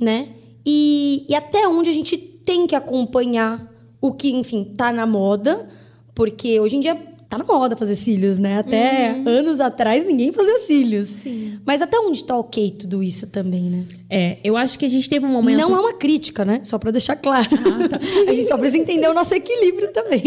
né? 0.00 0.28
E, 0.64 1.26
e 1.28 1.34
até 1.34 1.68
onde 1.68 1.90
a 1.90 1.92
gente 1.92 2.16
tem 2.16 2.66
que 2.66 2.74
acompanhar 2.74 3.70
o 4.00 4.12
que, 4.12 4.30
enfim, 4.30 4.64
tá 4.64 4.90
na 4.90 5.06
moda, 5.06 5.68
porque 6.14 6.58
hoje 6.58 6.76
em 6.76 6.80
dia 6.80 7.15
tá 7.28 7.38
na 7.38 7.44
moda 7.44 7.76
fazer 7.76 7.94
cílios, 7.94 8.38
né? 8.38 8.58
Até 8.58 9.10
anos 9.26 9.60
atrás 9.60 10.06
ninguém 10.06 10.32
fazia 10.32 10.58
cílios. 10.58 11.16
Mas 11.64 11.82
até 11.82 11.98
onde 11.98 12.22
tá 12.22 12.36
ok 12.36 12.70
tudo 12.70 13.02
isso 13.02 13.26
também, 13.26 13.64
né? 13.64 13.84
É, 14.08 14.38
eu 14.44 14.56
acho 14.56 14.78
que 14.78 14.86
a 14.86 14.88
gente 14.88 15.08
teve 15.08 15.26
um 15.26 15.32
momento. 15.32 15.58
Não 15.58 15.76
é 15.76 15.80
uma 15.80 15.94
crítica, 15.94 16.44
né? 16.44 16.60
Só 16.62 16.78
pra 16.78 16.90
deixar 16.90 17.16
claro. 17.16 17.48
a 18.28 18.34
gente 18.34 18.46
só 18.46 18.56
precisa 18.56 18.82
entender 18.82 19.08
o 19.08 19.14
nosso 19.14 19.34
equilíbrio 19.34 19.88
também. 19.92 20.22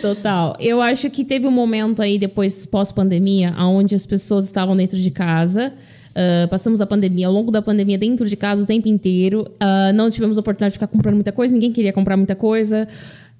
Total. 0.00 0.56
Eu 0.60 0.80
acho 0.80 1.08
que 1.10 1.24
teve 1.24 1.46
um 1.46 1.50
momento 1.50 2.02
aí, 2.02 2.18
depois, 2.18 2.66
pós-pandemia, 2.66 3.54
onde 3.58 3.94
as 3.94 4.04
pessoas 4.04 4.44
estavam 4.44 4.76
dentro 4.76 4.98
de 4.98 5.10
casa. 5.10 5.72
Ah, 6.16 6.48
passamos 6.48 6.80
a 6.80 6.86
pandemia, 6.86 7.26
ao 7.26 7.32
longo 7.32 7.52
da 7.52 7.60
pandemia, 7.60 7.98
dentro 7.98 8.26
de 8.26 8.36
casa 8.36 8.62
o 8.62 8.66
tempo 8.66 8.88
inteiro. 8.88 9.46
Ah, 9.60 9.92
não 9.92 10.10
tivemos 10.10 10.38
oportunidade 10.38 10.72
de 10.72 10.76
ficar 10.76 10.86
comprando 10.86 11.14
muita 11.14 11.30
coisa, 11.30 11.52
ninguém 11.52 11.70
queria 11.70 11.92
comprar 11.92 12.16
muita 12.16 12.34
coisa. 12.34 12.88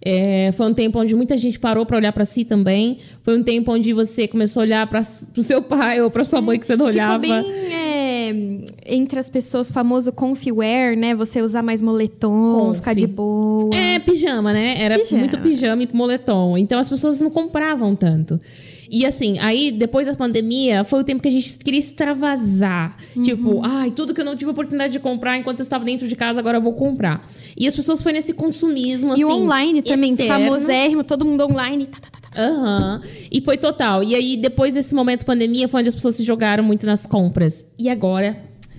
É, 0.05 0.53
foi 0.53 0.67
um 0.67 0.75
tempo 0.75 0.99
onde 1.01 1.15
muita 1.15 1.37
gente 1.37 1.59
parou 1.59 1.85
para 1.85 1.97
olhar 1.97 2.13
para 2.13 2.25
si 2.25 2.45
também. 2.45 2.99
Foi 3.23 3.39
um 3.39 3.43
tempo 3.43 3.73
onde 3.73 3.93
você 3.93 4.29
começou 4.29 4.61
a 4.61 4.65
olhar 4.65 4.87
para 4.87 5.01
o 5.01 5.43
seu 5.43 5.63
pai 5.63 6.01
ou 6.01 6.11
para 6.11 6.25
sua 6.25 6.41
mãe 6.41 6.59
que 6.59 6.67
você 6.67 6.77
não 6.77 6.87
olhava. 6.87 7.23
Ficou 7.23 7.43
bem 7.43 7.73
é, 7.75 8.31
entre 8.87 9.19
as 9.19 9.29
pessoas 9.29 9.71
famoso 9.71 10.13
comfy 10.13 10.53
wear, 10.53 10.97
né? 10.97 11.15
Você 11.15 11.41
usar 11.43 11.63
mais 11.63 11.83
moletom, 11.83 12.67
Comfy. 12.67 12.77
ficar 12.77 12.95
de 12.95 13.07
boa. 13.07 13.75
É, 13.75 13.99
pijama, 13.99 14.53
né? 14.53 14.77
Era 14.81 14.99
Pijama. 14.99 15.21
muito 15.21 15.39
pijama 15.39 15.83
e 15.83 15.89
moletom. 15.93 16.57
Então 16.57 16.79
as 16.79 16.89
pessoas 16.89 17.21
não 17.21 17.31
compravam 17.31 17.97
tanto. 17.97 18.41
E 18.91 19.05
assim, 19.05 19.39
aí 19.39 19.71
depois 19.71 20.07
da 20.07 20.15
pandemia, 20.15 20.85
foi 20.85 21.01
o 21.01 21.05
tempo 21.05 21.23
que 21.23 21.29
a 21.29 21.33
gente 21.33 21.59
queria 21.59 21.81
extravasar. 21.81 22.97
Uhum. 23.17 23.23
Tipo, 23.23 23.61
ai, 23.65 23.91
tudo 23.91 24.15
que 24.15 24.21
eu 24.21 24.25
não 24.25 24.37
tive 24.37 24.51
oportunidade 24.51 24.93
de 24.93 24.99
comprar 24.99 25.37
enquanto 25.37 25.61
eu 25.61 25.63
estava 25.65 25.85
dentro 25.85 26.07
de 26.07 26.17
casa, 26.17 26.39
agora 26.39 26.59
eu 26.59 26.63
vou 26.63 26.73
comprar. 26.73 27.27
E 27.57 27.67
as 27.67 27.75
pessoas 27.75 28.03
foi 28.03 28.13
nesse 28.13 28.33
consumismo, 28.33 29.13
assim. 29.13 29.23
e 29.23 29.25
o 29.25 29.31
online 29.31 29.83
também, 29.83 30.13
eterno. 30.13 30.47
famosérrimo, 30.47 31.05
todo 31.05 31.25
mundo 31.25 31.45
online. 31.45 31.87
Tá, 31.87 31.99
tá, 32.01 32.11
tá, 32.11 32.29
tá. 32.31 32.43
Aham. 32.43 33.01
E 33.31 33.41
foi 33.41 33.57
total. 33.57 34.03
E 34.03 34.15
aí, 34.15 34.37
depois 34.37 34.75
desse 34.75 34.95
momento 34.95 35.25
pandemia, 35.25 35.69
foi 35.69 35.81
onde 35.81 35.89
as 35.89 35.95
pessoas 35.95 36.17
se 36.17 36.25
jogaram 36.25 36.63
muito 36.63 36.85
nas 36.87 37.07
compras. 37.07 37.65
E 37.79 37.89
agora 37.89 38.37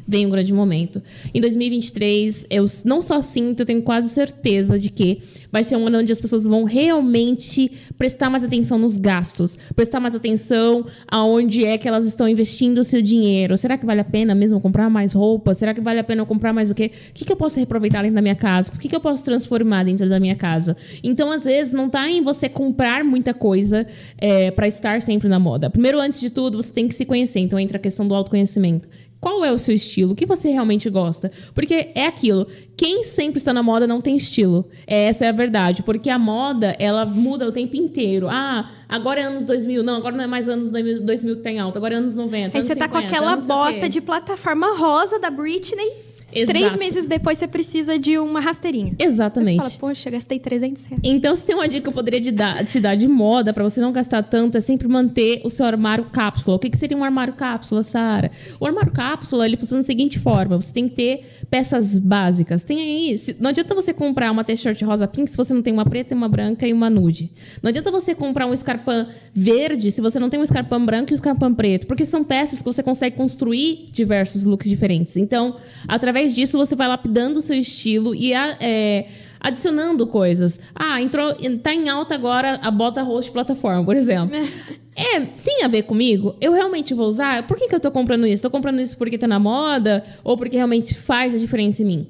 vem 0.08 0.26
um 0.26 0.30
grande 0.30 0.54
momento. 0.54 1.02
Em 1.34 1.42
2023, 1.42 2.48
eu 2.50 2.66
não 2.86 3.02
só 3.02 3.22
sinto, 3.22 3.62
eu 3.62 3.66
tenho 3.66 3.82
quase 3.82 4.10
certeza 4.10 4.80
de 4.80 4.90
que 4.90 5.22
vai 5.52 5.64
ser 5.64 5.76
um 5.76 5.88
ano 5.88 6.00
onde 6.00 6.12
as 6.12 6.20
pessoas 6.20 6.46
vão 6.46 6.64
realmente 6.64 7.72
prestar 7.98 8.30
mais 8.30 8.44
atenção 8.44 8.78
nos 8.78 8.98
gastos, 8.98 9.58
prestar 9.76 10.00
mais 10.00 10.16
atenção 10.16 10.86
aonde 11.08 11.66
é 11.66 11.78
que 11.78 11.88
elas 11.88 12.06
estão 12.06 12.28
investindo 12.28 12.80
o 12.80 12.84
seu 12.84 13.02
dinheiro. 13.02 13.58
Será 13.58 13.78
que 13.78 13.86
vale 13.86 14.02
a 14.02 14.06
pena 14.06 14.34
mesmo 14.34 14.62
comprar 14.62 14.90
mais 14.90 15.14
roupa? 15.14 15.54
Será 15.54 15.74
que 15.74 15.82
vale 15.82 16.00
a 16.00 16.04
pena 16.04 16.26
comprar 16.26 16.54
mais 16.54 16.72
o 16.72 16.76
quê? 16.76 16.92
O 17.10 17.14
que, 17.14 17.26
que 17.26 17.32
eu 17.32 17.38
posso 17.38 17.58
reaproveitar 17.58 18.02
dentro 18.02 18.16
da 18.16 18.22
minha 18.22 18.36
casa? 18.36 18.72
Por 18.72 18.80
que, 18.80 18.88
que 18.88 18.96
eu 18.96 19.02
posso 19.02 19.24
transformar 19.24 19.84
dentro 19.84 20.08
da 20.08 20.20
minha 20.20 20.36
casa? 20.36 20.78
Então, 21.04 21.32
às 21.32 21.44
vezes, 21.44 21.74
não 21.74 21.90
tá 21.90 22.10
em 22.10 22.22
você 22.22 22.48
comprar 22.48 23.04
muita 23.04 23.34
coisa 23.34 23.86
é, 24.18 24.52
para 24.52 24.68
estar 24.68 25.02
sempre 25.02 25.28
na 25.28 25.40
moda. 25.40 25.70
Primeiro, 25.70 26.00
antes 26.00 26.20
de 26.20 26.30
tudo, 26.30 26.62
você 26.62 26.72
tem 26.72 26.88
que 26.88 26.96
se 26.96 27.06
conhecer. 27.06 27.40
Então, 27.40 27.60
entra 27.60 27.78
a 27.78 27.80
questão 27.80 28.08
do 28.08 28.14
autoconhecimento. 28.14 28.88
Qual 29.20 29.44
é 29.44 29.52
o 29.52 29.58
seu 29.58 29.74
estilo? 29.74 30.14
O 30.14 30.16
que 30.16 30.26
você 30.26 30.50
realmente 30.50 30.90
gosta? 30.90 31.32
Porque 31.54 31.92
é 31.96 32.06
aquilo. 32.06 32.48
Quem 32.76 33.04
sempre 33.04 33.38
está 33.38 33.52
na 33.52 33.64
moda 33.64 33.88
não 33.88 34.00
tem 34.00 34.16
estilo. 34.16 34.70
Essa 34.86 35.26
é 35.26 35.30
a 35.30 35.32
verdade. 35.32 35.82
Porque 35.82 36.10
a 36.10 36.20
moda, 36.20 36.76
ela 36.80 37.06
muda 37.06 37.48
o 37.48 37.52
tempo 37.52 37.76
inteiro. 37.76 38.28
Ah, 38.30 38.70
agora 38.88 39.20
é 39.20 39.24
anos 39.24 39.46
2000. 39.46 39.84
Não, 39.84 39.96
agora 39.96 40.16
não 40.16 40.24
é 40.24 40.28
mais 40.28 40.48
anos 40.48 40.70
2000, 40.70 41.02
2000 41.04 41.36
que 41.38 41.42
tem 41.42 41.60
alta. 41.60 41.80
Agora 41.80 41.96
é 41.96 41.98
anos 41.98 42.16
90. 42.16 42.36
Aí 42.36 42.62
anos 42.62 42.68
você 42.68 42.76
tá 42.76 42.88
com 42.88 43.02
50, 43.02 43.16
aquela 43.16 43.36
bota 43.38 43.90
de 43.90 44.02
plataforma 44.02 44.78
rosa 44.78 45.20
da 45.20 45.32
Britney. 45.32 46.07
Exato. 46.42 46.58
Três 46.60 46.76
meses 46.78 47.08
depois 47.08 47.38
você 47.38 47.48
precisa 47.48 47.98
de 48.00 48.18
uma 48.18 48.40
rasteirinha. 48.40 48.96
Aí 49.00 49.06
Exatamente. 49.06 49.56
Você 49.64 49.70
fala, 49.78 49.80
poxa, 49.80 50.10
gastei 50.10 50.40
300 50.40 50.86
reais. 50.86 51.02
Então, 51.04 51.36
se 51.36 51.44
tem 51.46 51.56
uma 51.56 51.68
dica 51.68 51.82
que 51.84 51.88
eu 51.90 51.94
poderia 51.94 52.22
te 52.22 52.32
dar, 52.32 52.66
te 52.66 52.80
dar 52.80 52.96
de 52.96 53.08
moda 53.08 53.54
para 53.54 53.64
você 53.64 53.80
não 53.82 53.92
gastar 53.92 54.24
tanto, 54.24 54.58
é 54.58 54.62
sempre 54.62 54.88
manter 54.88 55.42
o 55.44 55.50
seu 55.50 55.66
armário 55.66 56.06
cápsula. 56.06 56.56
O 56.58 56.60
que, 56.60 56.70
que 56.70 56.78
seria 56.78 56.98
um 56.98 57.04
armário 57.04 57.34
cápsula, 57.34 57.84
Sara? 57.84 58.32
O 58.60 58.66
armário 58.66 58.92
cápsula 58.92 59.46
ele 59.46 59.58
funciona 59.58 59.82
da 59.82 59.86
seguinte 59.86 60.20
forma: 60.20 60.56
você 60.60 60.74
tem 60.74 60.88
que 60.90 60.96
ter 60.96 61.22
peças 61.50 61.96
básicas. 61.98 62.64
Tem 62.64 62.80
aí. 62.80 63.18
se- 63.18 63.36
não 63.40 63.50
adianta 63.50 63.74
você 63.76 63.94
comprar 63.94 64.32
uma 64.32 64.44
t-shirt 64.44 64.82
rosa 64.84 65.08
pink 65.08 65.30
se 65.30 65.38
você 65.38 65.54
não 65.54 65.62
tem 65.62 65.74
uma 65.74 65.86
preta, 65.86 66.14
uma 66.16 66.28
branca 66.30 66.68
e 66.68 66.74
uma 66.74 66.90
nude. 66.90 67.32
Não 67.62 67.70
adianta 67.70 67.92
você 67.92 68.14
comprar 68.16 68.46
um 68.48 68.54
escarpão 68.54 69.08
verde 69.34 69.92
se 69.92 70.02
você 70.02 70.20
não 70.20 70.30
tem 70.30 70.40
um 70.40 70.44
escarpão 70.44 70.84
branco 70.86 71.12
e 71.12 71.14
um 71.14 71.16
escarpão 71.16 71.54
preto, 71.54 71.88
porque 71.88 72.06
são 72.06 72.24
peças 72.24 72.60
que 72.60 72.66
você 72.66 72.82
consegue 72.84 73.16
construir 73.16 73.88
diversos 73.92 74.44
looks 74.44 74.70
diferentes. 74.70 75.16
Então, 75.18 75.56
através 75.88 76.27
disso, 76.34 76.58
você 76.58 76.76
vai 76.76 76.88
lapidando 76.88 77.40
o 77.40 77.42
seu 77.42 77.58
estilo 77.58 78.14
e 78.16 78.34
é, 78.34 79.08
adicionando 79.40 80.08
coisas. 80.08 80.60
Ah, 80.76 81.02
entrou, 81.02 81.36
tá 81.62 81.74
em 81.74 81.90
alta 81.90 82.16
agora 82.16 82.60
a 82.62 82.72
bota 82.72 83.04
de 83.22 83.32
plataforma, 83.32 83.84
por 83.84 83.96
exemplo. 83.96 84.36
É, 85.00 85.20
tem 85.20 85.64
a 85.64 85.68
ver 85.68 85.84
comigo? 85.84 86.36
Eu 86.42 86.54
realmente 86.54 86.92
vou 86.96 87.08
usar? 87.08 87.46
Por 87.46 87.56
que, 87.56 87.68
que 87.68 87.76
eu 87.76 87.80
tô 87.80 87.92
comprando 87.92 88.26
isso? 88.26 88.42
Tô 88.42 88.50
comprando 88.50 88.82
isso 88.82 88.98
porque 88.98 89.16
tá 89.16 89.28
na 89.28 89.38
moda 89.38 90.04
ou 90.24 90.36
porque 90.36 90.58
realmente 90.58 90.96
faz 90.96 91.36
a 91.36 91.38
diferença 91.38 91.84
em 91.84 91.86
mim? 91.86 92.08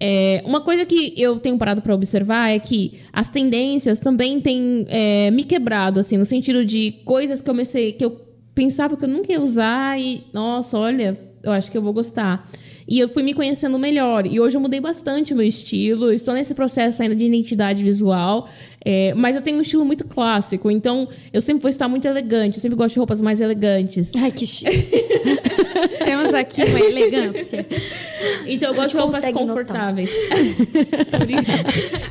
É, 0.00 0.42
uma 0.46 0.62
coisa 0.62 0.86
que 0.86 1.12
eu 1.18 1.38
tenho 1.38 1.58
parado 1.58 1.82
para 1.82 1.94
observar 1.94 2.48
é 2.48 2.58
que 2.58 2.98
as 3.12 3.28
tendências 3.28 4.00
também 4.00 4.40
têm 4.40 4.86
é, 4.88 5.30
me 5.30 5.44
quebrado, 5.44 6.00
assim, 6.00 6.16
no 6.16 6.24
sentido 6.24 6.64
de 6.64 6.92
coisas 7.04 7.42
que 7.42 7.50
eu 7.50 7.52
comecei, 7.52 7.92
que 7.92 8.02
eu 8.06 8.18
pensava 8.54 8.96
que 8.96 9.04
eu 9.04 9.08
nunca 9.08 9.30
ia 9.30 9.40
usar 9.42 10.00
e, 10.00 10.24
nossa, 10.32 10.78
olha, 10.78 11.20
eu 11.42 11.52
acho 11.52 11.70
que 11.70 11.76
eu 11.76 11.82
vou 11.82 11.92
gostar. 11.92 12.50
E 12.90 12.98
eu 12.98 13.08
fui 13.08 13.22
me 13.22 13.32
conhecendo 13.32 13.78
melhor. 13.78 14.26
E 14.26 14.40
hoje 14.40 14.56
eu 14.56 14.60
mudei 14.60 14.80
bastante 14.80 15.32
o 15.32 15.36
meu 15.36 15.46
estilo. 15.46 16.06
Eu 16.06 16.12
estou 16.12 16.34
nesse 16.34 16.56
processo 16.56 17.00
ainda 17.00 17.14
de 17.14 17.24
identidade 17.24 17.84
visual. 17.84 18.48
É, 18.84 19.14
mas 19.14 19.36
eu 19.36 19.42
tenho 19.42 19.58
um 19.58 19.60
estilo 19.60 19.84
muito 19.84 20.04
clássico. 20.04 20.68
Então, 20.68 21.08
eu 21.32 21.40
sempre 21.40 21.62
vou 21.62 21.70
estar 21.70 21.86
muito 21.86 22.04
elegante. 22.08 22.56
Eu 22.56 22.60
sempre 22.60 22.76
gosto 22.76 22.94
de 22.94 22.98
roupas 22.98 23.22
mais 23.22 23.38
elegantes. 23.38 24.10
Ai, 24.16 24.32
que 24.32 24.44
chique. 24.44 24.90
Temos 26.04 26.34
aqui 26.34 26.64
uma 26.64 26.80
elegância. 26.80 27.64
Então, 28.48 28.70
eu 28.70 28.74
gosto 28.74 28.96
de 28.96 29.00
roupas 29.00 29.24
confortáveis. 29.30 30.10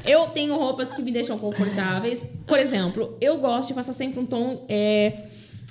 eu 0.07 0.27
tenho 0.27 0.55
roupas 0.55 0.93
que 0.93 1.01
me 1.01 1.11
deixam 1.11 1.37
confortáveis. 1.37 2.23
Por 2.47 2.57
exemplo, 2.57 3.17
eu 3.19 3.37
gosto 3.39 3.67
de 3.67 3.73
passar 3.73 3.91
sempre 3.91 4.21
um 4.21 4.25
tom... 4.25 4.65
É, 4.69 5.23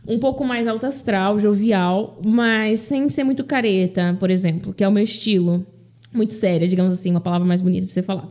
um 0.08 0.18
pouco 0.18 0.44
mais 0.44 0.66
alto 0.66 0.86
astral, 0.86 1.38
jovial, 1.38 2.18
mas 2.24 2.80
sem 2.80 3.08
ser 3.10 3.24
muito 3.24 3.44
careta, 3.44 4.16
por 4.18 4.30
exemplo, 4.30 4.72
que 4.72 4.82
é 4.82 4.88
o 4.88 4.92
meu 4.92 5.04
estilo. 5.04 5.64
Muito 6.12 6.32
séria, 6.32 6.66
digamos 6.66 6.94
assim, 6.94 7.10
uma 7.10 7.20
palavra 7.20 7.46
mais 7.46 7.60
bonita 7.60 7.84
de 7.84 7.92
ser 7.92 8.02
falada. 8.02 8.30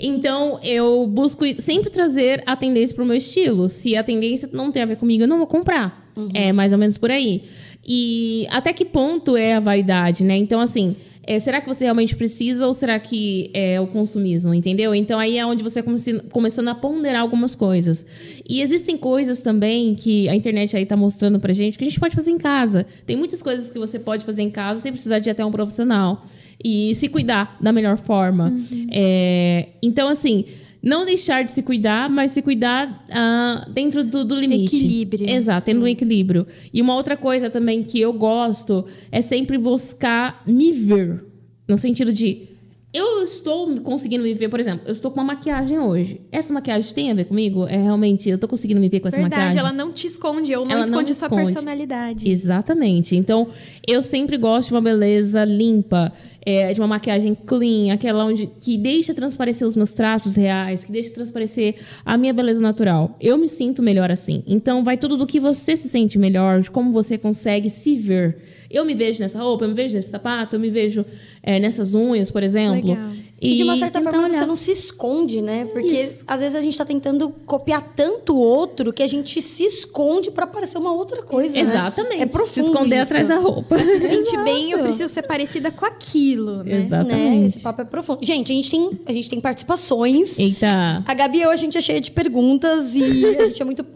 Então, 0.00 0.58
eu 0.62 1.06
busco 1.06 1.44
sempre 1.60 1.90
trazer 1.90 2.42
a 2.46 2.56
tendência 2.56 2.96
para 2.96 3.04
o 3.04 3.06
meu 3.06 3.16
estilo. 3.16 3.68
Se 3.68 3.94
a 3.94 4.02
tendência 4.02 4.48
não 4.50 4.72
tem 4.72 4.82
a 4.82 4.86
ver 4.86 4.96
comigo, 4.96 5.24
eu 5.24 5.28
não 5.28 5.36
vou 5.36 5.46
comprar. 5.46 6.10
É 6.32 6.52
mais 6.52 6.72
ou 6.72 6.78
menos 6.78 6.96
por 6.96 7.10
aí. 7.10 7.44
E 7.86 8.46
até 8.50 8.72
que 8.72 8.84
ponto 8.84 9.36
é 9.36 9.54
a 9.54 9.60
vaidade, 9.60 10.24
né? 10.24 10.36
Então, 10.36 10.60
assim, 10.60 10.96
é, 11.28 11.38
será 11.38 11.60
que 11.60 11.68
você 11.68 11.84
realmente 11.84 12.16
precisa 12.16 12.66
ou 12.66 12.72
será 12.72 12.98
que 12.98 13.50
é 13.52 13.78
o 13.78 13.86
consumismo, 13.86 14.54
entendeu? 14.54 14.94
Então 14.94 15.18
aí 15.18 15.36
é 15.36 15.44
onde 15.44 15.62
você 15.62 15.82
comece- 15.82 16.20
começando 16.30 16.68
a 16.68 16.74
ponderar 16.74 17.20
algumas 17.20 17.54
coisas. 17.54 18.06
E 18.48 18.62
existem 18.62 18.96
coisas 18.96 19.42
também 19.42 19.94
que 19.94 20.26
a 20.28 20.34
internet 20.34 20.74
aí 20.74 20.86
tá 20.86 20.96
mostrando 20.96 21.38
pra 21.38 21.52
gente 21.52 21.76
que 21.76 21.84
a 21.84 21.86
gente 21.86 22.00
pode 22.00 22.14
fazer 22.14 22.30
em 22.30 22.38
casa. 22.38 22.86
Tem 23.04 23.14
muitas 23.14 23.42
coisas 23.42 23.70
que 23.70 23.78
você 23.78 23.98
pode 23.98 24.24
fazer 24.24 24.42
em 24.42 24.50
casa 24.50 24.80
sem 24.80 24.90
precisar 24.90 25.18
de 25.18 25.28
ir 25.28 25.32
até 25.32 25.44
um 25.44 25.52
profissional. 25.52 26.24
E 26.64 26.94
se 26.94 27.08
cuidar 27.08 27.56
da 27.60 27.72
melhor 27.72 27.98
forma. 27.98 28.52
É, 28.90 29.68
então, 29.82 30.08
assim, 30.08 30.46
não 30.82 31.04
deixar 31.04 31.44
de 31.44 31.52
se 31.52 31.62
cuidar, 31.62 32.08
mas 32.08 32.30
se 32.32 32.42
cuidar 32.42 33.04
ah, 33.10 33.66
dentro 33.72 34.04
do, 34.04 34.24
do 34.24 34.34
limite. 34.34 34.76
Equilíbrio. 34.76 35.28
Exato, 35.28 35.66
tendo 35.66 35.82
um 35.82 35.88
equilíbrio. 35.88 36.46
E 36.72 36.80
uma 36.80 36.94
outra 36.94 37.16
coisa 37.16 37.50
também 37.50 37.82
que 37.82 38.00
eu 38.00 38.12
gosto 38.12 38.84
é 39.10 39.20
sempre 39.20 39.58
buscar 39.58 40.42
me 40.46 40.72
ver. 40.72 41.24
No 41.66 41.76
sentido 41.76 42.12
de. 42.12 42.48
Eu 42.92 43.22
estou 43.22 43.78
conseguindo 43.82 44.24
me 44.24 44.32
ver, 44.32 44.48
por 44.48 44.58
exemplo, 44.58 44.80
eu 44.86 44.92
estou 44.92 45.10
com 45.10 45.20
uma 45.20 45.34
maquiagem 45.34 45.78
hoje. 45.78 46.22
Essa 46.32 46.54
maquiagem 46.54 46.94
tem 46.94 47.10
a 47.10 47.14
ver 47.14 47.26
comigo? 47.26 47.66
É 47.66 47.76
realmente, 47.76 48.30
eu 48.30 48.36
estou 48.36 48.48
conseguindo 48.48 48.80
me 48.80 48.88
ver 48.88 49.00
com 49.00 49.08
essa 49.08 49.18
Verdade, 49.18 49.34
maquiagem? 49.42 49.60
ela 49.60 49.72
não 49.72 49.92
te 49.92 50.06
esconde, 50.06 50.56
ou 50.56 50.64
não 50.64 50.72
Ela 50.72 50.80
não 50.86 50.88
esconde 50.88 51.14
sua 51.14 51.26
esconde. 51.26 51.44
personalidade. 51.52 52.30
Exatamente. 52.30 53.14
Então, 53.14 53.48
eu 53.86 54.02
sempre 54.02 54.38
gosto 54.38 54.68
de 54.68 54.74
uma 54.74 54.80
beleza 54.80 55.44
limpa, 55.44 56.10
é, 56.46 56.72
de 56.72 56.80
uma 56.80 56.86
maquiagem 56.86 57.34
clean, 57.34 57.92
aquela 57.92 58.24
onde 58.24 58.46
que 58.58 58.78
deixa 58.78 59.12
transparecer 59.12 59.66
os 59.68 59.76
meus 59.76 59.92
traços 59.92 60.34
reais, 60.34 60.82
que 60.82 60.90
deixa 60.90 61.12
transparecer 61.12 61.74
a 62.06 62.16
minha 62.16 62.32
beleza 62.32 62.60
natural. 62.60 63.18
Eu 63.20 63.36
me 63.36 63.50
sinto 63.50 63.82
melhor 63.82 64.10
assim. 64.10 64.42
Então, 64.46 64.82
vai 64.82 64.96
tudo 64.96 65.18
do 65.18 65.26
que 65.26 65.38
você 65.38 65.76
se 65.76 65.90
sente 65.90 66.18
melhor, 66.18 66.62
de 66.62 66.70
como 66.70 66.90
você 66.90 67.18
consegue 67.18 67.68
se 67.68 67.96
ver. 67.96 68.38
Eu 68.70 68.84
me 68.84 68.94
vejo 68.94 69.20
nessa 69.20 69.40
roupa, 69.40 69.64
eu 69.64 69.68
me 69.68 69.74
vejo 69.74 69.96
nesse 69.96 70.10
sapato, 70.10 70.56
eu 70.56 70.60
me 70.60 70.70
vejo 70.70 71.04
é, 71.42 71.58
nessas 71.58 71.94
unhas, 71.94 72.30
por 72.30 72.42
exemplo. 72.42 72.90
Legal. 72.90 73.12
E, 73.40 73.56
de 73.56 73.62
uma 73.62 73.76
certa 73.76 74.00
tentar 74.00 74.10
forma 74.10 74.26
olhar. 74.26 74.38
você 74.38 74.46
não 74.46 74.56
se 74.56 74.72
esconde, 74.72 75.40
né? 75.40 75.64
Porque 75.66 75.94
Isso. 75.94 76.24
às 76.26 76.40
vezes 76.40 76.56
a 76.56 76.60
gente 76.60 76.76
tá 76.76 76.84
tentando 76.84 77.28
copiar 77.46 77.92
tanto 77.94 78.34
o 78.34 78.38
outro 78.38 78.92
que 78.92 79.00
a 79.00 79.06
gente 79.06 79.40
se 79.40 79.64
esconde 79.64 80.30
pra 80.32 80.44
parecer 80.44 80.76
uma 80.76 80.92
outra 80.92 81.22
coisa, 81.22 81.54
né? 81.54 81.60
Exatamente. 81.60 82.22
É 82.22 82.26
profundo 82.26 82.52
Se 82.52 82.60
esconder 82.72 82.96
isso. 82.96 83.04
atrás 83.04 83.28
da 83.28 83.36
roupa. 83.36 83.78
Se 83.78 84.00
sente 84.00 84.36
bem, 84.38 84.72
eu 84.72 84.80
preciso 84.80 85.14
ser 85.14 85.22
parecida 85.22 85.70
com 85.70 85.86
aquilo, 85.86 86.64
né? 86.64 86.78
Exatamente. 86.78 87.40
Né? 87.40 87.44
Esse 87.44 87.60
papo 87.60 87.80
é 87.80 87.84
profundo. 87.84 88.24
Gente, 88.24 88.50
a 88.50 88.54
gente 88.56 88.70
tem, 88.70 88.90
a 89.06 89.12
gente 89.12 89.30
tem 89.30 89.40
participações. 89.40 90.36
Eita. 90.36 91.04
A 91.06 91.14
Gabi 91.14 91.38
e 91.38 91.42
eu, 91.42 91.50
a 91.50 91.56
gente 91.56 91.78
é 91.78 91.80
cheia 91.80 92.00
de 92.00 92.10
perguntas 92.10 92.96
e 92.96 93.24
a 93.38 93.44
gente 93.46 93.62
é 93.62 93.64
muito. 93.64 93.86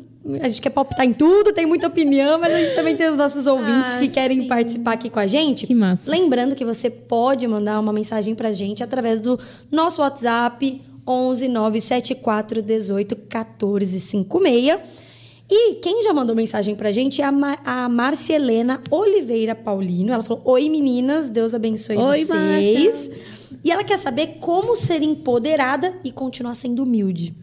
A 0.41 0.49
gente 0.49 0.61
quer 0.63 0.71
palpitar 0.71 1.05
em 1.05 1.13
tudo, 1.13 1.53
tem 1.53 1.67
muita 1.67 1.89
opinião, 1.89 2.39
mas 2.39 2.53
a 2.55 2.59
gente 2.59 2.75
também 2.75 2.97
tem 2.97 3.09
os 3.09 3.17
nossos 3.17 3.47
ouvintes 3.47 3.97
Ah, 3.97 3.99
que 3.99 4.09
querem 4.09 4.43
sim. 4.43 4.47
participar 4.49 4.93
aqui 4.93 5.11
com 5.11 5.19
a 5.19 5.27
gente. 5.27 5.67
Que 5.67 5.75
massa. 5.75 6.11
Lembrando 6.11 6.55
que 6.55 6.65
você 6.65 6.89
pode 6.89 7.47
mandar 7.49 7.81
uma 7.81 7.93
mensagem 7.93 8.35
pra 8.35 8.53
gente 8.53 8.85
através 8.85 9.21
do 9.21 9.39
nosso 9.71 10.01
WhatsApp 10.01 10.81
11 11.07 11.49
974 11.49 12.63
18 12.63 13.17
14 13.17 13.99
56. 14.01 14.79
E 15.51 15.75
quem 15.83 16.03
já 16.05 16.15
mandou 16.15 16.35
mensagem 16.37 16.75
pra 16.77 16.93
gente 16.93 17.21
é 17.21 17.25
a, 17.25 17.33
Ma 17.33 17.59
a 17.65 17.89
Márcia 17.89 18.37
Helena 18.37 18.81
Oliveira 18.91 19.55
Paulino. 19.55 20.13
Ela 20.13 20.23
falou: 20.23 20.41
Oi 20.47 20.69
meninas, 20.69 21.29
Deus 21.29 21.53
abençoe 21.53 21.97
Oi, 21.97 22.25
vocês. 22.25 23.11
E 23.65 23.71
ela 23.71 23.85
quer 23.85 23.99
saber 23.99 24.39
como 24.41 24.75
ser 24.75 25.03
empoderada 25.03 25.95
e 26.05 26.11
continuar 26.11 26.55
sendo 26.55 26.85
humilde. 26.85 27.35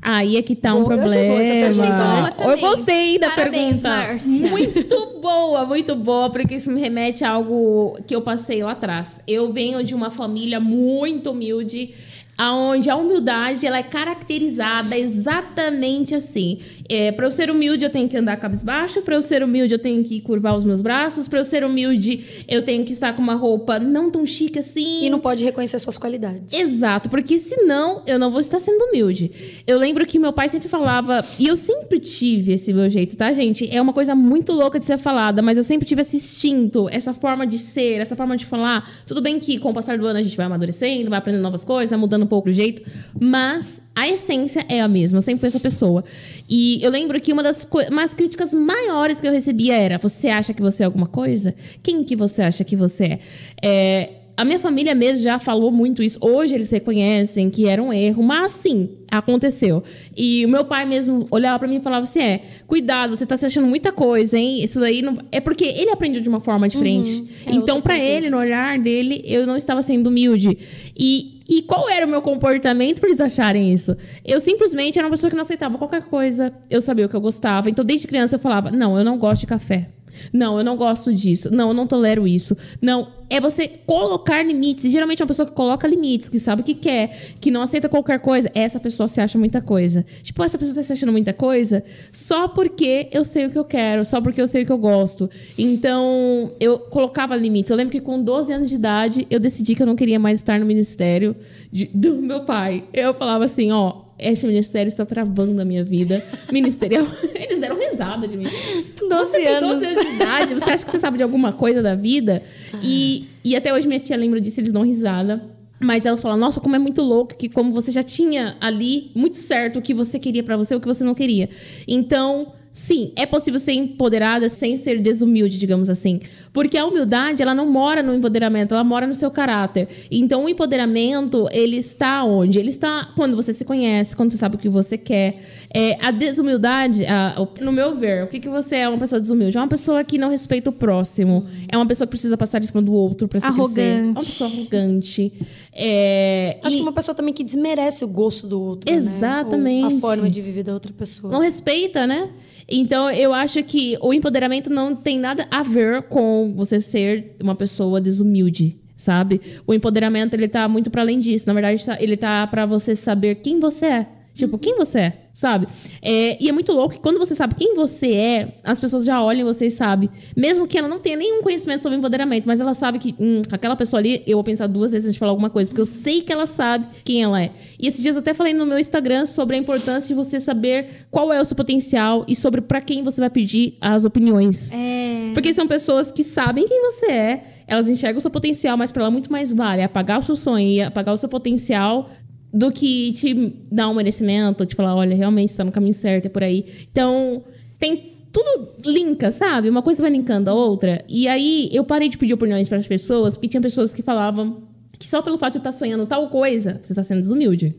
Aí 0.00 0.36
é 0.36 0.42
que 0.42 0.54
tá 0.54 0.74
um 0.74 0.84
Boa, 0.84 0.94
eu 0.94 0.98
boa 0.98 1.10
problema. 1.10 1.34
pergunta, 1.42 1.82
né? 1.82 2.32
Eu 2.38 2.44
Também. 2.44 2.60
gostei 2.60 3.18
da 3.18 3.30
Parabéns, 3.30 3.82
pergunta. 3.82 3.88
Márcia. 3.88 4.30
Muito 4.50 5.20
boa, 5.20 5.66
muito 5.66 5.96
boa, 5.96 6.30
porque 6.30 6.54
isso 6.54 6.70
me 6.70 6.80
remete 6.80 7.24
a 7.24 7.30
algo 7.30 7.98
que 8.06 8.14
eu 8.14 8.22
passei 8.22 8.62
lá 8.62 8.72
atrás. 8.72 9.20
Eu 9.26 9.52
venho 9.52 9.82
de 9.82 9.94
uma 9.94 10.10
família 10.10 10.60
muito 10.60 11.30
humilde, 11.32 11.90
aonde 12.38 12.88
a 12.88 12.94
humildade 12.94 13.66
ela 13.66 13.78
é 13.78 13.82
caracterizada 13.82 14.96
exatamente 14.96 16.14
assim. 16.14 16.60
É, 16.88 17.10
para 17.10 17.26
eu 17.26 17.30
ser 17.32 17.50
humilde, 17.50 17.84
eu 17.84 17.90
tenho 17.90 18.08
que 18.08 18.16
andar 18.16 18.36
cabisbaixo. 18.36 19.02
Para 19.02 19.16
eu 19.16 19.22
ser 19.22 19.42
humilde, 19.42 19.74
eu 19.74 19.78
tenho 19.78 20.04
que 20.04 20.20
curvar 20.20 20.56
os 20.56 20.62
meus 20.62 20.80
braços. 20.80 21.26
Para 21.26 21.40
eu 21.40 21.44
ser 21.44 21.64
humilde, 21.64 22.44
eu 22.46 22.62
tenho 22.62 22.84
que 22.84 22.92
estar 22.92 23.12
com 23.14 23.20
uma 23.20 23.34
roupa 23.34 23.80
não 23.80 24.08
tão 24.08 24.24
chique 24.24 24.58
assim. 24.58 25.04
E 25.04 25.10
não 25.10 25.18
pode 25.18 25.42
reconhecer 25.42 25.78
suas 25.80 25.98
qualidades. 25.98 26.54
Exato, 26.54 27.10
porque 27.10 27.40
senão 27.40 28.02
eu 28.06 28.18
não 28.18 28.30
vou 28.30 28.40
estar 28.40 28.60
sendo 28.60 28.84
humilde. 28.84 29.62
Eu 29.66 29.78
lembro 29.78 30.06
que 30.06 30.18
meu 30.18 30.32
pai 30.32 30.48
sempre 30.48 30.68
falava, 30.68 31.24
e 31.38 31.48
eu 31.48 31.56
sempre 31.56 31.98
tive 31.98 32.52
esse 32.52 32.72
meu 32.72 32.88
jeito, 32.88 33.16
tá, 33.16 33.32
gente? 33.32 33.68
É 33.74 33.82
uma 33.82 33.92
coisa 33.92 34.14
muito 34.14 34.52
louca 34.52 34.78
de 34.78 34.84
ser 34.84 34.98
falada, 34.98 35.42
mas 35.42 35.56
eu 35.56 35.64
sempre 35.64 35.86
tive 35.86 36.02
esse 36.02 36.16
instinto, 36.16 36.88
essa 36.88 37.12
forma 37.12 37.46
de 37.46 37.58
ser, 37.58 38.00
essa 38.00 38.14
forma 38.14 38.36
de 38.36 38.46
falar. 38.46 38.88
Tudo 39.06 39.20
bem 39.20 39.40
que 39.40 39.58
com 39.58 39.70
o 39.70 39.74
passar 39.74 39.98
do 39.98 40.06
ano 40.06 40.20
a 40.20 40.22
gente 40.22 40.36
vai 40.36 40.46
amadurecendo, 40.46 41.10
vai 41.10 41.18
aprendendo 41.18 41.42
novas 41.42 41.64
coisas, 41.64 41.90
vai 41.90 41.98
mudando 41.98 42.27
pouco 42.28 42.50
jeito, 42.52 42.82
mas 43.20 43.80
a 43.94 44.08
essência 44.08 44.64
é 44.68 44.80
a 44.80 44.86
mesma, 44.86 45.18
eu 45.18 45.22
sempre 45.22 45.40
fui 45.40 45.48
essa 45.48 45.58
pessoa. 45.60 46.04
E 46.48 46.78
eu 46.82 46.90
lembro 46.90 47.20
que 47.20 47.32
uma 47.32 47.42
das 47.42 47.66
umas 47.90 48.14
críticas 48.14 48.52
maiores 48.52 49.20
que 49.20 49.26
eu 49.26 49.32
recebia 49.32 49.76
era: 49.76 49.98
você 49.98 50.28
acha 50.28 50.54
que 50.54 50.62
você 50.62 50.82
é 50.82 50.86
alguma 50.86 51.06
coisa? 51.06 51.54
Quem 51.82 52.04
que 52.04 52.14
você 52.14 52.42
acha 52.42 52.62
que 52.62 52.76
você 52.76 53.04
é? 53.04 53.18
é 53.62 54.10
a 54.38 54.44
minha 54.44 54.60
família 54.60 54.94
mesmo 54.94 55.24
já 55.24 55.36
falou 55.40 55.68
muito 55.72 56.00
isso. 56.00 56.16
Hoje 56.22 56.54
eles 56.54 56.70
reconhecem 56.70 57.50
que 57.50 57.68
era 57.68 57.82
um 57.82 57.92
erro, 57.92 58.22
mas 58.22 58.52
sim, 58.52 58.90
aconteceu. 59.10 59.82
E 60.16 60.46
o 60.46 60.48
meu 60.48 60.64
pai 60.64 60.86
mesmo 60.86 61.26
olhava 61.32 61.58
pra 61.58 61.66
mim 61.66 61.78
e 61.78 61.80
falava 61.80 62.04
assim: 62.04 62.20
é, 62.20 62.42
cuidado, 62.64 63.16
você 63.16 63.26
tá 63.26 63.36
se 63.36 63.44
achando 63.44 63.66
muita 63.66 63.90
coisa, 63.90 64.38
hein? 64.38 64.62
Isso 64.62 64.78
daí 64.78 65.02
não. 65.02 65.18
É 65.32 65.40
porque 65.40 65.64
ele 65.64 65.90
aprendeu 65.90 66.20
de 66.20 66.28
uma 66.28 66.38
forma 66.38 66.68
diferente. 66.68 67.24
É 67.44 67.50
então, 67.50 67.82
pra 67.82 67.98
ele, 67.98 68.30
no 68.30 68.38
olhar 68.38 68.78
dele, 68.78 69.22
eu 69.24 69.44
não 69.44 69.56
estava 69.56 69.82
sendo 69.82 70.06
humilde. 70.06 70.56
E, 70.96 71.42
e 71.48 71.62
qual 71.62 71.88
era 71.88 72.06
o 72.06 72.08
meu 72.08 72.22
comportamento 72.22 73.00
pra 73.00 73.08
eles 73.08 73.20
acharem 73.20 73.74
isso? 73.74 73.96
Eu 74.24 74.38
simplesmente 74.38 75.00
era 75.00 75.08
uma 75.08 75.10
pessoa 75.10 75.30
que 75.30 75.36
não 75.36 75.42
aceitava 75.42 75.76
qualquer 75.76 76.02
coisa. 76.02 76.54
Eu 76.70 76.80
sabia 76.80 77.06
o 77.06 77.08
que 77.08 77.16
eu 77.16 77.20
gostava. 77.20 77.68
Então, 77.68 77.84
desde 77.84 78.06
criança, 78.06 78.36
eu 78.36 78.40
falava: 78.40 78.70
não, 78.70 78.96
eu 78.96 79.04
não 79.04 79.18
gosto 79.18 79.40
de 79.40 79.48
café. 79.48 79.88
Não, 80.32 80.58
eu 80.58 80.64
não 80.64 80.76
gosto 80.76 81.12
disso. 81.14 81.50
Não, 81.52 81.68
eu 81.68 81.74
não 81.74 81.86
tolero 81.86 82.26
isso. 82.26 82.56
Não, 82.80 83.08
é 83.30 83.40
você 83.40 83.68
colocar 83.86 84.42
limites. 84.42 84.90
Geralmente 84.90 85.22
uma 85.22 85.26
pessoa 85.26 85.46
que 85.46 85.52
coloca 85.54 85.86
limites, 85.86 86.28
que 86.28 86.38
sabe 86.38 86.62
o 86.62 86.64
que 86.64 86.74
quer, 86.74 87.34
que 87.40 87.50
não 87.50 87.60
aceita 87.62 87.88
qualquer 87.88 88.20
coisa, 88.20 88.50
essa 88.54 88.80
pessoa 88.80 89.06
se 89.08 89.20
acha 89.20 89.38
muita 89.38 89.60
coisa. 89.60 90.04
Tipo, 90.22 90.42
essa 90.42 90.56
pessoa 90.58 90.74
tá 90.74 90.82
se 90.82 90.92
achando 90.92 91.12
muita 91.12 91.32
coisa 91.32 91.84
só 92.12 92.48
porque 92.48 93.08
eu 93.12 93.24
sei 93.24 93.46
o 93.46 93.50
que 93.50 93.58
eu 93.58 93.64
quero, 93.64 94.04
só 94.04 94.20
porque 94.20 94.40
eu 94.40 94.48
sei 94.48 94.62
o 94.62 94.66
que 94.66 94.72
eu 94.72 94.78
gosto. 94.78 95.28
Então, 95.58 96.52
eu 96.58 96.78
colocava 96.78 97.36
limites. 97.36 97.70
Eu 97.70 97.76
lembro 97.76 97.92
que 97.92 98.00
com 98.00 98.22
12 98.22 98.52
anos 98.52 98.68
de 98.70 98.76
idade, 98.76 99.26
eu 99.30 99.38
decidi 99.38 99.74
que 99.74 99.82
eu 99.82 99.86
não 99.86 99.96
queria 99.96 100.18
mais 100.18 100.38
estar 100.38 100.58
no 100.58 100.64
ministério 100.66 101.36
de- 101.70 101.90
do 101.92 102.14
meu 102.16 102.44
pai. 102.44 102.84
Eu 102.92 103.12
falava 103.14 103.44
assim, 103.44 103.70
ó, 103.70 104.07
esse 104.18 104.46
ministério 104.46 104.88
está 104.88 105.06
travando 105.06 105.60
a 105.60 105.64
minha 105.64 105.84
vida 105.84 106.22
ministerial. 106.52 107.06
Eles 107.34 107.60
deram 107.60 107.78
risada 107.78 108.26
de 108.26 108.36
mim. 108.36 108.44
12 108.44 109.30
Você 109.30 109.38
tem 109.38 109.48
anos. 109.48 109.74
12 109.74 109.86
anos 109.86 110.04
de 110.04 110.14
idade, 110.14 110.54
você 110.54 110.70
acha 110.70 110.84
que 110.84 110.90
você 110.90 110.98
sabe 110.98 111.16
de 111.16 111.22
alguma 111.22 111.52
coisa 111.52 111.82
da 111.82 111.94
vida? 111.94 112.42
E, 112.82 113.26
e 113.44 113.54
até 113.56 113.72
hoje 113.72 113.86
minha 113.86 114.00
tia 114.00 114.16
lembra 114.16 114.40
disso, 114.40 114.60
eles 114.60 114.72
dão 114.72 114.82
risada. 114.82 115.42
Mas 115.80 116.04
elas 116.04 116.20
falam, 116.20 116.36
nossa, 116.36 116.60
como 116.60 116.74
é 116.74 116.78
muito 116.78 117.00
louco 117.02 117.36
que 117.36 117.48
como 117.48 117.72
você 117.72 117.92
já 117.92 118.02
tinha 118.02 118.56
ali 118.60 119.12
muito 119.14 119.36
certo 119.36 119.78
o 119.78 119.82
que 119.82 119.94
você 119.94 120.18
queria 120.18 120.42
pra 120.42 120.56
você 120.56 120.74
e 120.74 120.76
o 120.76 120.80
que 120.80 120.88
você 120.88 121.04
não 121.04 121.14
queria. 121.14 121.48
Então, 121.86 122.52
Sim, 122.78 123.12
é 123.16 123.26
possível 123.26 123.58
ser 123.58 123.72
empoderada 123.72 124.48
sem 124.48 124.76
ser 124.76 125.02
desumilde, 125.02 125.58
digamos 125.58 125.90
assim. 125.90 126.20
Porque 126.52 126.78
a 126.78 126.86
humildade, 126.86 127.42
ela 127.42 127.52
não 127.52 127.66
mora 127.66 128.04
no 128.04 128.14
empoderamento, 128.14 128.72
ela 128.72 128.84
mora 128.84 129.04
no 129.04 129.16
seu 129.16 129.32
caráter. 129.32 129.88
Então, 130.12 130.44
o 130.44 130.48
empoderamento, 130.48 131.48
ele 131.50 131.76
está 131.76 132.22
onde? 132.22 132.56
Ele 132.56 132.68
está 132.68 133.12
quando 133.16 133.34
você 133.34 133.52
se 133.52 133.64
conhece, 133.64 134.14
quando 134.14 134.30
você 134.30 134.36
sabe 134.36 134.54
o 134.54 134.58
que 134.58 134.68
você 134.68 134.96
quer. 134.96 135.42
É, 135.72 135.98
a 136.04 136.10
desumildade, 136.10 137.04
a, 137.06 137.46
no 137.60 137.70
meu 137.70 137.94
ver, 137.94 138.24
o 138.24 138.26
que, 138.28 138.40
que 138.40 138.48
você 138.48 138.76
é 138.76 138.88
uma 138.88 138.96
pessoa 138.98 139.20
desumilde? 139.20 139.56
É 139.56 139.60
uma 139.60 139.68
pessoa 139.68 140.02
que 140.02 140.16
não 140.16 140.30
respeita 140.30 140.70
o 140.70 140.72
próximo. 140.72 141.46
É 141.70 141.76
uma 141.76 141.84
pessoa 141.86 142.06
que 142.06 142.10
precisa 142.12 142.36
passar 142.38 142.58
em 142.62 142.66
cima 142.66 142.80
do 142.80 142.92
outro 142.92 143.28
para 143.28 143.38
se 143.38 143.46
Arrogante. 143.46 143.74
crescer. 143.74 143.98
É 143.98 144.02
uma 144.04 144.14
pessoa 144.14 144.50
arrogante. 144.50 145.32
É, 145.74 146.58
Acho 146.62 146.74
e 146.74 146.78
que 146.78 146.82
uma 146.82 146.92
pessoa 146.92 147.14
também 147.14 147.32
que 147.34 147.44
desmerece 147.44 148.04
o 148.04 148.08
gosto 148.08 148.46
do 148.46 148.60
outro. 148.60 148.90
né? 148.90 148.98
Exatamente. 148.98 149.92
Ou 149.92 149.98
a 149.98 150.00
forma 150.00 150.30
de 150.30 150.40
viver 150.40 150.62
da 150.62 150.72
outra 150.72 150.92
pessoa. 150.92 151.32
não 151.32 151.40
respeita, 151.40 152.06
né? 152.06 152.30
Então, 152.70 153.10
eu 153.10 153.32
acho 153.32 153.62
que 153.62 153.96
o 154.00 154.12
empoderamento 154.12 154.68
não 154.68 154.94
tem 154.94 155.18
nada 155.18 155.46
a 155.50 155.62
ver 155.62 156.02
com 156.02 156.52
você 156.56 156.80
ser 156.80 157.34
uma 157.42 157.54
pessoa 157.54 158.00
desumilde, 158.00 158.76
sabe? 158.96 159.40
O 159.66 159.72
empoderamento, 159.72 160.34
ele 160.34 160.48
tá 160.48 160.68
muito 160.68 160.90
para 160.90 161.00
além 161.02 161.18
disso. 161.20 161.46
Na 161.46 161.52
verdade, 161.54 161.84
tá- 161.84 161.96
ele 162.00 162.16
tá 162.16 162.46
para 162.46 162.66
você 162.66 162.94
saber 162.96 163.36
quem 163.36 163.58
você 163.60 163.86
é. 163.86 164.06
Tipo, 164.34 164.56
quem 164.58 164.76
você 164.76 164.98
é, 165.00 165.12
sabe? 165.38 165.68
É, 166.02 166.36
e 166.42 166.48
é 166.48 166.52
muito 166.52 166.72
louco 166.72 166.96
que 166.96 167.00
quando 167.00 167.16
você 167.16 167.32
sabe 167.32 167.54
quem 167.54 167.76
você 167.76 168.12
é, 168.12 168.48
as 168.64 168.80
pessoas 168.80 169.04
já 169.04 169.22
olham 169.22 169.46
você 169.46 169.66
e 169.66 169.70
sabem. 169.70 170.10
Mesmo 170.36 170.66
que 170.66 170.76
ela 170.76 170.88
não 170.88 170.98
tenha 170.98 171.16
nenhum 171.16 171.42
conhecimento 171.44 171.80
sobre 171.80 171.96
empoderamento, 171.96 172.44
mas 172.44 172.58
ela 172.58 172.74
sabe 172.74 172.98
que, 172.98 173.14
hum, 173.20 173.42
aquela 173.52 173.76
pessoa 173.76 174.00
ali, 174.00 174.20
eu 174.26 174.36
vou 174.36 174.42
pensar 174.42 174.66
duas 174.66 174.90
vezes 174.90 175.06
antes 175.06 175.14
de 175.14 175.18
falar 175.20 175.30
alguma 175.30 175.48
coisa, 175.48 175.70
porque 175.70 175.80
eu 175.80 175.86
sei 175.86 176.22
que 176.22 176.32
ela 176.32 176.44
sabe 176.44 176.88
quem 177.04 177.22
ela 177.22 177.40
é. 177.40 177.52
E 177.78 177.86
esses 177.86 178.02
dias 178.02 178.16
eu 178.16 178.20
até 178.20 178.34
falei 178.34 178.52
no 178.52 178.66
meu 178.66 178.80
Instagram 178.80 179.26
sobre 179.26 179.54
a 179.54 179.60
importância 179.60 180.08
de 180.08 180.14
você 180.14 180.40
saber 180.40 181.06
qual 181.08 181.32
é 181.32 181.40
o 181.40 181.44
seu 181.44 181.56
potencial 181.56 182.24
e 182.26 182.34
sobre 182.34 182.60
pra 182.60 182.80
quem 182.80 183.04
você 183.04 183.20
vai 183.20 183.30
pedir 183.30 183.76
as 183.80 184.04
opiniões. 184.04 184.72
É. 184.72 185.30
Porque 185.34 185.54
são 185.54 185.68
pessoas 185.68 186.10
que 186.10 186.24
sabem 186.24 186.66
quem 186.66 186.82
você 186.82 187.06
é, 187.12 187.44
elas 187.68 187.88
enxergam 187.88 188.18
o 188.18 188.20
seu 188.20 188.30
potencial, 188.30 188.76
mas 188.76 188.90
pra 188.90 189.04
ela 189.04 189.10
muito 189.10 189.30
mais 189.30 189.52
vale 189.52 189.84
apagar 189.84 190.18
o 190.18 190.22
seu 190.22 190.34
sonho 190.34 190.68
e 190.68 190.82
apagar 190.82 191.14
o 191.14 191.16
seu 191.18 191.28
potencial 191.28 192.10
do 192.52 192.72
que 192.72 193.12
te 193.12 193.56
dar 193.70 193.88
um 193.88 193.94
merecimento, 193.94 194.64
te 194.64 194.74
falar, 194.74 194.94
olha, 194.94 195.14
realmente 195.14 195.50
está 195.50 195.64
no 195.64 195.72
caminho 195.72 195.94
certo, 195.94 196.26
é 196.26 196.28
por 196.28 196.42
aí. 196.42 196.64
Então, 196.90 197.44
tem 197.78 198.12
tudo 198.32 198.72
linka, 198.84 199.32
sabe? 199.32 199.68
Uma 199.68 199.82
coisa 199.82 200.02
vai 200.02 200.10
linkando 200.10 200.50
a 200.50 200.54
outra. 200.54 201.04
E 201.08 201.28
aí 201.28 201.68
eu 201.72 201.84
parei 201.84 202.08
de 202.08 202.18
pedir 202.18 202.34
opiniões 202.34 202.68
para 202.68 202.78
as 202.78 202.86
pessoas, 202.86 203.36
porque 203.36 203.48
tinha 203.48 203.60
pessoas 203.60 203.92
que 203.92 204.02
falavam 204.02 204.68
que 204.98 205.06
só 205.06 205.22
pelo 205.22 205.38
fato 205.38 205.52
de 205.52 205.58
estar 205.58 205.72
sonhando 205.72 206.06
tal 206.06 206.28
coisa, 206.28 206.80
você 206.82 206.92
está 206.92 207.02
sendo 207.02 207.20
desumilde. 207.20 207.74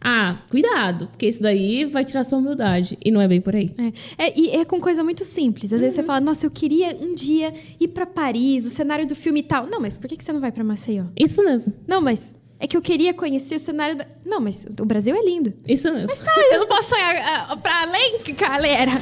Ah, 0.00 0.42
cuidado, 0.48 1.08
porque 1.08 1.26
isso 1.26 1.42
daí 1.42 1.84
vai 1.84 2.04
tirar 2.04 2.24
sua 2.24 2.38
humildade. 2.38 2.96
E 3.04 3.10
não 3.10 3.20
é 3.20 3.28
bem 3.28 3.40
por 3.40 3.54
aí. 3.54 3.74
É, 4.16 4.26
é, 4.26 4.40
e 4.40 4.50
é 4.50 4.64
com 4.64 4.80
coisa 4.80 5.04
muito 5.04 5.24
simples. 5.24 5.72
Às 5.72 5.80
vezes 5.80 5.94
você 5.94 6.02
fala, 6.02 6.20
nossa, 6.20 6.46
eu 6.46 6.50
queria 6.50 6.96
um 6.98 7.14
dia 7.14 7.52
ir 7.78 7.88
pra 7.88 8.06
Paris, 8.06 8.64
o 8.64 8.70
cenário 8.70 9.06
do 9.06 9.14
filme 9.14 9.40
e 9.40 9.42
tal. 9.42 9.66
Não, 9.66 9.80
mas 9.80 9.98
por 9.98 10.08
que 10.08 10.16
que 10.16 10.24
você 10.24 10.32
não 10.32 10.40
vai 10.40 10.52
pra 10.52 10.64
Maceió? 10.64 11.04
Isso 11.18 11.44
mesmo. 11.44 11.74
Não, 11.86 12.00
mas 12.00 12.34
é 12.60 12.66
que 12.66 12.76
eu 12.76 12.82
queria 12.82 13.14
conhecer 13.14 13.54
o 13.54 13.58
cenário 13.58 13.96
da. 13.96 14.06
Não, 14.24 14.38
mas 14.38 14.66
o 14.78 14.84
Brasil 14.84 15.16
é 15.16 15.24
lindo. 15.24 15.54
Isso 15.66 15.90
mesmo. 15.90 16.14
Tá, 16.14 16.32
eu 16.52 16.60
não 16.60 16.66
posso 16.68 16.90
sonhar 16.90 17.16
ah, 17.16 17.56
pra 17.56 17.82
além, 17.82 18.20
galera. 18.36 18.92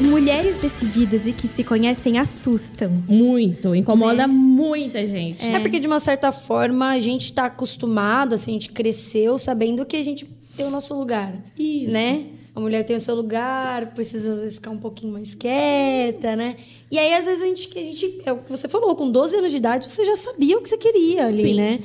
Mulheres 0.00 0.56
decididas 0.56 1.26
e 1.26 1.32
que 1.32 1.48
se 1.48 1.64
conhecem 1.64 2.18
assustam. 2.18 3.02
Muito. 3.08 3.74
Incomoda 3.74 4.28
muita 4.28 5.04
gente. 5.06 5.44
É. 5.44 5.58
porque, 5.58 5.80
de 5.80 5.88
uma 5.88 6.00
certa 6.00 6.30
forma, 6.30 6.90
a 6.90 6.98
gente 7.00 7.32
tá 7.32 7.46
acostumado, 7.46 8.34
assim, 8.34 8.52
a 8.52 8.54
gente 8.54 8.70
cresceu 8.70 9.36
sabendo 9.36 9.84
que 9.84 9.96
a 9.96 10.04
gente 10.04 10.24
tem 10.56 10.64
o 10.64 10.70
nosso 10.70 10.96
lugar. 10.98 11.34
Isso. 11.58 11.92
Né? 11.92 12.26
A 12.54 12.60
mulher 12.60 12.84
tem 12.84 12.96
o 12.96 13.00
seu 13.00 13.14
lugar, 13.14 13.94
precisa, 13.94 14.32
às 14.32 14.40
vezes, 14.40 14.56
ficar 14.56 14.70
um 14.70 14.78
pouquinho 14.78 15.12
mais 15.12 15.34
quieta, 15.34 16.34
né? 16.34 16.56
E 16.90 16.98
aí, 16.98 17.14
às 17.14 17.24
vezes, 17.24 17.42
a 17.42 17.46
gente, 17.46 17.78
a 17.78 17.82
gente... 17.82 18.22
É 18.26 18.32
o 18.32 18.38
que 18.38 18.50
você 18.50 18.68
falou, 18.68 18.94
com 18.96 19.08
12 19.08 19.36
anos 19.36 19.50
de 19.50 19.56
idade, 19.58 19.90
você 19.90 20.04
já 20.04 20.16
sabia 20.16 20.58
o 20.58 20.60
que 20.60 20.68
você 20.68 20.76
queria 20.76 21.26
ali, 21.26 21.42
Sim, 21.42 21.54
né? 21.54 21.78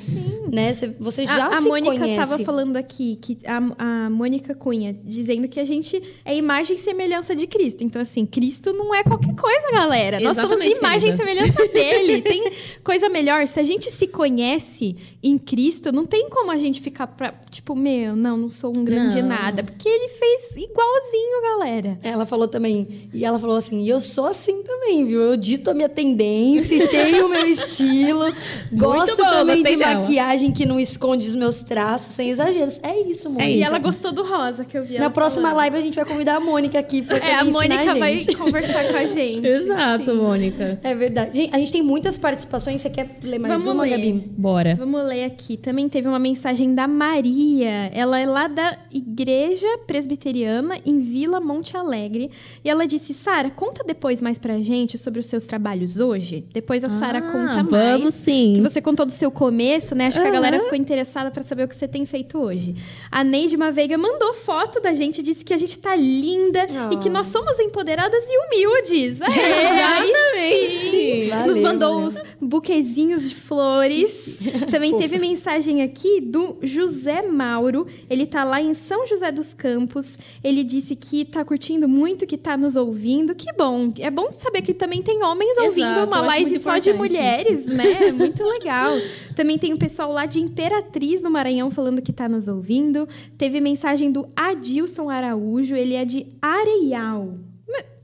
Né? 0.52 0.72
Você, 0.72 0.88
você 0.98 1.26
já 1.26 1.46
a, 1.46 1.58
a 1.58 1.60
se 1.62 1.68
Mônica 1.68 1.98
conhece. 1.98 2.16
tava 2.28 2.42
falando 2.44 2.76
aqui, 2.76 3.16
que 3.16 3.38
a, 3.46 4.04
a 4.06 4.10
Mônica 4.10 4.54
Cunha, 4.54 4.92
dizendo 4.92 5.48
que 5.48 5.58
a 5.60 5.64
gente 5.64 6.02
é 6.24 6.34
imagem 6.36 6.76
e 6.76 6.78
semelhança 6.78 7.34
de 7.34 7.46
Cristo. 7.46 7.82
Então, 7.84 8.00
assim, 8.02 8.24
Cristo 8.26 8.72
não 8.72 8.94
é 8.94 9.02
qualquer 9.02 9.34
coisa, 9.34 9.70
galera. 9.72 10.20
Nós 10.20 10.36
somos 10.36 10.56
Exatamente, 10.60 10.78
imagem 10.78 11.10
e 11.10 11.16
querida. 11.16 11.24
semelhança 11.24 11.66
dele. 11.72 12.22
Tem 12.22 12.52
coisa 12.84 13.08
melhor. 13.08 13.46
Se 13.46 13.58
a 13.60 13.62
gente 13.62 13.90
se 13.90 14.06
conhece 14.06 14.96
em 15.22 15.38
Cristo, 15.38 15.90
não 15.92 16.04
tem 16.04 16.28
como 16.30 16.50
a 16.50 16.56
gente 16.56 16.80
ficar 16.80 17.06
pra, 17.08 17.32
tipo, 17.50 17.74
meu, 17.74 18.14
não, 18.14 18.36
não 18.36 18.48
sou 18.48 18.70
um 18.76 18.84
grande 18.84 19.20
Não. 19.22 19.28
nada. 19.28 19.64
Porque 19.64 19.88
ele 19.88 20.08
fez 20.10 20.56
igualzinho, 20.56 21.42
galera. 21.42 21.98
Ela 22.02 22.26
falou 22.26 22.46
também, 22.48 23.08
e 23.12 23.24
ela 23.24 23.38
falou 23.38 23.56
assim, 23.56 23.82
e 23.82 23.88
eu 23.88 24.00
sou 24.00 24.26
assim 24.26 24.62
também, 24.62 25.04
viu? 25.06 25.20
Eu 25.20 25.36
dito 25.36 25.70
a 25.70 25.74
minha 25.74 25.88
tendência, 25.88 26.86
tenho 26.88 27.26
o 27.26 27.28
meu 27.28 27.44
estilo, 27.46 28.24
gosto 28.72 29.16
bom, 29.16 29.22
também 29.24 29.62
de 29.62 29.76
dela. 29.76 29.94
maquiagem 30.00 30.35
que 30.52 30.66
não 30.66 30.78
esconde 30.80 31.26
os 31.26 31.34
meus 31.34 31.62
traços, 31.62 32.14
sem 32.14 32.30
exageros. 32.30 32.78
É 32.82 32.98
isso, 33.00 33.28
Mônica. 33.30 33.48
E 33.48 33.56
isso. 33.60 33.68
ela 33.68 33.78
gostou 33.78 34.12
do 34.12 34.22
rosa 34.24 34.64
que 34.64 34.76
eu 34.76 34.82
vi. 34.82 34.94
Na 34.94 35.04
ela 35.04 35.10
próxima 35.10 35.42
falando. 35.48 35.56
live 35.58 35.76
a 35.76 35.80
gente 35.80 35.94
vai 35.96 36.04
convidar 36.04 36.36
a 36.36 36.40
Mônica 36.40 36.78
aqui 36.78 37.02
pra 37.02 37.16
É, 37.18 37.34
a 37.34 37.44
Mônica 37.44 37.94
vai 37.96 38.20
gente. 38.20 38.36
conversar 38.36 38.88
com 38.88 38.96
a 38.96 39.04
gente. 39.06 39.46
Exato, 39.46 40.10
Sim. 40.10 40.16
Mônica. 40.16 40.80
É 40.82 40.94
verdade. 40.94 41.36
Gente, 41.36 41.54
a 41.54 41.58
gente 41.58 41.72
tem 41.72 41.82
muitas 41.82 42.16
participações. 42.18 42.80
Você 42.80 42.90
quer 42.90 43.08
ler 43.22 43.38
mais 43.38 43.52
Vamos 43.54 43.66
uma, 43.74 43.82
ler. 43.84 43.90
Gabi? 43.90 44.12
Bora. 44.36 44.74
Vamos 44.76 45.06
ler 45.06 45.24
aqui. 45.24 45.56
Também 45.56 45.88
teve 45.88 46.08
uma 46.08 46.18
mensagem 46.18 46.74
da 46.74 46.86
Maria. 46.86 47.90
Ela 47.92 48.18
é 48.20 48.26
lá 48.26 48.46
da 48.48 48.78
Igreja 48.92 49.66
Presbiteriana 49.86 50.78
em 50.84 51.00
Vila 51.00 51.40
Monte 51.40 51.76
Alegre. 51.76 52.30
E 52.64 52.70
ela 52.70 52.86
disse: 52.86 53.12
Sara, 53.14 53.50
conta 53.50 53.82
depois 53.84 54.20
mais 54.20 54.38
pra 54.38 54.60
gente 54.60 54.96
sobre 54.98 55.20
os 55.20 55.26
seus 55.26 55.44
trabalhos 55.46 55.98
hoje. 55.98 56.44
Depois 56.52 56.84
a 56.84 56.88
Sara 56.88 57.18
Ah, 57.18 57.22
conta 57.32 57.62
vamos 57.64 58.02
mais. 58.02 58.14
sim. 58.14 58.54
Que 58.56 58.60
você 58.60 58.80
contou 58.80 59.06
do 59.06 59.12
seu 59.12 59.30
começo, 59.30 59.94
né? 59.94 60.06
Acho 60.06 60.20
que 60.20 60.25
a 60.26 60.30
Aham. 60.30 60.40
galera 60.42 60.60
ficou 60.60 60.76
interessada 60.76 61.30
pra 61.30 61.42
saber 61.42 61.64
o 61.64 61.68
que 61.68 61.76
você 61.76 61.88
tem 61.88 62.04
feito 62.06 62.38
hoje. 62.38 62.74
A 63.10 63.22
Neide 63.24 63.56
Maveiga 63.56 63.96
mandou 63.98 64.34
foto 64.34 64.80
da 64.80 64.92
gente, 64.92 65.22
disse 65.22 65.44
que 65.44 65.52
a 65.54 65.56
gente 65.56 65.78
tá 65.78 65.94
linda 65.96 66.66
e 66.92 66.96
Ah. 66.96 66.98
que 67.00 67.08
nós 67.08 67.28
somos 67.28 67.58
empoderadas 67.58 68.22
e 68.28 68.38
humildes. 68.46 69.20
É, 69.20 69.26
aí 69.84 70.90
sim. 70.90 71.28
Valeu, 71.30 71.46
Nos 71.54 71.60
mandou 71.60 71.94
valeu. 71.94 72.06
os 72.08 72.16
buquezinhos 72.40 73.28
de 73.28 73.34
flores. 73.34 74.38
Também 74.70 74.96
teve 74.96 75.18
mensagem 75.18 75.82
aqui 75.82 76.20
do 76.20 76.56
José 76.62 77.22
Mauro. 77.22 77.86
Ele 78.08 78.26
tá 78.26 78.44
lá 78.44 78.60
em 78.60 78.74
São 78.74 79.06
José 79.06 79.30
dos 79.32 79.52
Campos. 79.54 80.18
Ele 80.42 80.62
disse 80.62 80.94
que 80.94 81.24
tá 81.24 81.44
curtindo 81.44 81.88
muito, 81.88 82.26
que 82.26 82.36
tá 82.36 82.56
nos 82.56 82.76
ouvindo. 82.76 83.34
Que 83.34 83.52
bom. 83.52 83.92
É 83.98 84.10
bom 84.10 84.32
saber 84.32 84.62
que 84.62 84.74
também 84.74 85.02
tem 85.02 85.22
homens 85.22 85.56
Exato, 85.58 85.66
ouvindo 85.66 86.04
uma 86.06 86.20
live 86.20 86.58
só 86.58 86.78
de 86.78 86.92
mulheres, 86.92 87.66
né? 87.66 88.12
Muito 88.12 88.42
legal. 88.44 88.96
Também 89.36 89.56
tem 89.58 89.72
o 89.72 89.78
pessoal 89.78 90.10
lá 90.12 90.26
de 90.26 90.40
Imperatriz, 90.40 91.22
no 91.22 91.30
Maranhão, 91.30 91.70
falando 91.70 92.02
que 92.02 92.12
tá 92.12 92.28
nos 92.28 92.48
ouvindo. 92.48 93.06
Teve 93.38 93.60
mensagem 93.60 94.10
do 94.10 94.26
Adilson 94.34 95.08
Araújo. 95.08 95.76
Ele 95.76 95.94
é 95.94 96.04
de 96.04 96.26
Areial. 96.42 97.34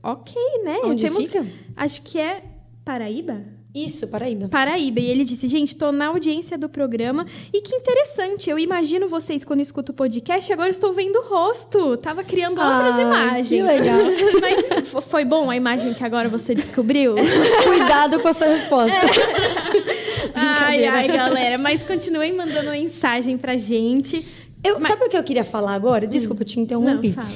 Ok, 0.01 0.35
né? 0.63 0.79
Onde 0.83 1.03
Temos, 1.03 1.25
fica? 1.25 1.45
Acho 1.75 2.01
que 2.01 2.19
é 2.19 2.43
Paraíba? 2.85 3.41
Isso, 3.73 4.07
Paraíba. 4.09 4.47
Paraíba. 4.49 4.99
E 4.99 5.05
ele 5.05 5.23
disse, 5.23 5.47
gente, 5.47 5.75
tô 5.75 5.91
na 5.91 6.07
audiência 6.07 6.57
do 6.57 6.69
programa. 6.69 7.25
E 7.51 7.59
que 7.61 7.73
interessante, 7.73 8.47
eu 8.49 8.59
imagino 8.59 9.07
vocês 9.07 9.43
quando 9.43 9.61
escuto 9.61 9.91
o 9.93 9.95
podcast, 9.95 10.51
agora 10.53 10.69
estou 10.69 10.93
vendo 10.93 11.15
o 11.17 11.23
rosto. 11.27 11.97
Tava 11.97 12.23
criando 12.23 12.59
outras 12.61 12.95
Ah, 12.95 13.01
imagens. 13.01 13.47
que 13.47 13.63
legal. 13.63 13.97
Mas 14.39 14.89
fo- 14.89 15.01
foi 15.01 15.25
bom 15.25 15.49
a 15.49 15.55
imagem 15.55 15.93
que 15.95 16.03
agora 16.03 16.29
você 16.29 16.53
descobriu? 16.53 17.15
Cuidado 17.65 18.19
com 18.19 18.27
a 18.27 18.33
sua 18.33 18.47
resposta. 18.47 18.93
ai, 20.35 20.85
ai, 20.85 21.07
galera. 21.07 21.57
Mas 21.57 21.81
continuem 21.83 22.33
mandando 22.33 22.71
mensagem 22.71 23.37
pra 23.37 23.57
gente. 23.57 24.25
Eu, 24.63 24.81
Sabe 24.81 25.05
o 25.05 25.09
que 25.09 25.17
eu 25.17 25.23
queria 25.23 25.43
falar 25.43 25.73
agora? 25.73 26.07
Desculpa, 26.07 26.41
eu 26.41 26.45
te 26.45 26.57
Não, 26.57 26.63
interrompi. 26.63 27.11
fala. 27.11 27.27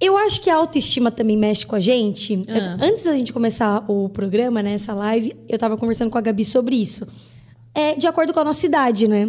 Eu 0.00 0.16
acho 0.16 0.40
que 0.40 0.48
a 0.48 0.56
autoestima 0.56 1.10
também 1.10 1.36
mexe 1.36 1.66
com 1.66 1.76
a 1.76 1.80
gente. 1.80 2.42
Ah. 2.48 2.78
Antes 2.80 3.02
da 3.04 3.14
gente 3.14 3.32
começar 3.32 3.84
o 3.88 4.08
programa, 4.08 4.62
né, 4.62 4.72
essa 4.74 4.94
live, 4.94 5.34
eu 5.48 5.58
tava 5.58 5.76
conversando 5.76 6.10
com 6.10 6.16
a 6.16 6.20
Gabi 6.22 6.44
sobre 6.44 6.76
isso. 6.76 7.06
É 7.74 7.94
de 7.94 8.06
acordo 8.06 8.32
com 8.32 8.40
a 8.40 8.44
nossa 8.44 8.64
idade, 8.64 9.06
né? 9.06 9.28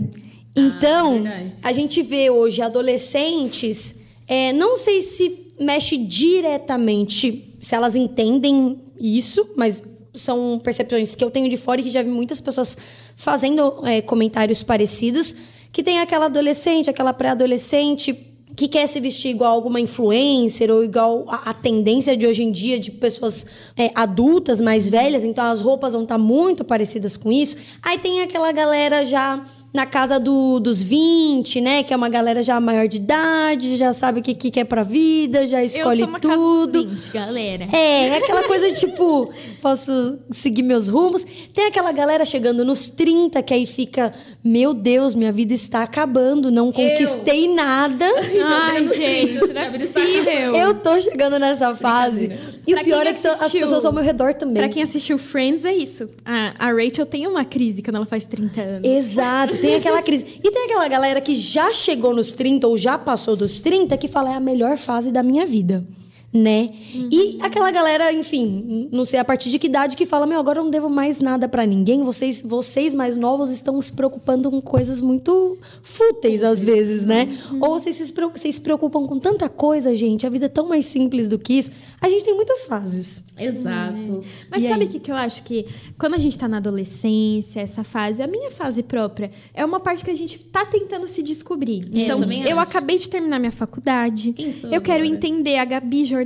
Então, 0.55 1.21
verdade. 1.23 1.51
a 1.61 1.71
gente 1.73 2.01
vê 2.01 2.29
hoje 2.29 2.61
adolescentes, 2.61 3.95
é, 4.27 4.51
não 4.53 4.75
sei 4.77 5.01
se 5.01 5.53
mexe 5.59 5.97
diretamente, 5.97 7.55
se 7.59 7.75
elas 7.75 7.95
entendem 7.95 8.79
isso, 8.99 9.47
mas 9.55 9.83
são 10.13 10.59
percepções 10.63 11.15
que 11.15 11.23
eu 11.23 11.31
tenho 11.31 11.49
de 11.49 11.57
fora 11.57 11.81
e 11.81 11.83
que 11.83 11.89
já 11.89 12.01
vi 12.01 12.09
muitas 12.09 12.41
pessoas 12.41 12.77
fazendo 13.15 13.85
é, 13.85 14.01
comentários 14.01 14.63
parecidos, 14.63 15.35
que 15.71 15.81
tem 15.81 15.99
aquela 15.99 16.25
adolescente, 16.25 16.89
aquela 16.89 17.13
pré-adolescente 17.13 18.27
que 18.55 18.67
quer 18.67 18.87
se 18.87 18.99
vestir 18.99 19.29
igual 19.29 19.53
alguma 19.53 19.79
influencer 19.79 20.69
ou 20.69 20.83
igual 20.83 21.25
a, 21.27 21.51
a 21.51 21.53
tendência 21.53 22.15
de 22.17 22.27
hoje 22.27 22.43
em 22.43 22.51
dia 22.51 22.79
de 22.79 22.91
pessoas 22.91 23.45
é, 23.77 23.91
adultas, 23.95 24.59
mais 24.59 24.87
velhas, 24.87 25.23
então 25.23 25.45
as 25.45 25.61
roupas 25.61 25.93
vão 25.93 26.03
estar 26.03 26.17
muito 26.17 26.63
parecidas 26.63 27.15
com 27.15 27.31
isso. 27.31 27.55
Aí 27.81 27.97
tem 27.97 28.21
aquela 28.21 28.51
galera 28.51 29.03
já 29.03 29.41
na 29.73 29.85
casa 29.85 30.19
do, 30.19 30.59
dos 30.59 30.83
20, 30.83 31.61
né? 31.61 31.83
Que 31.83 31.93
é 31.93 31.95
uma 31.97 32.09
galera 32.09 32.43
já 32.43 32.59
maior 32.59 32.87
de 32.87 32.97
idade, 32.97 33.77
já 33.77 33.93
sabe 33.93 34.19
o 34.19 34.23
que, 34.23 34.33
que 34.33 34.51
quer 34.51 34.65
pra 34.65 34.83
vida, 34.83 35.47
já 35.47 35.63
escolhe 35.63 36.01
eu 36.01 36.07
tudo. 36.19 36.87
20, 36.89 37.11
galera. 37.11 37.67
É, 37.71 38.07
é 38.09 38.17
aquela 38.17 38.43
coisa 38.43 38.69
de 38.71 38.79
tipo, 38.81 39.31
posso 39.61 40.19
seguir 40.29 40.63
meus 40.63 40.87
rumos. 40.89 41.25
Tem 41.53 41.67
aquela 41.67 41.91
galera 41.91 42.25
chegando 42.25 42.65
nos 42.65 42.89
30 42.89 43.41
que 43.43 43.53
aí 43.53 43.65
fica, 43.65 44.11
meu 44.43 44.73
Deus, 44.73 45.15
minha 45.15 45.31
vida 45.31 45.53
está 45.53 45.83
acabando, 45.83 46.51
não 46.51 46.71
conquistei 46.71 47.53
nada. 47.53 48.05
Ai, 48.45 48.87
gente, 48.87 49.53
não 49.53 49.61
é 49.61 49.69
possível. 49.71 50.55
Eu 50.55 50.73
tô 50.73 50.99
chegando 50.99 51.39
nessa 51.39 51.73
fase. 51.75 52.31
E 52.67 52.73
Pra 52.73 52.81
o 52.81 52.85
pior 52.85 53.07
é 53.07 53.13
que 53.13 53.19
so- 53.19 53.27
as 53.29 53.39
assistiu- 53.41 53.61
pessoas 53.61 53.85
ao 53.85 53.93
meu 53.93 54.03
redor 54.03 54.33
também. 54.33 54.61
Pra 54.61 54.69
quem 54.69 54.83
assistiu 54.83 55.17
Friends, 55.17 55.63
é 55.63 55.73
isso. 55.73 56.09
A, 56.25 56.53
a 56.67 56.71
Rachel 56.73 57.05
tem 57.05 57.25
uma 57.25 57.45
crise 57.45 57.81
quando 57.81 57.95
ela 57.95 58.05
faz 58.05 58.25
30 58.25 58.61
anos. 58.61 58.81
Exato, 58.83 59.60
tem 59.61 59.75
aquela 59.75 60.01
crise. 60.01 60.25
E 60.43 60.51
tem 60.51 60.65
aquela 60.65 60.87
galera 60.87 61.21
que 61.21 61.35
já 61.35 61.71
chegou 61.71 62.13
nos 62.13 62.33
30 62.33 62.67
ou 62.67 62.77
já 62.77 62.97
passou 62.97 63.35
dos 63.35 63.61
30 63.61 63.95
que 63.97 64.07
fala 64.07 64.31
é 64.31 64.35
a 64.35 64.39
melhor 64.39 64.77
fase 64.77 65.11
da 65.11 65.23
minha 65.23 65.45
vida. 65.45 65.85
Né? 66.33 66.69
E 67.11 67.37
aquela 67.41 67.69
galera, 67.71 68.13
enfim, 68.13 68.87
não 68.89 69.03
sei 69.03 69.19
a 69.19 69.25
partir 69.25 69.49
de 69.49 69.59
que 69.59 69.67
idade 69.67 69.97
que 69.97 70.05
fala: 70.05 70.25
Meu, 70.25 70.39
agora 70.39 70.59
eu 70.59 70.63
não 70.63 70.71
devo 70.71 70.89
mais 70.89 71.19
nada 71.19 71.49
pra 71.49 71.65
ninguém. 71.65 72.03
Vocês, 72.03 72.41
vocês 72.41 72.95
mais 72.95 73.17
novos 73.17 73.51
estão 73.51 73.81
se 73.81 73.91
preocupando 73.91 74.49
com 74.49 74.61
coisas 74.61 75.01
muito 75.01 75.57
fúteis 75.83 76.41
às 76.41 76.63
vezes, 76.63 77.05
né? 77.05 77.37
Ou 77.59 77.77
vocês 77.77 77.97
se, 77.97 78.13
vocês 78.13 78.55
se 78.55 78.61
preocupam 78.61 79.05
com 79.05 79.19
tanta 79.19 79.49
coisa, 79.49 79.93
gente. 79.93 80.25
A 80.25 80.29
vida 80.29 80.45
é 80.45 80.49
tão 80.49 80.69
mais 80.69 80.85
simples 80.85 81.27
do 81.27 81.37
que 81.37 81.53
isso. 81.53 81.71
A 81.99 82.07
gente 82.07 82.23
tem 82.23 82.33
muitas 82.33 82.65
fases. 82.65 83.25
Exato. 83.37 84.23
Mas 84.49 84.63
E 84.63 84.67
sabe 84.67 84.85
o 84.85 84.87
que, 84.87 84.99
que 84.99 85.11
eu 85.11 85.15
acho? 85.15 85.43
Que 85.43 85.65
quando 85.97 86.13
a 86.13 86.17
gente 86.17 86.37
tá 86.37 86.47
na 86.47 86.57
adolescência, 86.57 87.59
essa 87.59 87.83
fase, 87.83 88.21
a 88.21 88.27
minha 88.27 88.51
fase 88.51 88.83
própria, 88.83 89.31
é 89.53 89.65
uma 89.65 89.79
parte 89.79 90.03
que 90.03 90.11
a 90.11 90.15
gente 90.15 90.47
tá 90.49 90.65
tentando 90.65 91.07
se 91.07 91.23
descobrir. 91.23 91.85
É, 91.93 91.99
eu 91.99 92.03
então, 92.03 92.19
também 92.21 92.43
eu 92.43 92.59
acho. 92.59 92.69
acabei 92.69 92.97
de 92.97 93.09
terminar 93.09 93.39
minha 93.39 93.51
faculdade. 93.51 94.33
Quem 94.33 94.53
sou 94.53 94.69
eu 94.71 94.81
quero 94.81 95.03
agora? 95.03 95.15
entender 95.15 95.57
a 95.57 95.65
Gabi 95.65 96.05
jornalista, 96.05 96.20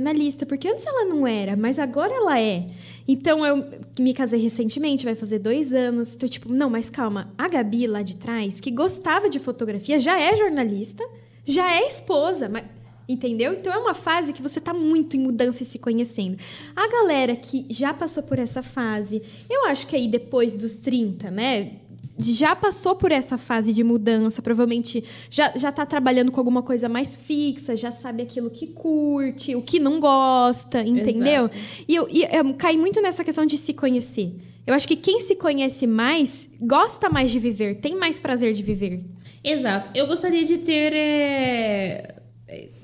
porque 0.46 0.68
antes 0.68 0.86
ela 0.86 1.04
não 1.04 1.26
era, 1.26 1.56
mas 1.56 1.78
agora 1.78 2.12
ela 2.12 2.40
é. 2.40 2.66
Então, 3.06 3.44
eu 3.44 3.64
me 3.98 4.12
casei 4.12 4.40
recentemente, 4.40 5.04
vai 5.04 5.14
fazer 5.14 5.38
dois 5.38 5.72
anos. 5.72 6.14
Então, 6.14 6.28
tipo, 6.28 6.52
não, 6.52 6.68
mas 6.68 6.90
calma. 6.90 7.32
A 7.38 7.48
Gabi 7.48 7.86
lá 7.86 8.02
de 8.02 8.16
trás, 8.16 8.60
que 8.60 8.70
gostava 8.70 9.28
de 9.28 9.38
fotografia, 9.38 9.98
já 9.98 10.18
é 10.18 10.34
jornalista, 10.36 11.06
já 11.44 11.72
é 11.72 11.86
esposa, 11.86 12.48
mas. 12.48 12.64
Entendeu? 13.08 13.52
Então 13.52 13.72
é 13.72 13.78
uma 13.78 13.94
fase 13.94 14.32
que 14.32 14.42
você 14.42 14.60
tá 14.60 14.74
muito 14.74 15.16
em 15.16 15.20
mudança 15.20 15.62
e 15.62 15.66
se 15.66 15.78
conhecendo. 15.78 16.38
A 16.74 16.88
galera 16.88 17.36
que 17.36 17.64
já 17.70 17.94
passou 17.94 18.20
por 18.20 18.36
essa 18.36 18.64
fase, 18.64 19.22
eu 19.48 19.66
acho 19.66 19.86
que 19.86 19.94
aí 19.94 20.08
depois 20.08 20.56
dos 20.56 20.74
30, 20.80 21.30
né? 21.30 21.74
Já 22.18 22.56
passou 22.56 22.96
por 22.96 23.12
essa 23.12 23.36
fase 23.36 23.72
de 23.72 23.84
mudança, 23.84 24.40
provavelmente 24.40 25.04
já, 25.30 25.52
já 25.56 25.70
tá 25.70 25.84
trabalhando 25.84 26.32
com 26.32 26.40
alguma 26.40 26.62
coisa 26.62 26.88
mais 26.88 27.14
fixa, 27.14 27.76
já 27.76 27.92
sabe 27.92 28.22
aquilo 28.22 28.50
que 28.50 28.66
curte, 28.68 29.54
o 29.54 29.62
que 29.62 29.78
não 29.78 30.00
gosta, 30.00 30.80
entendeu? 30.80 31.44
Exato. 31.44 31.56
E 31.86 31.94
eu, 31.94 32.08
e 32.10 32.24
eu 32.24 32.54
caí 32.54 32.76
muito 32.76 33.02
nessa 33.02 33.22
questão 33.22 33.44
de 33.44 33.58
se 33.58 33.74
conhecer. 33.74 34.34
Eu 34.66 34.74
acho 34.74 34.88
que 34.88 34.96
quem 34.96 35.20
se 35.20 35.36
conhece 35.36 35.86
mais 35.86 36.48
gosta 36.60 37.08
mais 37.08 37.30
de 37.30 37.38
viver, 37.38 37.76
tem 37.76 37.96
mais 37.96 38.18
prazer 38.18 38.52
de 38.52 38.62
viver. 38.62 39.04
Exato. 39.44 39.90
Eu 39.94 40.08
gostaria 40.08 40.44
de 40.44 40.58
ter. 40.58 40.92
é, 40.92 42.15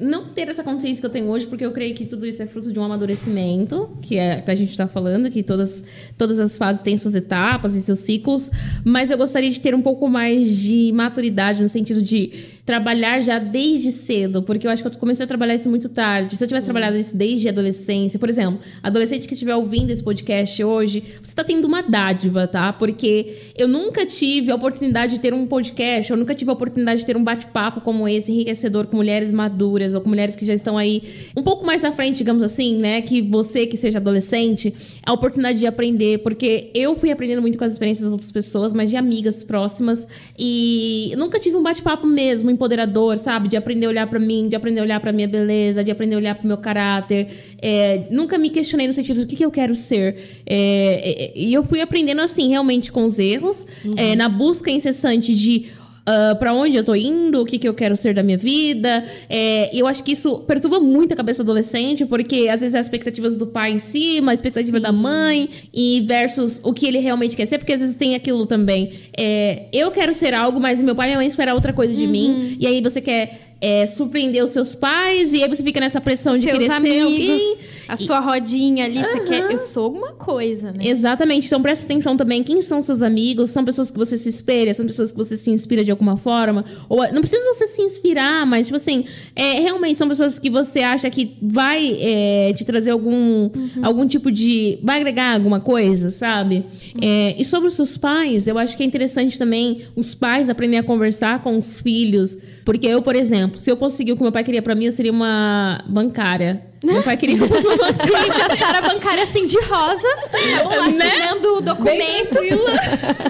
Não 0.01 0.31
ter 0.31 0.49
essa 0.49 0.65
consciência 0.65 1.01
que 1.01 1.07
eu 1.07 1.11
tenho 1.11 1.29
hoje, 1.29 1.47
porque 1.47 1.65
eu 1.65 1.71
creio 1.71 1.95
que 1.95 2.05
tudo 2.05 2.27
isso 2.27 2.43
é 2.43 2.47
fruto 2.47 2.73
de 2.73 2.81
um 2.81 2.83
amadurecimento, 2.83 3.97
que 4.03 4.19
é 4.19 4.41
que 4.41 4.51
a 4.51 4.57
gente 4.57 4.71
está 4.71 4.89
falando, 4.89 5.31
que 5.31 5.41
todas, 5.41 5.85
todas 6.19 6.41
as 6.41 6.57
fases 6.57 6.83
têm 6.83 6.99
suas 6.99 7.15
etapas 7.15 7.77
e 7.77 7.81
seus 7.81 8.01
ciclos, 8.01 8.51
mas 8.85 9.13
eu 9.13 9.17
gostaria 9.17 9.51
de 9.51 9.61
ter 9.61 9.73
um 9.73 9.81
pouco 9.81 10.09
mais 10.09 10.57
de 10.57 10.91
maturidade 10.93 11.63
no 11.63 11.69
sentido 11.69 12.03
de 12.03 12.33
trabalhar 12.65 13.21
já 13.23 13.41
desde 13.41 13.91
cedo, 13.91 14.41
porque 14.43 14.67
eu 14.67 14.71
acho 14.71 14.83
que 14.83 14.89
eu 14.89 14.93
comecei 14.93 15.25
a 15.25 15.27
trabalhar 15.27 15.55
isso 15.57 15.69
muito 15.69 15.89
tarde. 15.89 16.37
Se 16.37 16.45
eu 16.45 16.49
tivesse 16.49 16.65
trabalhado 16.65 16.97
isso 16.97 17.17
desde 17.17 17.49
a 17.49 17.51
adolescência, 17.51 18.21
por 18.21 18.29
exemplo, 18.29 18.61
adolescente 18.81 19.27
que 19.27 19.35
estiver 19.35 19.55
ouvindo 19.57 19.91
esse 19.91 20.03
podcast 20.03 20.63
hoje, 20.63 21.03
você 21.21 21.31
está 21.31 21.43
tendo 21.43 21.67
uma 21.67 21.83
dádiva, 21.83 22.47
tá? 22.47 22.73
Porque 22.73 23.37
eu 23.57 23.67
nunca 23.67 24.07
tive 24.07 24.53
a 24.53 24.55
oportunidade 24.55 25.15
de 25.15 25.21
ter 25.21 25.35
um 25.35 25.45
podcast, 25.47 26.13
eu 26.13 26.17
nunca 26.17 26.37
tive 26.37 26.51
a 26.51 26.55
oportunidade 26.55 27.01
de 27.01 27.07
ter 27.07 27.17
um 27.17 27.25
bate-papo 27.25 27.81
como 27.81 28.07
esse, 28.07 28.31
enriquecedor, 28.31 28.87
com 28.87 28.97
mulheres 28.97 29.33
maduras 29.33 29.93
ou 29.93 30.01
com 30.01 30.09
mulheres 30.09 30.37
que 30.37 30.47
já 30.47 30.55
estão 30.55 30.79
aí 30.79 31.03
um 31.37 31.43
pouco 31.43 31.67
mais 31.67 31.85
à 31.85 31.91
frente, 31.91 32.19
digamos 32.19 32.43
assim, 32.43 32.79
né? 32.79 33.03
Que 33.03 33.21
você 33.21 33.67
que 33.67 33.77
seja 33.77 33.99
adolescente, 33.99 34.73
a 35.05 35.13
oportunidade 35.13 35.59
de 35.59 35.67
aprender, 35.67 36.19
porque 36.19 36.71
eu 36.77 36.95
fui 36.95 37.11
aprendendo 37.11 37.43
muito 37.43 37.59
com 37.59 37.65
as 37.65 37.73
experiências 37.73 38.05
das 38.05 38.13
outras 38.13 38.31
pessoas, 38.31 38.73
mas 38.73 38.89
de 38.89 38.97
amigas 38.97 39.43
próximas, 39.43 40.07
e 40.39 41.13
nunca 41.19 41.41
tive 41.41 41.57
um 41.57 41.63
bate-papo 41.63 42.07
mesmo 42.07 42.52
empoderador, 42.53 43.19
sabe? 43.19 43.49
De 43.49 43.57
aprender 43.57 43.87
a 43.87 43.89
olhar 43.89 44.07
pra 44.07 44.19
mim, 44.19 44.49
de 44.49 44.57
aprender 44.57 44.81
a 44.81 44.83
olhar 44.83 45.01
pra 45.01 45.13
minha 45.13 45.29
beleza, 45.29 45.83
de 45.83 45.91
aprender 45.91 46.15
a 46.15 46.19
olhar 46.19 46.35
pro 46.35 46.47
meu 46.47 46.59
caráter. 46.59 47.29
É, 47.61 48.07
nunca 48.11 48.39
me 48.39 48.51
questionei 48.51 48.87
no 48.87 48.93
sentido 48.93 49.21
do 49.21 49.27
que, 49.27 49.37
que 49.37 49.45
eu 49.45 49.51
quero 49.51 49.75
ser. 49.75 50.17
É, 50.47 51.25
é, 51.25 51.33
e 51.35 51.53
eu 51.53 51.65
fui 51.65 51.81
aprendendo 51.81 52.21
assim, 52.21 52.49
realmente 52.49 52.93
com 52.93 53.05
os 53.05 53.19
erros, 53.19 53.67
é, 53.97 54.15
na 54.15 54.29
busca 54.29 54.71
incessante 54.71 55.35
de 55.35 55.67
ah, 56.05 56.35
pra 56.35 56.53
onde 56.53 56.77
eu 56.77 56.85
tô 56.85 56.95
indo, 56.95 57.41
o 57.41 57.45
que, 57.47 57.59
que 57.59 57.69
eu 57.69 57.75
quero 57.75 57.97
ser 57.97 58.15
da 58.15 58.23
minha 58.23 58.39
vida. 58.39 59.05
É, 59.29 59.75
e 59.75 59.79
eu 59.79 59.87
acho 59.87 60.03
que 60.03 60.13
isso 60.13 60.39
perturba 60.41 60.81
muito 60.81 61.13
a 61.13 61.17
cabeça 61.17 61.45
do 61.45 61.51
adolescente, 61.53 62.05
porque 62.05 62.49
às 62.49 62.61
vezes 62.61 62.75
as 62.75 62.87
expectativas 62.87 63.37
do 63.37 63.47
pai 63.47 63.73
em 63.73 63.79
cima, 63.79 64.33
a 64.33 64.35
expectativa 64.35 64.81
da 64.81 64.91
mãe, 64.91 65.49
e 65.73 66.01
versus 66.07 66.61
o 66.65 66.73
que 66.73 66.87
ele 66.87 66.99
realmente 66.99 67.37
quer 67.37 67.47
ser, 67.47 67.59
porque 67.59 67.73
às 67.73 67.81
vezes 67.81 67.97
tem 67.97 68.15
aquilo 68.15 68.47
também. 68.47 68.93
É, 69.17 69.67
eu 69.73 69.91
quero 69.91 70.13
ser 70.13 70.35
algo, 70.35 70.59
mas 70.59 70.81
meu 70.83 70.95
pai 70.95 71.07
e 71.07 71.11
minha 71.11 71.19
mãe 71.19 71.29
esperam 71.29 71.55
outra 71.55 71.73
coisa 71.73 71.95
de 71.95 72.07
mim, 72.07 72.57
e 72.59 72.67
aí 72.67 72.81
você 72.81 73.01
quer. 73.01 73.53
é, 73.63 73.87
surpreender 73.87 74.43
os 74.43 74.51
seus 74.51 74.75
pais, 74.75 75.33
e 75.33 75.41
aí 75.41 75.49
você 75.49 75.63
fica 75.63 75.79
nessa 75.79 76.01
pressão 76.01 76.37
de 76.37 76.43
Seus 76.43 76.59
querer 76.59 76.67
ser 76.67 76.77
amigos, 76.77 77.13
alguém. 77.13 77.59
A 77.89 77.97
sua 77.97 78.21
rodinha 78.21 78.85
ali, 78.85 79.03
você 79.03 79.21
quer. 79.21 79.51
Eu 79.51 79.59
sou 79.59 79.85
alguma 79.85 80.13
coisa, 80.13 80.73
né? 80.73 80.79
Exatamente. 80.83 81.47
Então 81.47 81.61
presta 81.61 81.85
atenção 81.85 82.17
também 82.17 82.43
quem 82.43 82.63
são 82.63 82.81
seus 82.81 83.03
amigos, 83.03 83.51
são 83.51 83.65
pessoas 83.65 83.91
que 83.91 83.99
você 83.99 84.17
se 84.17 84.29
espelha, 84.29 84.73
são 84.75 84.87
pessoas 84.87 85.11
que 85.11 85.19
você 85.19 85.37
se 85.37 85.51
inspira 85.51 85.85
de 85.85 85.91
alguma 85.91 86.17
forma. 86.17 86.65
Ou 86.89 86.99
não 87.13 87.21
precisa 87.21 87.43
você 87.55 87.69
se 87.69 87.83
inspirar, 87.83 88.47
mas 88.47 88.67
tipo 88.67 88.77
assim, 88.77 89.05
é, 89.35 89.61
realmente 89.61 89.99
são 89.99 90.09
pessoas 90.09 90.39
que 90.39 90.51
você 90.51 90.81
acha 90.81 91.09
que 91.11 91.37
vai 91.43 91.97
é, 92.01 92.53
te 92.55 92.65
trazer 92.65 92.91
algum, 92.91 93.51
algum 93.83 94.07
tipo 94.07 94.31
de. 94.31 94.79
vai 94.83 94.97
agregar 94.97 95.35
alguma 95.35 95.61
coisa, 95.61 96.11
sabe? 96.11 96.65
É, 97.01 97.35
e 97.39 97.45
sobre 97.45 97.69
os 97.69 97.75
seus 97.75 97.97
pais, 97.97 98.47
eu 98.47 98.59
acho 98.59 98.77
que 98.77 98.83
é 98.83 98.87
interessante 98.87 99.39
também 99.39 99.83
os 99.97 100.15
pais 100.15 100.49
aprenderem 100.49 100.81
a 100.81 100.83
conversar 100.83 101.41
com 101.43 101.57
os 101.57 101.81
filhos. 101.81 102.39
Porque 102.65 102.87
eu, 102.87 103.03
por 103.03 103.17
exemplo, 103.17 103.59
se 103.59 103.71
eu 103.71 103.77
conseguir 103.77 104.13
o 104.13 104.17
que 104.17 104.23
meu 104.23 104.33
pai 104.33 104.45
queria 104.45 104.63
pra 104.63 104.75
mim, 104.75 104.87
eu 104.87 104.93
seria 104.93 105.13
uma 105.13 105.85
bancária. 105.89 106.72
Meu 106.83 107.03
pai 107.03 107.17
queria 107.17 107.37
que 107.37 107.45
eu 107.45 107.49
fosse 107.49 107.67
uma 107.67 107.77
bancária. 107.77 108.23
Gente, 108.23 108.41
a 108.41 108.57
Sara 108.57 108.81
bancária 108.81 109.23
assim 109.23 109.47
de 109.47 109.61
rosa, 109.61 110.09
vamos 110.31 110.77
lá, 110.99 111.07
assinando 111.07 111.61
documentos. 111.61 112.41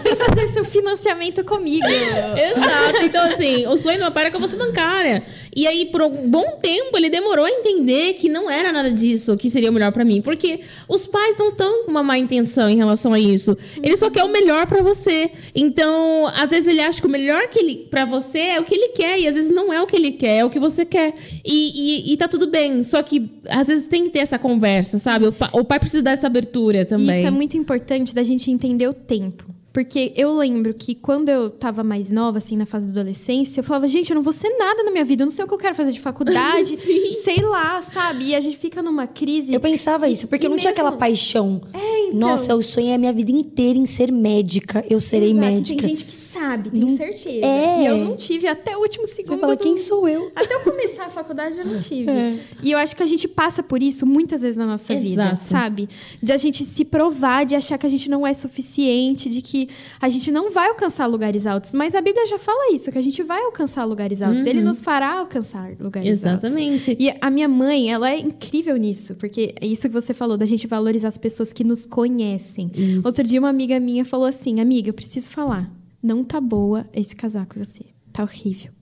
Vem 0.03 0.17
fazer 0.17 0.49
seu 0.49 0.65
financiamento 0.65 1.45
comigo. 1.45 1.87
Exato. 1.87 2.82
Então, 3.23 3.35
assim, 3.35 3.67
o 3.67 3.77
sonho 3.77 3.99
do 3.99 4.03
meu 4.03 4.13
pai 4.13 4.25
era 4.25 4.31
que 4.31 4.37
eu 4.37 4.41
fosse 4.41 4.57
bancária. 4.57 5.23
E 5.55 5.67
aí, 5.67 5.87
por 5.87 6.03
um 6.03 6.29
bom 6.31 6.59
tempo, 6.63 6.97
ele 6.97 7.09
demorou 7.11 7.45
a 7.45 7.51
entender 7.51 8.15
que 8.15 8.29
não 8.29 8.51
era 8.51 8.73
nada 8.73 8.91
disso 8.91 9.37
que 9.37 9.51
seria 9.51 9.71
o 9.71 9.73
melhor 9.73 9.93
pra 9.93 10.05
mim. 10.05 10.21
Porque 10.23 10.61
os 10.89 11.07
pais 11.07 11.37
não 11.39 11.51
estão 11.51 11.85
com 11.85 11.91
uma 11.91 12.03
má 12.03 12.19
intenção 12.19 12.69
em 12.69 12.77
relação 12.77 13.13
a 13.13 13.21
isso. 13.21 13.57
Ele 13.83 13.97
só 13.97 14.09
quer 14.11 14.25
o 14.25 14.29
melhor 14.33 14.67
pra 14.67 14.83
você. 14.83 15.31
Então, 15.55 16.27
às 16.35 16.51
vezes 16.51 16.67
ele 16.67 16.81
acha 16.81 17.01
que 17.01 17.07
o 17.07 17.11
melhor 17.11 17.49
que 17.49 17.59
ele, 17.59 17.87
pra 17.91 18.05
você 18.05 18.39
é 18.39 18.61
o 18.61 18.65
que 18.65 18.75
ele 18.75 18.89
quer. 18.89 19.19
E 19.21 19.29
às 19.29 19.35
vezes 19.35 19.51
não 19.55 19.73
é 19.73 19.81
o 19.81 19.87
que 19.87 19.97
ele 19.97 20.13
quer, 20.13 20.39
é 20.39 20.45
o 20.45 20.51
que 20.51 20.59
você 20.59 20.85
quer. 20.85 21.15
E, 21.45 22.09
e, 22.11 22.13
e 22.13 22.17
tá 22.17 22.27
tudo 22.29 22.47
bem. 22.49 22.83
Só 22.83 23.03
que, 23.03 23.31
às 23.49 23.69
vezes, 23.69 23.87
tem 23.89 24.05
que 24.05 24.11
ter 24.11 24.21
essa 24.21 24.39
conversa, 24.39 24.99
sabe? 24.99 25.27
O, 25.27 25.33
pa- 25.33 25.51
o 25.53 25.65
pai 25.65 25.79
precisa 25.79 26.03
dar 26.03 26.13
essa 26.13 26.27
abertura 26.27 26.85
também. 26.85 27.19
Isso 27.19 27.27
é 27.27 27.31
muito 27.31 27.57
importante 27.57 28.15
da 28.15 28.23
gente 28.23 28.51
entender 28.51 28.89
o 28.89 28.95
tempo. 28.95 29.45
Porque 29.73 30.13
eu 30.17 30.37
lembro 30.37 30.75
que 30.75 30.95
quando 30.95 31.29
eu 31.31 31.49
tava 31.49 31.83
mais 31.83 32.11
nova, 32.11 32.39
assim, 32.39 32.57
na 32.57 32.67
fase 32.67 32.87
da 32.87 32.93
adolescência, 33.01 33.61
eu 33.61 33.65
falava, 33.65 33.89
gente, 33.89 34.11
eu 34.11 34.15
não 34.15 34.23
vou 34.23 34.33
ser 34.33 34.51
nada 34.59 34.83
na 34.83 34.91
minha 34.91 35.05
vida, 35.05 35.23
eu 35.23 35.27
não 35.27 35.31
sei 35.33 35.45
o 35.45 35.49
que 35.49 35.55
eu 35.55 35.59
quero 35.59 35.75
fazer 35.75 35.93
de 35.93 36.01
faculdade, 36.01 36.77
sei 37.25 37.41
lá, 37.41 37.81
sabe? 37.81 38.27
E 38.27 38.35
a 38.35 38.41
gente 38.41 38.57
fica 38.59 38.83
numa 38.83 39.07
crise. 39.07 39.53
Eu 39.55 39.61
pensava 39.61 40.09
isso, 40.09 40.29
porque 40.29 40.47
E 40.47 40.49
não 40.49 40.57
tinha 40.59 40.73
mesmo- 40.73 40.83
aquela 40.87 40.99
paixão. 40.99 41.63
É, 41.73 42.09
então. 42.09 42.19
Nossa, 42.19 42.53
eu 42.53 42.61
sonhei 42.61 42.93
a 42.95 42.99
minha 42.99 43.13
vida 43.15 43.31
inteira 43.31 43.79
em 43.79 43.87
ser 43.87 44.13
médica. 44.13 44.85
Eu 44.91 45.01
serei 45.01 45.31
Exato, 45.31 45.47
médica. 45.47 45.81
Tem 45.81 45.89
gente 45.97 46.05
que 46.05 46.17
sabe, 46.43 46.71
tem 46.71 46.81
Não- 46.81 46.97
certeza. 46.97 47.47
É. 47.47 47.83
E 47.83 47.87
eu 47.87 47.97
não 47.99 48.17
tive 48.17 48.47
até 48.49 48.77
o 48.77 48.81
último 48.81 49.07
segundo. 49.07 49.35
Você 49.35 49.41
fala, 49.41 49.57
do- 49.57 49.63
quem 49.63 49.77
sou 49.79 50.09
eu? 50.09 50.31
Até 50.37 50.55
eu 50.55 50.61
começar 50.61 51.07
a 51.07 51.11
faculdade, 51.11 51.57
eu 51.57 51.65
não 51.65 51.79
tive. 51.79 52.11
É. 52.11 52.39
E 52.63 52.71
eu 52.73 52.79
acho 52.79 52.97
que 52.97 53.03
a 53.03 53.07
gente 53.07 53.29
passa 53.29 53.63
por 53.63 53.83
isso 53.83 54.05
muitas 54.07 54.43
vezes 54.43 54.57
na 54.57 54.67
nossa 54.67 54.95
vida, 54.95 55.23
Exato. 55.33 55.43
sabe? 55.45 55.89
De 56.23 56.33
a 56.33 56.37
gente 56.37 56.65
se 56.65 56.85
provar, 56.85 57.45
de 57.45 57.55
achar 57.55 57.79
que 57.79 57.87
a 57.87 57.89
gente 57.89 58.09
não 58.11 58.27
é 58.27 58.35
suficiente, 58.35 59.29
de 59.29 59.41
que 59.43 59.69
a 60.01 60.09
gente 60.09 60.31
não 60.31 60.51
vai 60.51 60.69
alcançar 60.69 61.07
lugares 61.07 61.47
altos. 61.47 61.73
Mas 61.75 61.95
a 61.95 62.01
Bíblia 62.01 62.27
já 62.27 62.39
fala 62.39 62.73
isso, 62.75 62.91
que 62.91 62.99
a 62.99 63.03
gente 63.03 63.23
vai 63.23 63.43
alcançar 63.45 63.85
lugares 63.85 64.21
altos. 64.23 64.45
Ele 64.47 64.61
nos 64.61 64.81
fará 64.81 65.13
alcançar 65.19 65.71
lugares 65.81 66.25
altos. 66.25 66.45
Exatamente. 66.51 66.97
E 66.99 67.13
a 67.21 67.31
minha 67.31 67.49
mãe, 67.49 67.91
ela 67.93 68.11
é 68.11 68.19
incrível 68.19 68.77
nisso, 68.77 69.15
porque 69.15 69.55
é 69.61 69.67
isso 69.67 69.83
que 69.83 69.95
você 69.95 70.13
falou, 70.13 70.37
da 70.37 70.47
gente 70.47 70.67
valorizar 70.67 71.09
as 71.09 71.19
pessoas 71.19 71.53
que 71.53 71.63
nos 71.65 71.87
conhecem. 71.87 72.71
Isso. 72.75 73.03
Outro 73.07 73.23
dia, 73.25 73.39
uma 73.39 73.49
amiga 73.51 73.79
minha 73.79 74.05
falou 74.05 74.27
assim: 74.27 74.61
Amiga, 74.61 74.89
eu 74.91 74.95
preciso 74.95 75.29
falar. 75.31 75.71
Não 76.03 76.25
tá 76.25 76.41
boa 76.41 76.87
esse 76.93 77.15
casaco 77.15 77.59
você. 77.59 77.85
Tá 78.13 78.23
horrível. 78.23 78.73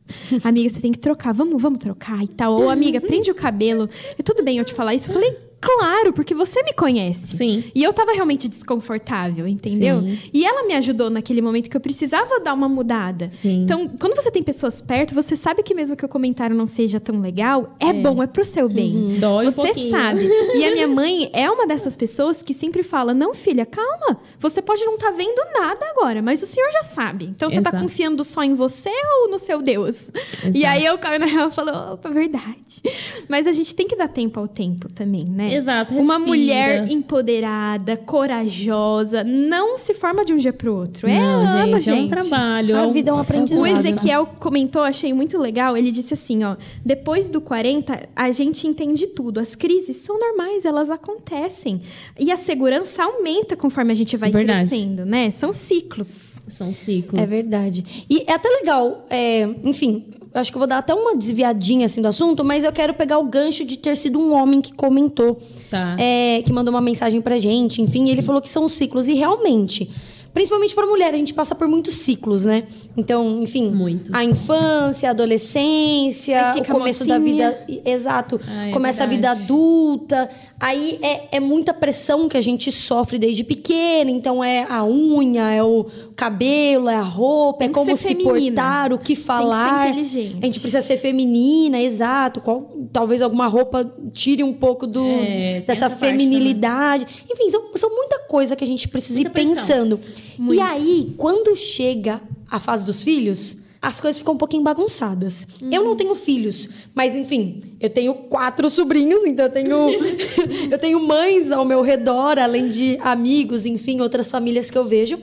amiga, 0.43 0.69
você 0.69 0.81
tem 0.81 0.91
que 0.91 0.99
trocar. 0.99 1.33
Vamos, 1.33 1.61
vamos 1.61 1.79
trocar 1.79 2.23
e 2.23 2.29
tal. 2.29 2.55
Ou, 2.55 2.71
amiga, 2.71 3.01
prende 3.01 3.31
o 3.31 3.35
cabelo. 3.35 3.89
É 4.19 4.23
tudo 4.23 4.43
bem 4.43 4.59
eu 4.59 4.65
te 4.65 4.75
falar 4.75 4.95
isso? 4.95 5.09
Eu 5.09 5.13
falei, 5.13 5.37
Claro, 5.61 6.13
porque 6.13 6.35
você 6.35 6.63
me 6.63 6.73
conhece. 6.73 7.37
Sim. 7.37 7.65
E 7.75 7.83
eu 7.83 7.93
tava 7.93 8.13
realmente 8.13 8.49
desconfortável, 8.49 9.47
entendeu? 9.47 10.01
Sim. 10.01 10.19
E 10.33 10.45
ela 10.45 10.67
me 10.67 10.75
ajudou 10.75 11.11
naquele 11.11 11.43
momento 11.43 11.69
que 11.69 11.77
eu 11.77 11.81
precisava 11.81 12.41
dar 12.41 12.55
uma 12.55 12.69
mudada. 12.69 13.29
Sim. 13.31 13.63
Então, 13.65 13.89
quando 13.89 14.15
você 14.15 14.31
tem 14.31 14.43
pessoas 14.43 14.81
perto, 14.81 15.15
você 15.15 15.37
sabe 15.37 15.63
que 15.63 15.75
mesmo 15.75 15.97
que 15.97 16.05
o 16.05 16.09
comentário 16.09 16.57
não 16.57 16.67
seja 16.67 16.99
tão 16.99 17.21
legal, 17.21 17.77
é, 17.79 17.93
bom, 17.93 18.23
é 18.23 18.27
pro 18.27 18.43
seu 18.43 18.69
bem. 18.69 19.19
Dói 19.21 19.49
um 19.49 19.51
você 19.51 19.67
pouquinho. 19.67 19.91
sabe. 19.91 20.31
E 20.61 20.65
a 20.65 20.73
minha 20.73 20.89
mãe 20.89 21.31
é 21.33 21.51
uma 21.51 21.67
dessas 21.67 21.97
pessoas 21.97 22.43
que 22.43 22.53
sempre 22.53 22.83
fala: 22.83 23.13
não, 23.15 23.35
filha, 23.35 23.65
calma. 23.65 24.19
Você 24.39 24.61
pode 24.63 24.85
não 24.85 24.95
estar 24.95 25.11
vendo 25.11 25.41
nada 25.55 25.87
agora, 25.91 26.21
mas 26.23 26.43
o 26.43 26.47
senhor 26.47 26.71
já 26.73 26.83
sabe. 26.83 27.27
Então 27.27 27.49
você 27.49 27.61
tá 27.61 27.71
Exato. 27.71 27.83
confiando 27.83 28.25
só 28.25 28.43
em 28.43 28.55
você 28.55 28.91
ou 29.23 29.31
no 29.31 29.39
seu 29.39 29.61
Deus? 29.63 30.11
E 30.55 30.65
aí 30.65 30.85
eu 30.85 30.97
caio 30.99 31.21
na 31.21 31.27
real 31.27 31.49
e 31.49 31.53
falo: 31.53 31.93
opa, 31.95 32.09
verdade. 32.11 32.83
Mas 33.29 33.47
a 33.47 33.53
gente 33.53 33.75
tem 33.75 33.87
que 33.87 33.97
dar 33.97 34.09
tempo 34.09 34.41
ao 34.41 34.49
tempo 34.49 34.91
também, 34.93 35.25
né? 35.25 35.50
Exato. 35.55 35.95
Uma 35.95 36.15
respira. 36.15 36.19
mulher 36.19 36.91
empoderada, 36.91 37.97
corajosa, 37.97 39.25
não 39.25 39.77
se 39.79 39.95
forma 39.95 40.25
de 40.25 40.33
um 40.33 40.37
dia 40.37 40.53
pro 40.53 40.75
outro. 40.75 41.09
É 41.09 41.19
Não, 41.19 41.41
ano, 41.47 41.81
gente, 41.81 41.91
é 41.91 42.03
um 42.03 42.09
trabalho. 42.09 42.77
A 42.77 42.87
vida 42.89 43.11
é 43.11 43.15
um 43.15 43.19
aprendizado. 43.19 43.61
O 43.61 43.67
Ezequiel 43.67 44.27
comentou, 44.39 44.83
achei 44.83 45.13
muito 45.13 45.39
legal. 45.39 45.77
Ele 45.77 45.91
disse 45.91 46.15
assim, 46.15 46.45
ó: 46.45 46.57
depois 46.85 47.29
do 47.29 47.41
40, 47.41 48.09
a 48.15 48.31
gente 48.31 48.67
entende 48.67 49.07
tudo. 49.09 49.41
As 49.41 49.55
crises 49.55 49.97
são 49.97 50.19
normais, 50.19 50.65
elas 50.65 50.91
acontecem. 50.91 51.83
E 52.19 52.31
a 52.31 52.37
segurança 52.37 53.05
aumenta 53.05 53.57
conforme 53.57 53.93
a 53.93 53.97
gente 53.97 54.17
vai 54.17 54.31
Verdade. 54.31 54.69
crescendo, 54.69 55.05
né? 55.05 55.31
São 55.31 55.53
ciclos. 55.53 56.30
São 56.51 56.73
ciclos. 56.75 57.21
É 57.21 57.25
verdade. 57.27 58.05
E 58.09 58.25
é 58.27 58.33
até 58.33 58.49
legal, 58.49 59.07
é, 59.09 59.49
enfim, 59.65 60.05
acho 60.35 60.51
que 60.51 60.57
eu 60.57 60.61
vou 60.61 60.69
dar 60.69 60.79
até 60.79 60.93
uma 60.95 61.17
desviadinha 61.17 61.87
assim 61.87 62.03
do 62.03 62.09
assunto, 62.09 62.45
mas 62.45 62.65
eu 62.65 62.73
quero 62.73 62.93
pegar 62.95 63.19
o 63.19 63.25
gancho 63.25 63.65
de 63.65 63.77
ter 63.79 63.97
sido 63.97 64.19
um 64.19 64.33
homem 64.35 64.61
que 64.61 64.73
comentou, 64.75 65.39
Tá. 65.71 65.97
é, 65.99 66.43
que 66.45 66.53
mandou 66.53 66.73
uma 66.75 66.81
mensagem 66.81 67.21
pra 67.21 67.39
gente, 67.39 67.81
enfim, 67.81 68.09
ele 68.11 68.23
falou 68.23 68.41
que 68.43 68.49
são 68.51 68.67
ciclos 68.69 69.09
e 69.09 69.15
realmente, 69.15 69.91
principalmente 70.33 70.75
pra 70.75 70.87
mulher, 70.87 71.13
a 71.13 71.17
gente 71.17 71.35
passa 71.35 71.55
por 71.55 71.67
muitos 71.69 71.95
ciclos, 71.95 72.45
né? 72.45 72.65
Então, 72.97 73.43
enfim, 73.43 73.73
a 74.13 74.25
infância, 74.25 75.09
a 75.09 75.13
adolescência, 75.13 76.55
o 76.59 76.65
começo 76.67 77.05
da 77.05 77.19
mocinha. 77.19 77.59
vida, 77.67 77.83
exato, 77.85 78.41
Ah, 78.49 78.69
é 78.69 78.73
começa 78.73 79.03
a 79.03 79.07
vida 79.07 79.31
adulta, 79.31 80.29
aí 80.59 80.99
é, 81.03 81.37
é 81.37 81.41
muita 81.41 81.73
pressão 81.75 82.29
que 82.29 82.37
a 82.37 82.41
gente 82.41 82.71
sofre 82.71 83.19
desde 83.19 83.43
pequena, 83.45 84.11
então 84.11 84.43
é 84.43 84.67
a 84.69 84.85
unha, 84.85 85.51
é 85.51 85.63
o 85.63 85.87
cabelo, 86.17 86.89
é 86.89 86.97
a 86.97 87.03
roupa, 87.03 87.61
Tem 87.61 87.67
é 87.67 87.69
que 87.69 87.75
como 87.75 87.97
ser 87.97 87.97
se 87.97 88.09
feminina. 88.15 88.55
portar, 88.63 88.93
o 88.93 88.99
que 88.99 89.17
falar. 89.17 89.89
inteligente. 89.89 90.37
A 90.41 90.45
gente 90.47 90.61
precisa 90.61 90.83
ser 90.83 90.97
feminina, 90.99 91.81
exato. 91.81 92.41
Qual- 92.41 92.71
talvez 92.93 93.23
alguma 93.23 93.47
roupa 93.47 93.91
tire 94.13 94.43
um 94.45 94.53
pouco 94.53 94.87
do, 94.87 95.05
É, 95.05 95.55
tem 95.55 95.63
dessa 95.67 95.89
feminilidade. 95.91 97.07
Enfim, 97.31 97.51
são, 97.51 97.63
são 97.75 97.91
muita 97.91 98.19
coisa 98.21 98.55
que 98.55 98.65
a 98.65 98.67
gente 98.67 98.87
precisa 98.89 99.15
Muita 99.21 99.31
ir 99.31 99.33
pressão. 99.33 99.99
Pensando. 100.37 100.55
E 100.55 100.61
aí, 100.61 101.15
quando 101.17 101.55
chega 101.57 102.23
a 102.51 102.59
fase 102.59 102.85
dos 102.85 103.03
filhos, 103.03 103.59
as 103.83 104.01
coisas 104.01 104.19
ficam 104.19 104.35
um 104.35 104.39
pouquinho 104.39 104.63
bagunçadas. 104.63 105.49
Eu 105.71 105.83
não 105.83 105.97
tenho 105.97 106.15
filhos, 106.15 106.69
mas 106.95 107.17
enfim, 107.17 107.63
eu 107.81 107.89
tenho 107.89 108.13
quatro 108.15 108.69
sobrinhos, 108.69 109.25
então 109.25 109.47
eu 109.47 109.51
tenho 109.51 109.91
eu 110.71 110.79
tenho 110.79 111.01
mães 111.01 111.51
ao 111.51 111.65
meu 111.65 111.81
redor, 111.81 112.39
além 112.39 112.69
de 112.69 112.99
amigos, 113.01 113.65
enfim, 113.65 114.01
outras 114.01 114.31
famílias 114.31 114.71
que 114.71 114.77
eu 114.77 114.85
vejo. 114.85 115.19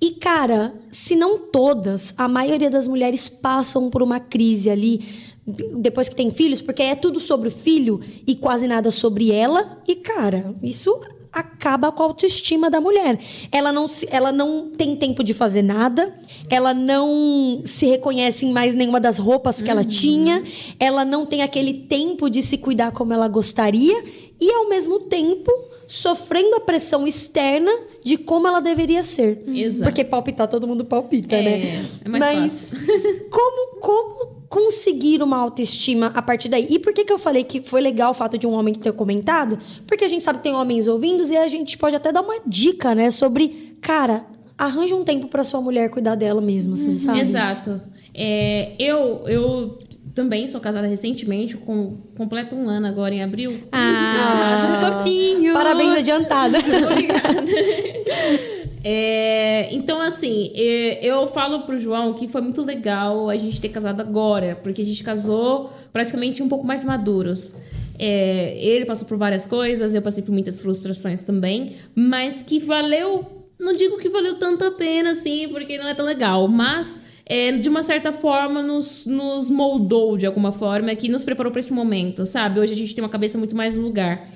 E 0.00 0.10
cara, 0.10 0.74
se 0.90 1.16
não 1.16 1.38
todas, 1.38 2.12
a 2.18 2.28
maioria 2.28 2.68
das 2.68 2.86
mulheres 2.86 3.28
passam 3.28 3.88
por 3.88 4.02
uma 4.02 4.20
crise 4.20 4.68
ali 4.68 5.00
depois 5.46 6.08
que 6.08 6.16
tem 6.16 6.30
filhos, 6.30 6.62
porque 6.62 6.82
é 6.82 6.94
tudo 6.94 7.20
sobre 7.20 7.48
o 7.48 7.50
filho 7.50 8.00
e 8.26 8.34
quase 8.34 8.66
nada 8.66 8.90
sobre 8.90 9.30
ela. 9.30 9.78
E 9.86 9.94
cara, 9.94 10.54
isso 10.62 10.98
acaba 11.34 11.90
com 11.90 12.02
a 12.02 12.06
autoestima 12.06 12.70
da 12.70 12.80
mulher. 12.80 13.18
Ela 13.50 13.72
não, 13.72 13.88
se, 13.88 14.06
ela 14.10 14.30
não 14.30 14.70
tem 14.70 14.94
tempo 14.94 15.24
de 15.24 15.34
fazer 15.34 15.62
nada, 15.62 16.14
ela 16.48 16.72
não 16.72 17.60
se 17.64 17.86
reconhece 17.86 18.46
em 18.46 18.52
mais 18.52 18.74
nenhuma 18.74 19.00
das 19.00 19.18
roupas 19.18 19.60
que 19.60 19.70
ela 19.70 19.84
tinha, 19.84 20.44
ela 20.78 21.04
não 21.04 21.26
tem 21.26 21.42
aquele 21.42 21.74
tempo 21.74 22.30
de 22.30 22.42
se 22.42 22.58
cuidar 22.58 22.92
como 22.92 23.12
ela 23.12 23.26
gostaria 23.26 24.04
e, 24.40 24.50
ao 24.50 24.68
mesmo 24.68 25.00
tempo, 25.00 25.50
sofrendo 25.86 26.56
a 26.56 26.60
pressão 26.60 27.06
externa 27.06 27.70
de 28.02 28.16
como 28.16 28.46
ela 28.46 28.60
deveria 28.60 29.02
ser. 29.02 29.42
Exato. 29.46 29.84
Porque 29.84 30.04
palpitar 30.04 30.48
todo 30.48 30.66
mundo 30.66 30.84
palpita, 30.84 31.34
É, 31.36 31.42
né? 31.42 31.84
é 32.04 32.08
Mas 32.08 32.72
como, 33.30 33.80
como 33.80 34.34
conseguir 34.48 35.22
uma 35.22 35.36
autoestima 35.36 36.12
a 36.14 36.22
partir 36.22 36.48
daí? 36.48 36.66
E 36.70 36.78
por 36.78 36.92
que, 36.92 37.04
que 37.04 37.12
eu 37.12 37.18
falei 37.18 37.44
que 37.44 37.62
foi 37.62 37.80
legal 37.80 38.12
o 38.12 38.14
fato 38.14 38.38
de 38.38 38.46
um 38.46 38.52
homem 38.52 38.74
ter 38.74 38.92
comentado? 38.92 39.58
Porque 39.86 40.04
a 40.04 40.08
gente 40.08 40.22
sabe 40.22 40.38
que 40.38 40.44
tem 40.44 40.54
homens 40.54 40.86
ouvindo 40.86 41.26
e 41.26 41.36
a 41.36 41.48
gente 41.48 41.76
pode 41.76 41.96
até 41.96 42.12
dar 42.12 42.22
uma 42.22 42.36
dica, 42.46 42.94
né? 42.94 43.10
Sobre, 43.10 43.76
cara, 43.80 44.24
arranja 44.56 44.94
um 44.94 45.04
tempo 45.04 45.26
pra 45.28 45.42
sua 45.42 45.60
mulher 45.60 45.90
cuidar 45.90 46.14
dela 46.14 46.40
mesmo, 46.40 46.74
assim, 46.74 46.96
sabe? 46.96 47.20
Exato. 47.20 47.80
É, 48.16 48.74
eu, 48.78 49.26
eu 49.26 49.78
também 50.14 50.46
sou 50.46 50.60
casada 50.60 50.86
recentemente, 50.86 51.56
com 51.56 51.96
completo 52.16 52.54
um 52.54 52.68
ano 52.68 52.86
agora 52.86 53.14
em 53.14 53.22
abril. 53.22 53.64
Ah, 53.72 54.98
fofinho. 54.98 55.52
Parabéns 55.52 55.96
adiantada. 55.96 56.58
Obrigada. 56.90 57.44
É, 58.86 59.74
então, 59.74 59.98
assim, 60.00 60.52
é, 60.54 61.04
eu 61.04 61.26
falo 61.26 61.62
pro 61.62 61.78
João 61.78 62.12
que 62.12 62.28
foi 62.28 62.42
muito 62.42 62.62
legal 62.62 63.28
a 63.28 63.36
gente 63.36 63.60
ter 63.60 63.70
casado 63.70 64.00
agora, 64.00 64.54
porque 64.62 64.82
a 64.82 64.84
gente 64.84 65.02
casou 65.02 65.72
praticamente 65.92 66.42
um 66.42 66.48
pouco 66.48 66.66
mais 66.66 66.84
maduros. 66.84 67.56
É, 67.98 68.56
ele 68.58 68.84
passou 68.84 69.08
por 69.08 69.16
várias 69.16 69.46
coisas, 69.46 69.94
eu 69.94 70.02
passei 70.02 70.22
por 70.22 70.32
muitas 70.32 70.60
frustrações 70.60 71.22
também, 71.24 71.76
mas 71.94 72.42
que 72.42 72.60
valeu. 72.60 73.46
Não 73.58 73.74
digo 73.74 73.98
que 73.98 74.08
valeu 74.08 74.38
tanto 74.38 74.64
a 74.64 74.70
pena, 74.72 75.12
assim, 75.12 75.48
porque 75.48 75.78
não 75.78 75.88
é 75.88 75.94
tão 75.94 76.04
legal, 76.04 76.46
mas 76.46 76.98
é, 77.26 77.52
de 77.52 77.68
uma 77.68 77.82
certa 77.82 78.12
forma 78.12 78.62
nos, 78.62 79.06
nos 79.06 79.48
moldou 79.48 80.16
de 80.18 80.26
alguma 80.26 80.52
forma, 80.52 80.94
que 80.94 81.08
nos 81.08 81.24
preparou 81.24 81.50
para 81.50 81.60
esse 81.60 81.72
momento, 81.72 82.26
sabe? 82.26 82.60
Hoje 82.60 82.74
a 82.74 82.76
gente 82.76 82.94
tem 82.94 83.02
uma 83.02 83.10
cabeça 83.10 83.38
muito 83.38 83.56
mais 83.56 83.74
no 83.74 83.82
lugar 83.82 84.28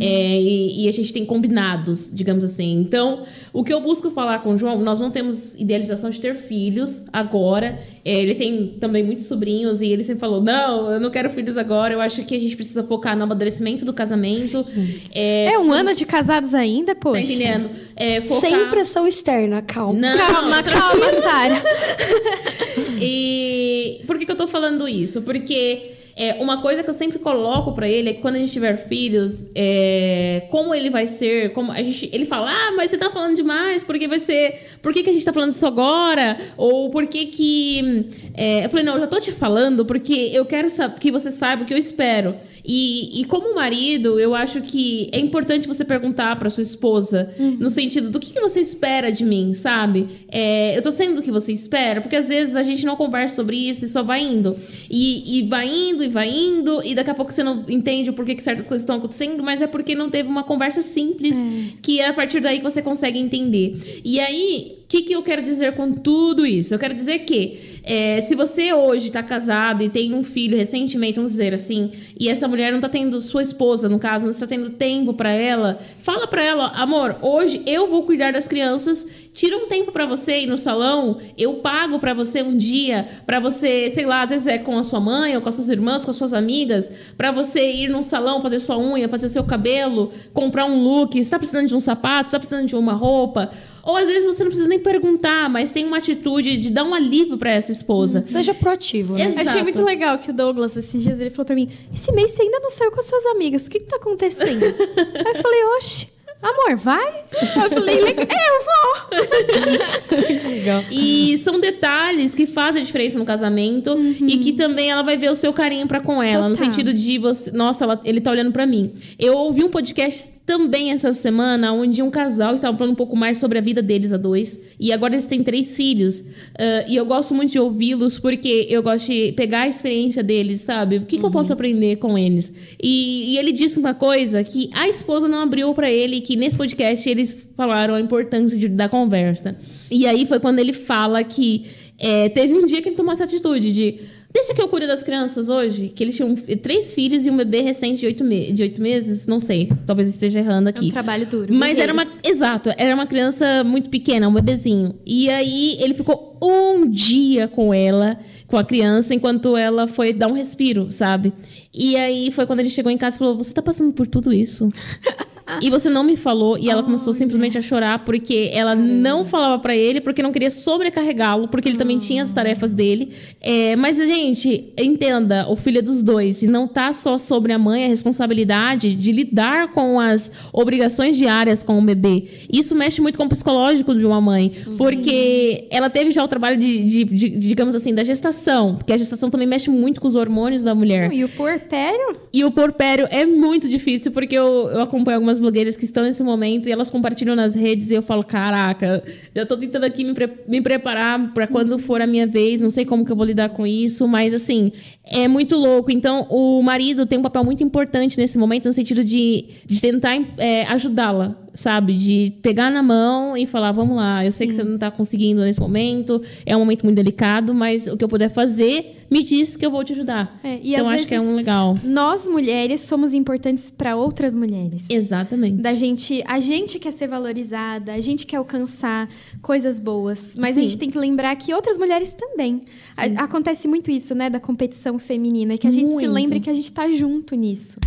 É, 0.00 0.40
e, 0.40 0.84
e 0.84 0.88
a 0.88 0.92
gente 0.92 1.12
tem 1.12 1.24
combinados, 1.24 2.08
digamos 2.12 2.44
assim. 2.44 2.78
Então, 2.80 3.24
o 3.52 3.64
que 3.64 3.72
eu 3.72 3.80
busco 3.80 4.10
falar 4.10 4.40
com 4.40 4.54
o 4.54 4.58
João, 4.58 4.80
nós 4.80 5.00
não 5.00 5.10
temos 5.10 5.54
idealização 5.56 6.10
de 6.10 6.20
ter 6.20 6.36
filhos 6.36 7.06
agora. 7.12 7.78
É, 8.08 8.22
ele 8.22 8.36
tem 8.36 8.68
também 8.80 9.02
muitos 9.02 9.26
sobrinhos 9.26 9.80
e 9.80 9.88
ele 9.88 10.04
sempre 10.04 10.20
falou: 10.20 10.40
Não, 10.40 10.92
eu 10.92 11.00
não 11.00 11.10
quero 11.10 11.28
filhos 11.28 11.58
agora. 11.58 11.92
Eu 11.92 12.00
acho 12.00 12.22
que 12.24 12.36
a 12.36 12.40
gente 12.40 12.54
precisa 12.54 12.84
focar 12.84 13.16
no 13.16 13.24
amadurecimento 13.24 13.84
do 13.84 13.92
casamento. 13.92 14.64
É, 15.12 15.46
É 15.46 15.58
um 15.58 15.72
ano 15.72 15.92
de 15.92 16.06
casados 16.06 16.54
ainda, 16.54 16.94
Tá 16.94 17.00
poxa. 17.00 17.20
entendendo? 17.20 17.68
É, 17.96 18.20
focar... 18.20 18.48
Sem 18.48 18.68
pressão 18.68 19.08
externa, 19.08 19.60
calma. 19.60 19.98
Não, 19.98 20.16
Calma, 20.16 20.62
calma, 20.62 21.12
Sara. 21.20 21.62
E 23.00 24.02
por 24.06 24.18
que, 24.18 24.24
que 24.24 24.32
eu 24.32 24.36
tô 24.36 24.46
falando 24.48 24.88
isso? 24.88 25.22
Porque 25.22 25.90
é, 26.16 26.42
uma 26.42 26.62
coisa 26.62 26.82
que 26.82 26.88
eu 26.88 26.94
sempre 26.94 27.18
coloco 27.18 27.72
pra 27.72 27.86
ele 27.86 28.08
é 28.08 28.14
que 28.14 28.22
quando 28.22 28.36
a 28.36 28.38
gente 28.38 28.50
tiver 28.50 28.88
filhos, 28.88 29.50
é, 29.54 30.46
como 30.50 30.74
ele 30.74 30.88
vai 30.88 31.06
ser, 31.06 31.52
como 31.52 31.70
a 31.70 31.82
gente, 31.82 32.08
ele 32.10 32.24
fala, 32.24 32.50
ah, 32.50 32.72
mas 32.74 32.90
você 32.90 32.96
tá 32.96 33.10
falando 33.10 33.36
demais, 33.36 33.82
porque 33.82 34.08
vai 34.08 34.18
ser, 34.18 34.78
por 34.80 34.94
que, 34.94 35.02
que 35.02 35.10
a 35.10 35.12
gente 35.12 35.26
tá 35.26 35.32
falando 35.32 35.50
isso 35.50 35.66
agora? 35.66 36.38
Ou 36.56 36.88
por 36.88 37.06
que 37.06 37.26
que, 37.26 38.08
é, 38.32 38.64
eu 38.64 38.70
falei, 38.70 38.82
não, 38.82 38.94
eu 38.94 39.00
já 39.00 39.06
tô 39.06 39.20
te 39.20 39.30
falando 39.30 39.84
porque 39.84 40.30
eu 40.32 40.46
quero 40.46 40.68
que 40.98 41.12
você 41.12 41.30
saiba 41.30 41.64
o 41.64 41.66
que 41.66 41.74
eu 41.74 41.78
espero. 41.78 42.34
E, 42.68 43.20
e 43.20 43.24
como 43.26 43.54
marido, 43.54 44.18
eu 44.18 44.34
acho 44.34 44.60
que 44.62 45.08
é 45.12 45.20
importante 45.20 45.68
você 45.68 45.84
perguntar 45.84 46.36
pra 46.36 46.50
sua 46.50 46.62
esposa, 46.62 47.32
no 47.38 47.70
sentido 47.70 48.10
do 48.10 48.18
que, 48.18 48.32
que 48.32 48.40
você 48.40 48.58
espera 48.58 49.12
de 49.12 49.24
mim, 49.24 49.54
sabe? 49.54 50.08
É, 50.28 50.76
eu 50.76 50.82
tô 50.82 50.90
sendo 50.90 51.20
o 51.20 51.22
que 51.22 51.30
você 51.30 51.52
espera, 51.52 52.00
porque 52.00 52.16
às 52.16 52.28
vezes 52.28 52.56
a 52.56 52.64
gente 52.64 52.84
não 52.84 52.96
conversa 52.96 53.36
sobre 53.36 53.56
isso 53.56 53.84
e 53.84 53.88
só 53.88 54.02
vai 54.02 54.20
indo. 54.20 54.56
E, 54.90 55.38
e 55.38 55.48
vai 55.48 55.68
indo 55.68 56.05
e 56.06 56.08
vai 56.08 56.28
indo, 56.28 56.82
e 56.82 56.94
daqui 56.94 57.10
a 57.10 57.14
pouco 57.14 57.32
você 57.32 57.42
não 57.42 57.64
entende 57.68 58.10
o 58.10 58.12
porquê 58.12 58.34
que 58.34 58.42
certas 58.42 58.68
coisas 58.68 58.82
estão 58.82 58.96
acontecendo, 58.96 59.42
mas 59.42 59.60
é 59.60 59.66
porque 59.66 59.94
não 59.94 60.10
teve 60.10 60.28
uma 60.28 60.44
conversa 60.44 60.80
simples, 60.80 61.36
que 61.82 62.00
é 62.00 62.08
a 62.08 62.14
partir 62.14 62.40
daí 62.40 62.58
que 62.58 62.64
você 62.64 62.80
consegue 62.80 63.18
entender. 63.18 64.00
E 64.04 64.18
aí, 64.20 64.75
o 64.86 64.88
que, 64.88 65.02
que 65.02 65.12
eu 65.12 65.22
quero 65.24 65.42
dizer 65.42 65.74
com 65.74 65.92
tudo 65.92 66.46
isso? 66.46 66.72
Eu 66.72 66.78
quero 66.78 66.94
dizer 66.94 67.20
que 67.20 67.80
é, 67.82 68.20
se 68.20 68.36
você 68.36 68.72
hoje 68.72 69.10
tá 69.10 69.20
casado 69.20 69.82
e 69.82 69.88
tem 69.88 70.14
um 70.14 70.22
filho 70.22 70.56
recentemente, 70.56 71.16
vamos 71.16 71.32
dizer 71.32 71.52
assim, 71.52 71.90
e 72.18 72.28
essa 72.28 72.46
mulher 72.46 72.72
não 72.72 72.80
tá 72.80 72.88
tendo, 72.88 73.20
sua 73.20 73.42
esposa, 73.42 73.88
no 73.88 73.98
caso, 73.98 74.26
não 74.26 74.30
está 74.30 74.46
tendo 74.46 74.70
tempo 74.70 75.12
pra 75.12 75.32
ela, 75.32 75.80
fala 75.98 76.28
pra 76.28 76.40
ela, 76.40 76.68
amor, 76.68 77.16
hoje 77.20 77.62
eu 77.66 77.88
vou 77.88 78.04
cuidar 78.04 78.32
das 78.32 78.46
crianças, 78.46 79.04
tira 79.34 79.56
um 79.56 79.66
tempo 79.66 79.90
pra 79.90 80.06
você 80.06 80.42
ir 80.42 80.46
no 80.46 80.56
salão, 80.56 81.18
eu 81.36 81.54
pago 81.54 81.98
pra 81.98 82.14
você 82.14 82.40
um 82.40 82.56
dia, 82.56 83.08
pra 83.26 83.40
você, 83.40 83.90
sei 83.90 84.06
lá, 84.06 84.22
às 84.22 84.30
vezes 84.30 84.46
é 84.46 84.56
com 84.56 84.78
a 84.78 84.84
sua 84.84 85.00
mãe 85.00 85.34
ou 85.34 85.42
com 85.42 85.48
as 85.48 85.56
suas 85.56 85.68
irmãs, 85.68 86.04
com 86.04 86.12
as 86.12 86.16
suas 86.16 86.32
amigas, 86.32 86.92
pra 87.16 87.32
você 87.32 87.72
ir 87.72 87.88
num 87.88 88.04
salão, 88.04 88.40
fazer 88.40 88.60
sua 88.60 88.78
unha, 88.78 89.08
fazer 89.08 89.26
o 89.26 89.30
seu 89.30 89.42
cabelo, 89.42 90.12
comprar 90.32 90.64
um 90.64 90.80
look, 90.80 91.22
você 91.22 91.28
tá 91.28 91.40
precisando 91.40 91.66
de 91.66 91.74
um 91.74 91.80
sapato, 91.80 92.28
você 92.28 92.36
tá 92.36 92.38
precisando 92.38 92.68
de 92.68 92.76
uma 92.76 92.92
roupa, 92.92 93.50
Ou 93.86 93.96
às 93.96 94.06
vezes 94.06 94.26
você 94.26 94.42
não 94.42 94.50
precisa 94.50 94.68
nem 94.68 94.80
perguntar, 94.80 95.48
mas 95.48 95.70
tem 95.70 95.86
uma 95.86 95.98
atitude 95.98 96.56
de 96.56 96.70
dar 96.70 96.82
um 96.84 96.92
alívio 96.92 97.38
pra 97.38 97.52
essa 97.52 97.70
esposa. 97.70 98.26
Seja 98.26 98.52
proativo, 98.52 99.14
né? 99.14 99.26
Exato. 99.26 99.48
Achei 99.48 99.62
muito 99.62 99.80
legal 99.82 100.18
que 100.18 100.30
o 100.30 100.34
Douglas, 100.34 100.76
esses 100.76 101.00
dias, 101.02 101.20
ele 101.20 101.30
falou 101.30 101.46
pra 101.46 101.54
mim: 101.54 101.68
Esse 101.94 102.10
mês 102.12 102.32
você 102.32 102.42
ainda 102.42 102.58
não 102.58 102.68
saiu 102.70 102.90
com 102.90 102.98
as 102.98 103.06
suas 103.06 103.24
amigas, 103.26 103.66
o 103.66 103.70
que 103.70 103.78
que 103.78 103.86
tá 103.86 103.96
acontecendo? 103.96 104.64
Aí 104.66 105.32
eu 105.36 105.40
falei: 105.42 105.60
Oxe, 105.78 106.08
amor, 106.42 106.76
vai? 106.76 107.06
Aí 107.40 107.62
eu 107.64 107.70
falei: 107.70 108.00
"Legal, 108.02 108.26
É, 108.28 108.48
eu 108.50 108.64
vou. 108.64 110.50
Legal. 110.50 110.84
E 110.90 111.38
são 111.38 111.60
detalhes 111.60 112.34
que 112.34 112.46
fazem 112.46 112.82
a 112.82 112.84
diferença 112.84 113.18
no 113.18 113.24
casamento 113.24 113.96
e 114.26 114.38
que 114.38 114.52
também 114.52 114.90
ela 114.90 115.02
vai 115.02 115.16
ver 115.16 115.30
o 115.30 115.36
seu 115.36 115.52
carinho 115.52 115.86
pra 115.86 116.00
com 116.00 116.22
ela, 116.22 116.48
no 116.48 116.54
Total. 116.56 116.66
sentido 116.72 116.92
de 116.92 117.18
você, 117.18 117.50
nossa, 117.52 117.84
ela- 117.84 118.00
ele 118.04 118.20
tá 118.20 118.30
olhando 118.30 118.52
pra 118.52 118.66
mim. 118.66 118.92
Eu 119.18 119.34
ouvi 119.36 119.62
um 119.64 119.70
podcast 119.70 120.30
também 120.46 120.92
essa 120.92 121.12
semana 121.12 121.72
onde 121.72 122.00
um 122.00 122.10
casal 122.10 122.54
estava 122.54 122.76
falando 122.76 122.92
um 122.92 122.96
pouco 122.96 123.16
mais 123.16 123.36
sobre 123.38 123.58
a 123.58 123.60
vida 123.60 123.82
deles 123.82 124.12
a 124.12 124.16
dois 124.16 124.62
e 124.78 124.92
agora 124.92 125.14
eles 125.14 125.26
têm 125.26 125.42
três 125.42 125.76
filhos 125.76 126.22
Ah, 126.58 126.84
e 126.88 126.96
eu 126.96 127.04
gosto 127.04 127.34
muito 127.34 127.52
de 127.52 127.58
ouvi-los 127.58 128.18
porque 128.18 128.66
eu 128.70 128.82
gosto 128.82 129.06
de 129.06 129.32
pegar 129.32 129.62
a 129.62 129.68
experiência 129.68 130.22
deles, 130.22 130.60
sabe? 130.62 130.98
O 130.98 131.06
que, 131.06 131.18
que 131.18 131.24
eu 131.24 131.30
posso 131.30 131.52
aprender 131.52 131.96
com 131.96 132.16
eles? 132.16 132.52
E, 132.82 133.34
e 133.34 133.38
ele 133.38 133.52
disse 133.52 133.78
uma 133.78 133.94
coisa 133.94 134.42
que 134.42 134.70
a 134.72 134.88
esposa 134.88 135.28
não 135.28 135.40
abriu 135.40 135.74
pra 135.74 135.90
ele 135.90 136.20
que 136.20 136.36
nesse 136.36 136.56
podcast 136.56 137.08
eles 137.08 137.46
falaram 137.56 137.94
a 137.94 138.00
importância 138.00 138.56
de, 138.56 138.68
da 138.68 138.88
conversa. 138.88 139.56
E 139.90 140.06
aí 140.06 140.26
foi 140.26 140.40
quando 140.40 140.58
ele 140.58 140.72
fala 140.72 141.22
que 141.22 141.66
é, 141.98 142.28
teve 142.28 142.54
um 142.54 142.66
dia 142.66 142.82
que 142.82 142.88
ele 142.90 142.96
tomou 142.96 143.12
essa 143.12 143.24
atitude 143.24 143.72
de 143.72 144.00
deixa 144.36 144.52
que 144.54 144.60
eu 144.60 144.68
cuide 144.68 144.86
das 144.86 145.02
crianças 145.02 145.48
hoje, 145.48 145.88
que 145.88 146.04
eles 146.04 146.14
tinham 146.14 146.34
três 146.62 146.92
filhos 146.92 147.24
e 147.24 147.30
um 147.30 147.36
bebê 147.36 147.62
recente 147.62 148.00
de 148.00 148.06
oito, 148.06 148.22
me 148.22 148.52
de 148.52 148.62
oito 148.62 148.82
meses, 148.82 149.26
não 149.26 149.40
sei, 149.40 149.70
talvez 149.86 150.08
esteja 150.08 150.38
errando 150.40 150.68
É 150.68 150.70
aqui. 150.70 150.86
um 150.88 150.90
trabalho 150.90 151.26
duro. 151.26 151.54
Mas 151.54 151.78
era 151.78 151.92
uma. 151.92 152.06
Exato, 152.22 152.70
era 152.76 152.94
uma 152.94 153.06
criança 153.06 153.64
muito 153.64 153.88
pequena, 153.88 154.28
um 154.28 154.34
bebezinho. 154.34 154.94
E 155.06 155.30
aí 155.30 155.76
ele 155.80 155.94
ficou 155.94 156.38
um 156.42 156.86
dia 156.88 157.48
com 157.48 157.72
ela, 157.72 158.18
com 158.46 158.58
a 158.58 158.64
criança, 158.64 159.14
enquanto 159.14 159.56
ela 159.56 159.86
foi 159.86 160.12
dar 160.12 160.28
um 160.28 160.32
respiro, 160.34 160.92
sabe? 160.92 161.32
E 161.74 161.96
aí 161.96 162.30
foi 162.30 162.46
quando 162.46 162.60
ele 162.60 162.68
chegou 162.68 162.92
em 162.92 162.98
casa 162.98 163.16
e 163.16 163.18
falou: 163.18 163.38
Você 163.38 163.54
tá 163.54 163.62
passando 163.62 163.92
por 163.94 164.06
tudo 164.06 164.32
isso? 164.32 164.70
E 165.62 165.70
você 165.70 165.88
não 165.88 166.02
me 166.02 166.16
falou, 166.16 166.58
e 166.58 166.68
ela 166.68 166.82
começou 166.82 167.12
simplesmente 167.12 167.56
a 167.56 167.62
chorar 167.62 168.04
porque 168.04 168.50
ela 168.52 168.74
não 168.74 169.24
falava 169.24 169.58
pra 169.60 169.76
ele, 169.76 170.00
porque 170.00 170.22
não 170.22 170.32
queria 170.32 170.50
sobrecarregá-lo, 170.50 171.48
porque 171.48 171.68
ele 171.68 171.78
também 171.78 171.98
tinha 171.98 172.22
as 172.22 172.32
tarefas 172.32 172.72
dele. 172.72 173.10
É, 173.40 173.76
mas, 173.76 173.96
gente, 173.96 174.72
entenda, 174.78 175.46
o 175.48 175.56
filho 175.56 175.78
é 175.78 175.82
dos 175.82 176.02
dois, 176.02 176.42
e 176.42 176.46
não 176.46 176.66
tá 176.66 176.92
só 176.92 177.16
sobre 177.18 177.52
a 177.52 177.58
mãe 177.58 177.84
a 177.84 177.88
responsabilidade 177.88 178.94
de 178.94 179.12
lidar 179.12 179.72
com 179.72 180.00
as 180.00 180.30
obrigações 180.52 181.16
diárias 181.16 181.62
com 181.62 181.78
o 181.78 181.82
bebê. 181.82 182.24
Isso 182.52 182.74
mexe 182.74 183.00
muito 183.00 183.16
com 183.16 183.24
o 183.24 183.28
psicológico 183.28 183.94
de 183.94 184.04
uma 184.04 184.20
mãe, 184.20 184.52
porque 184.76 185.66
ela 185.70 185.88
teve 185.90 186.10
já 186.10 186.24
o 186.24 186.28
trabalho 186.28 186.56
de, 186.56 186.84
de- 186.84 187.04
de- 187.04 187.30
digamos 187.30 187.74
assim, 187.74 187.94
da 187.94 188.02
gestação, 188.04 188.76
porque 188.76 188.92
a 188.92 188.96
gestação 188.96 189.30
também 189.30 189.46
mexe 189.46 189.70
muito 189.70 190.00
com 190.00 190.08
os 190.08 190.14
hormônios 190.14 190.62
da 190.62 190.74
mulher. 190.74 191.12
E 191.12 191.24
o 191.24 191.28
puerpério? 191.28 192.16
E 192.32 192.44
o 192.44 192.50
porpério 192.50 193.06
é 193.10 193.24
muito 193.24 193.68
difícil, 193.68 194.12
porque 194.12 194.36
eu, 194.36 194.44
eu 194.70 194.80
acompanho 194.82 195.16
algumas 195.16 195.35
blogueiras 195.38 195.76
que 195.76 195.84
estão 195.84 196.02
nesse 196.02 196.22
momento 196.22 196.68
e 196.68 196.72
elas 196.72 196.90
compartilham 196.90 197.34
nas 197.34 197.54
redes 197.54 197.90
e 197.90 197.94
eu 197.94 198.02
falo, 198.02 198.24
caraca, 198.24 199.02
já 199.34 199.44
tô 199.46 199.56
tentando 199.56 199.84
aqui 199.84 200.04
me, 200.04 200.14
pre- 200.14 200.30
me 200.46 200.60
preparar 200.60 201.32
para 201.32 201.46
quando 201.46 201.78
for 201.78 202.00
a 202.00 202.06
minha 202.06 202.26
vez, 202.26 202.60
não 202.60 202.70
sei 202.70 202.84
como 202.84 203.04
que 203.04 203.12
eu 203.12 203.16
vou 203.16 203.26
lidar 203.26 203.50
com 203.50 203.66
isso, 203.66 204.06
mas 204.06 204.32
assim, 204.34 204.72
é 205.04 205.28
muito 205.28 205.56
louco. 205.56 205.90
Então, 205.90 206.26
o 206.30 206.62
marido 206.62 207.06
tem 207.06 207.18
um 207.18 207.22
papel 207.22 207.44
muito 207.44 207.62
importante 207.62 208.18
nesse 208.18 208.36
momento, 208.38 208.66
no 208.66 208.72
sentido 208.72 209.04
de, 209.04 209.46
de 209.66 209.80
tentar 209.80 210.16
é, 210.38 210.64
ajudá-la, 210.64 211.36
sabe? 211.56 211.94
De 211.94 212.32
pegar 212.42 212.70
na 212.70 212.82
mão 212.82 213.36
e 213.36 213.46
falar, 213.46 213.72
vamos 213.72 213.96
lá, 213.96 214.24
eu 214.24 214.30
sei 214.30 214.46
que 214.46 214.54
você 214.54 214.62
não 214.62 214.78
tá 214.78 214.90
conseguindo 214.90 215.40
nesse 215.40 215.58
momento, 215.58 216.22
é 216.44 216.54
um 216.56 216.60
momento 216.60 216.84
muito 216.84 216.96
delicado, 216.96 217.52
mas 217.52 217.86
o 217.88 217.96
que 217.96 218.04
eu 218.04 218.08
puder 218.08 218.30
fazer, 218.30 218.96
me 219.10 219.22
diz 219.22 219.56
que 219.56 219.64
eu 219.66 219.70
vou 219.70 219.82
te 219.82 219.92
ajudar. 219.92 220.38
É, 220.44 220.60
então, 220.62 220.88
acho 220.88 221.06
que 221.06 221.14
é 221.14 221.20
um 221.20 221.34
legal. 221.34 221.76
Nós, 221.82 222.28
mulheres, 222.28 222.82
somos 222.82 223.14
importantes 223.14 223.70
para 223.70 223.96
outras 223.96 224.34
mulheres. 224.34 224.86
Exatamente. 224.90 225.62
Da 225.62 225.74
gente, 225.74 226.22
a 226.26 226.38
gente 226.40 226.78
quer 226.78 226.92
ser 226.92 227.08
valorizada, 227.08 227.92
a 227.92 228.00
gente 228.00 228.26
quer 228.26 228.36
alcançar 228.36 229.08
coisas 229.42 229.78
boas, 229.78 230.36
mas 230.38 230.56
a 230.56 230.60
Sim. 230.60 230.62
gente 230.68 230.78
tem 230.78 230.90
que 230.90 230.98
lembrar 230.98 231.34
que 231.36 231.54
outras 231.54 231.78
mulheres 231.78 232.12
também. 232.12 232.60
A- 232.96 233.24
acontece 233.24 233.66
muito 233.66 233.90
isso, 233.90 234.14
né, 234.14 234.28
da 234.28 234.38
competição 234.40 234.98
feminina, 234.98 235.56
que 235.56 235.66
a 235.66 235.70
gente 235.70 235.86
se 235.88 235.92
Muito. 235.94 236.10
lembre 236.12 236.40
que 236.40 236.50
a 236.50 236.54
gente 236.54 236.70
tá 236.72 236.90
junto 236.90 237.34
nisso. 237.34 237.78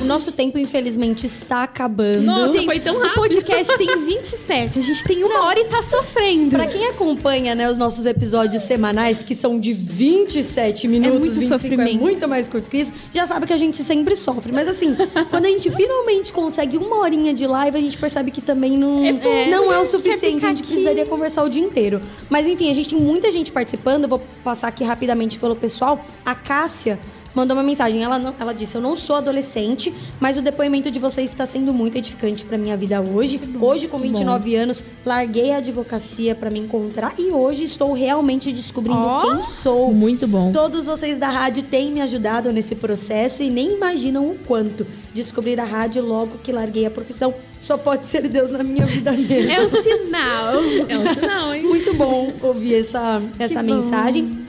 O 0.00 0.04
nosso 0.06 0.30
tempo, 0.30 0.56
infelizmente, 0.56 1.26
está 1.26 1.64
acabando. 1.64 2.22
Nossa, 2.22 2.52
gente, 2.52 2.66
foi 2.66 2.78
tão 2.78 2.94
o 2.96 2.98
rápido. 3.00 3.14
podcast 3.22 3.76
tem 3.76 4.04
27, 4.04 4.78
a 4.78 4.82
gente 4.82 5.02
tem 5.04 5.24
uma 5.24 5.44
hora 5.46 5.58
e 5.58 5.64
tá 5.64 5.82
sofrendo. 5.82 6.50
Pra 6.50 6.66
quem 6.66 6.86
acompanha 6.86 7.54
né, 7.56 7.68
os 7.68 7.76
nossos 7.76 8.06
episódios 8.06 8.62
semanais, 8.62 9.22
que 9.24 9.34
são 9.34 9.58
de 9.58 9.72
27 9.72 10.86
minutos, 10.86 11.36
muito 11.36 11.40
25 11.40 11.54
é 11.54 11.58
sofrimento. 11.58 12.00
muito 12.00 12.28
mais 12.28 12.46
curto 12.46 12.70
que 12.70 12.78
isso, 12.78 12.92
já 13.12 13.26
sabe 13.26 13.46
que 13.46 13.52
a 13.52 13.56
gente 13.56 13.82
sempre 13.82 14.14
sofre. 14.14 14.52
Mas 14.52 14.68
assim, 14.68 14.96
quando 15.28 15.46
a 15.46 15.48
gente 15.48 15.70
finalmente 15.70 16.32
consegue 16.32 16.76
uma 16.76 16.98
horinha 16.98 17.34
de 17.34 17.46
live, 17.46 17.76
a 17.76 17.80
gente 17.80 17.98
percebe 17.98 18.30
que 18.30 18.40
também 18.40 18.76
não 18.78 19.04
É, 19.04 19.48
não 19.50 19.72
é 19.72 19.78
o 19.78 19.84
suficiente. 19.84 20.44
A 20.44 20.48
gente 20.50 20.62
aqui. 20.62 20.68
precisaria 20.72 21.06
conversar 21.06 21.42
o 21.42 21.48
dia 21.48 21.62
inteiro. 21.62 22.00
Mas 22.30 22.46
enfim, 22.46 22.70
a 22.70 22.74
gente 22.74 22.90
tem 22.90 23.00
muita 23.00 23.30
gente 23.30 23.50
participando. 23.50 24.04
Eu 24.04 24.08
vou 24.10 24.22
passar 24.44 24.68
aqui 24.68 24.84
rapidamente 24.84 25.38
pelo 25.38 25.56
pessoal. 25.56 26.04
A 26.24 26.34
Cássia 26.34 26.98
mandou 27.36 27.56
uma 27.56 27.62
mensagem. 27.62 28.02
Ela, 28.02 28.18
não- 28.18 28.34
ela 28.40 28.52
disse: 28.52 28.74
Eu 28.74 28.80
não 28.80 28.96
sou 28.96 29.14
adolescente, 29.16 29.92
mas 30.18 30.36
o 30.36 30.42
depoimento 30.42 30.90
de 30.90 30.98
vocês 30.98 31.28
está 31.30 31.44
sendo 31.46 31.72
muito 31.72 31.96
edificante 31.96 32.44
pra 32.44 32.56
minha 32.58 32.76
vida 32.76 33.00
hoje. 33.00 33.38
Hoje, 33.60 33.86
com 33.86 33.98
29 33.98 34.56
anos, 34.56 34.82
larguei 35.04 35.52
a 35.52 35.58
advocacia 35.58 36.34
pra 36.34 36.50
me 36.50 36.58
encontrar 36.58 37.14
e 37.18 37.30
hoje 37.30 37.64
estou 37.64 37.92
realmente 37.92 38.50
descobrindo 38.50 38.98
Ó. 38.98 39.20
quem 39.20 39.42
sou. 39.42 39.92
Muito 39.92 40.26
bom. 40.26 40.50
Todos 40.50 40.84
vocês 40.86 41.18
da 41.18 41.28
rádio 41.28 41.62
têm 41.62 41.92
me 41.92 42.00
ajudado 42.00 42.52
nesse 42.52 42.74
processo 42.74 43.42
e 43.42 43.50
nem 43.50 43.74
imaginam 43.74 44.30
o 44.30 44.36
quanto. 44.46 44.86
Descobrir 45.14 45.60
a 45.60 45.64
rádio 45.64 46.02
logo 46.04 46.38
que 46.42 46.50
larguei 46.52 46.86
a 46.86 46.90
profissão 46.90 47.34
só 47.60 47.76
pode 47.76 48.06
ser 48.06 48.26
Deus 48.28 48.50
na 48.50 48.62
minha 48.62 48.86
vida 48.86 49.12
mesmo. 49.16 49.50
É 49.50 49.60
um 49.60 49.68
sinal. 49.68 50.54
É 50.88 50.98
um 50.98 51.14
sinal, 51.14 51.54
hein? 51.54 51.62
Muito 51.62 51.94
bom 51.94 52.32
ouvir 52.42 52.76
essa, 52.76 53.20
essa 53.38 53.60
Que 53.62 53.66
bom. 53.72 54.45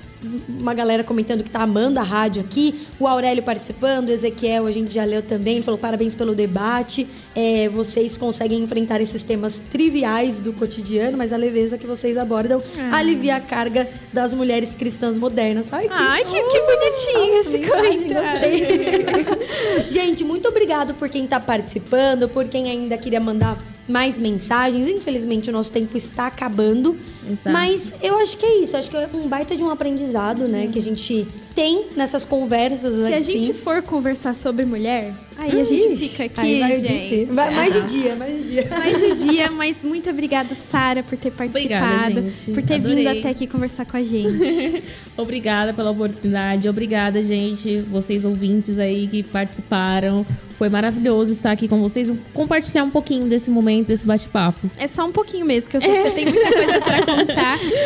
Uma 0.48 0.74
galera 0.74 1.04
comentando 1.04 1.44
que 1.44 1.50
tá 1.50 1.62
amando 1.62 2.00
a 2.00 2.04
rádio 2.04 2.42
aqui. 2.42 2.88
O 3.00 3.08
Aurélio 3.08 3.44
participando, 3.44 4.10
o 4.10 4.12
Ezequiel, 4.12 4.66
a 4.68 4.72
gente 4.72 4.94
já 4.94 5.04
leu 5.04 5.22
também. 5.22 5.56
Ele 5.56 5.64
falou 5.64 5.78
parabéns 5.80 6.16
pelo 6.16 6.34
debate. 6.36 7.08
É, 7.36 7.68
vocês 7.70 8.18
conseguem 8.18 8.60
enfrentar 8.62 9.00
esses 9.02 9.24
temas 9.24 9.62
triviais 9.72 10.36
do 10.36 10.52
cotidiano, 10.54 11.18
mas 11.18 11.32
a 11.34 11.38
leveza 11.38 11.78
que 11.78 11.86
vocês 11.88 12.18
abordam 12.18 12.62
Ah. 12.78 12.98
alivia 12.98 13.36
a 13.36 13.40
carga 13.40 13.88
das 14.12 14.34
mulheres 14.34 14.76
cristãs 14.76 15.18
modernas. 15.18 15.72
Ai, 15.72 15.88
que, 15.88 15.94
Ai, 15.94 16.26
que, 16.26 16.42
que 16.44 16.60
bonitinho 16.62 17.38
nossa, 17.38 17.58
esse 17.58 17.68
comentário. 17.68 18.32
gostei. 18.32 19.88
Gente, 19.90 20.24
muito 20.24 20.48
obrigado 20.48 20.94
por 20.96 21.10
quem 21.10 21.26
tá 21.28 21.40
participando, 21.40 22.28
por 22.30 22.46
quem 22.48 22.70
ainda 22.70 22.98
queria 22.98 23.20
mandar 23.20 23.58
mais 23.88 24.20
mensagens. 24.20 24.88
Infelizmente, 24.90 25.50
o 25.50 25.54
nosso 25.54 25.72
tempo 25.72 25.96
está 25.96 26.28
acabando. 26.28 26.96
Exato. 27.30 27.50
Mas 27.52 27.94
eu 28.02 28.18
acho 28.20 28.38
que 28.38 28.46
é 28.46 28.62
isso. 28.62 28.76
Acho 28.78 28.90
que 28.90 28.98
é 28.98 29.10
um 29.14 29.28
baita 29.28 29.56
de 29.56 29.64
um 29.64 29.70
aprendizado, 29.70 30.48
né? 30.48 30.70
Que 30.72 30.80
a 30.80 30.82
gente 30.82 31.28
tem 31.56 31.86
nessas 31.96 32.24
conversas 32.24 32.94
Se 32.94 33.14
a 33.14 33.16
assim. 33.16 33.32
gente 33.42 33.54
for 33.54 33.82
conversar 33.82 34.36
sobre 34.36 34.64
mulher, 34.64 35.12
aí 35.38 35.60
a 35.60 35.64
gente 35.64 35.94
Ixi, 35.94 35.98
fica 36.10 36.24
aqui, 36.26 36.40
aí 36.40 36.60
vai 36.60 36.86
gente. 36.86 37.26
Vai 37.34 37.56
mais 37.56 37.74
de 37.74 37.80
Ah. 37.80 37.82
dia, 37.84 38.16
mais 38.16 38.38
de 38.38 38.44
dia. 38.44 38.68
Mais 38.70 39.00
de 39.00 39.16
dia, 39.28 39.52
mas 39.52 39.84
muito 39.84 40.08
obrigada, 40.10 40.56
Sara, 40.70 41.02
por 41.02 41.18
ter 41.18 41.32
participado, 41.32 41.86
Obrigada, 42.06 42.22
gente. 42.22 42.52
por 42.52 42.62
ter 42.64 42.76
Adorei. 42.76 42.96
vindo 43.04 43.08
até 43.20 43.30
aqui 43.30 43.48
conversar 43.48 43.86
com 43.86 43.98
a 43.98 44.04
gente. 44.04 44.84
Obrigada 45.18 45.74
pela 45.74 45.90
oportunidade. 45.92 46.70
Obrigada, 46.70 47.24
gente, 47.24 47.80
vocês 47.80 48.24
ouvintes 48.24 48.78
aí 48.78 49.08
que 49.08 49.24
participaram. 49.24 50.24
Foi 50.60 50.70
maravilhoso 50.70 51.32
estar 51.32 51.52
aqui 51.52 51.68
com 51.68 51.80
vocês, 51.80 52.12
compartilhar 52.34 52.84
um 52.84 52.90
pouquinho 52.90 53.26
desse 53.28 53.48
momento, 53.50 53.88
desse 53.88 54.04
bate-papo. 54.06 54.70
É 54.78 54.88
só 54.88 55.06
um 55.06 55.12
pouquinho 55.12 55.46
mesmo, 55.46 55.70
porque 55.70 55.78
eu 55.78 55.82
sei 55.82 56.02
que 56.04 56.10
você 56.10 56.16
tem 56.16 56.26
muita 56.26 56.50
coisa 56.54 56.82
pra 56.82 57.00
contar. 57.06 57.17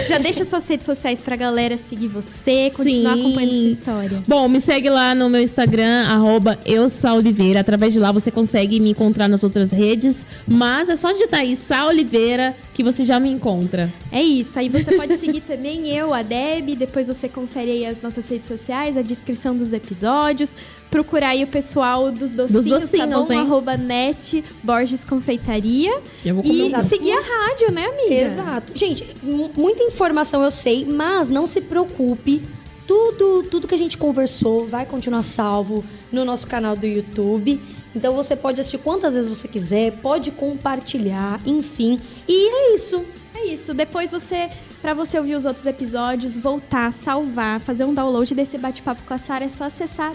Já 0.08 0.18
deixa 0.18 0.46
suas 0.46 0.68
redes 0.68 0.86
sociais 0.86 1.22
pra 1.22 1.36
galera 1.36 1.78
seguir 1.78 2.08
você, 2.08 2.72
continuar 2.76 3.16
Sim. 3.16 3.22
acompanhando 3.22 3.52
sua 3.52 3.70
história. 3.70 4.24
Bom, 4.28 4.48
me 4.48 4.60
segue 4.60 4.90
lá 4.90 5.14
no 5.16 5.30
meu 5.30 5.42
Instagram, 5.42 6.08
arroba 6.08 6.60
eussaoliveira. 6.66 7.60
Através 7.60 7.94
de 7.94 8.00
lá 8.00 8.12
você 8.12 8.32
consegue 8.32 8.80
me 8.80 8.92
encontrar 8.92 9.28
nas 9.28 9.44
outras 9.44 9.72
redes. 9.72 10.26
Mas 10.48 10.90
é 10.90 10.96
só 10.96 11.12
digitar 11.12 11.42
aí, 11.42 11.56
Sá 11.56 11.86
Oliveira, 11.86 12.56
que 12.82 12.92
você 12.92 13.06
já 13.06 13.20
me 13.20 13.30
encontra. 13.30 13.92
É 14.12 14.22
isso. 14.22 14.58
Aí 14.58 14.68
você 14.68 14.92
pode 14.96 15.18
seguir 15.18 15.42
também 15.42 15.88
eu, 15.96 16.14
a 16.14 16.22
Deb. 16.24 16.76
Depois 16.76 17.08
você 17.08 17.30
confere 17.30 17.70
aí 17.72 17.86
as 17.86 18.02
nossas 18.02 18.28
redes 18.28 18.48
sociais, 18.48 18.98
a 18.98 19.02
descrição 19.02 19.56
dos 19.56 19.72
episódios. 19.72 20.52
Procurar 20.90 21.30
aí 21.30 21.44
o 21.44 21.48
pessoal 21.48 22.12
dos 22.12 22.32
docinhos, 22.32 22.66
docinhos, 22.66 22.92
tá 22.92 23.06
bom? 23.20 23.32
hein? 23.32 23.40
Arroba 23.40 23.78
net 23.78 24.44
Borges 24.64 25.04
Confeitaria. 25.06 25.96
Eu 26.26 26.36
vou 26.36 26.44
E 26.44 26.70
seguir 26.84 27.12
a 27.14 27.22
rádio, 27.22 27.72
né, 27.72 27.86
amiga? 27.86 28.14
Exato. 28.16 28.78
Gente, 28.78 29.06
mu- 29.24 29.52
muita 29.56 29.84
informação 29.84 30.44
eu 30.44 30.52
sei, 30.52 30.84
mas 30.86 31.30
não 31.30 31.46
se 31.48 31.62
preocupe. 31.62 32.42
Tudo, 32.88 33.44
tudo 33.50 33.68
que 33.68 33.76
a 33.76 33.78
gente 33.78 33.98
conversou 33.98 34.66
vai 34.68 34.86
continuar 34.86 35.22
salvo 35.22 35.82
no 36.12 36.26
nosso 36.26 36.46
canal 36.48 36.76
do 36.76 36.86
YouTube. 36.86 37.62
Então 37.96 38.14
você 38.14 38.36
pode 38.36 38.60
assistir 38.60 38.78
quantas 38.78 39.16
vezes 39.16 39.28
você 39.28 39.48
quiser, 39.48 39.92
pode 39.94 40.32
compartilhar, 40.32 41.40
enfim. 41.46 42.00
E 42.28 42.48
é 42.50 42.74
isso. 42.74 43.06
É 43.36 43.46
isso. 43.46 43.74
Depois 43.74 44.12
você, 44.12 44.50
para 44.82 44.94
você 44.94 45.18
ouvir 45.18 45.36
os 45.36 45.46
outros 45.46 45.66
episódios, 45.66 46.38
voltar, 46.38 46.92
salvar, 46.94 47.60
fazer 47.60 47.86
um 47.86 47.94
download 47.94 48.34
desse 48.36 48.58
bate-papo 48.58 49.02
com 49.06 49.14
a 49.14 49.18
Sara, 49.18 49.46
é 49.46 49.50
só 49.50 49.66
acessar 49.66 50.14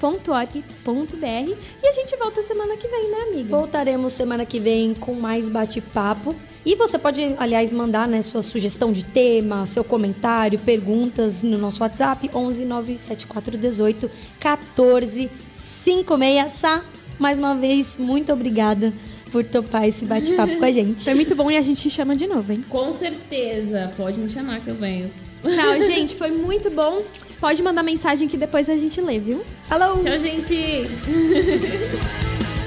www.transmundial.org.br 0.00 1.54
e 1.82 1.86
a 1.86 1.92
gente 1.92 2.16
volta 2.16 2.42
semana 2.42 2.76
que 2.76 2.88
vem, 2.88 3.10
né, 3.10 3.18
amiga? 3.28 3.56
Voltaremos 3.56 4.12
semana 4.12 4.46
que 4.46 4.58
vem 4.58 4.94
com 4.94 5.14
mais 5.14 5.48
bate-papo. 5.48 6.34
E 6.64 6.74
você 6.74 6.98
pode, 6.98 7.34
aliás, 7.38 7.72
mandar 7.72 8.08
né, 8.08 8.20
sua 8.20 8.42
sugestão 8.42 8.92
de 8.92 9.04
tema, 9.04 9.64
seu 9.66 9.84
comentário, 9.84 10.58
perguntas 10.58 11.42
no 11.42 11.56
nosso 11.56 11.80
WhatsApp 11.82 12.30
11 12.34 12.64
97418 12.64 14.10
1456. 14.42 16.52
Sá, 16.52 16.84
mais 17.18 17.38
uma 17.38 17.54
vez, 17.54 17.96
muito 17.98 18.32
obrigada 18.32 18.92
por 19.30 19.44
topar 19.44 19.86
esse 19.86 20.04
bate-papo 20.04 20.58
com 20.58 20.64
a 20.64 20.72
gente. 20.72 21.04
Foi 21.04 21.14
muito 21.14 21.34
bom 21.34 21.50
e 21.50 21.56
a 21.56 21.62
gente 21.62 21.88
chama 21.88 22.16
de 22.16 22.26
novo, 22.26 22.52
hein? 22.52 22.64
Com 22.68 22.92
certeza. 22.92 23.92
Pode 23.96 24.18
me 24.18 24.30
chamar 24.30 24.60
que 24.60 24.68
eu 24.68 24.74
venho. 24.74 25.10
Tchau, 25.42 25.80
gente. 25.82 26.14
Foi 26.16 26.30
muito 26.30 26.68
bom. 26.70 27.02
Pode 27.40 27.62
mandar 27.62 27.82
mensagem 27.82 28.28
que 28.28 28.36
depois 28.36 28.68
a 28.68 28.76
gente 28.76 29.00
lê, 29.00 29.18
viu? 29.18 29.42
Falou! 29.66 30.04
Tchau, 30.04 30.18
gente! 30.18 30.86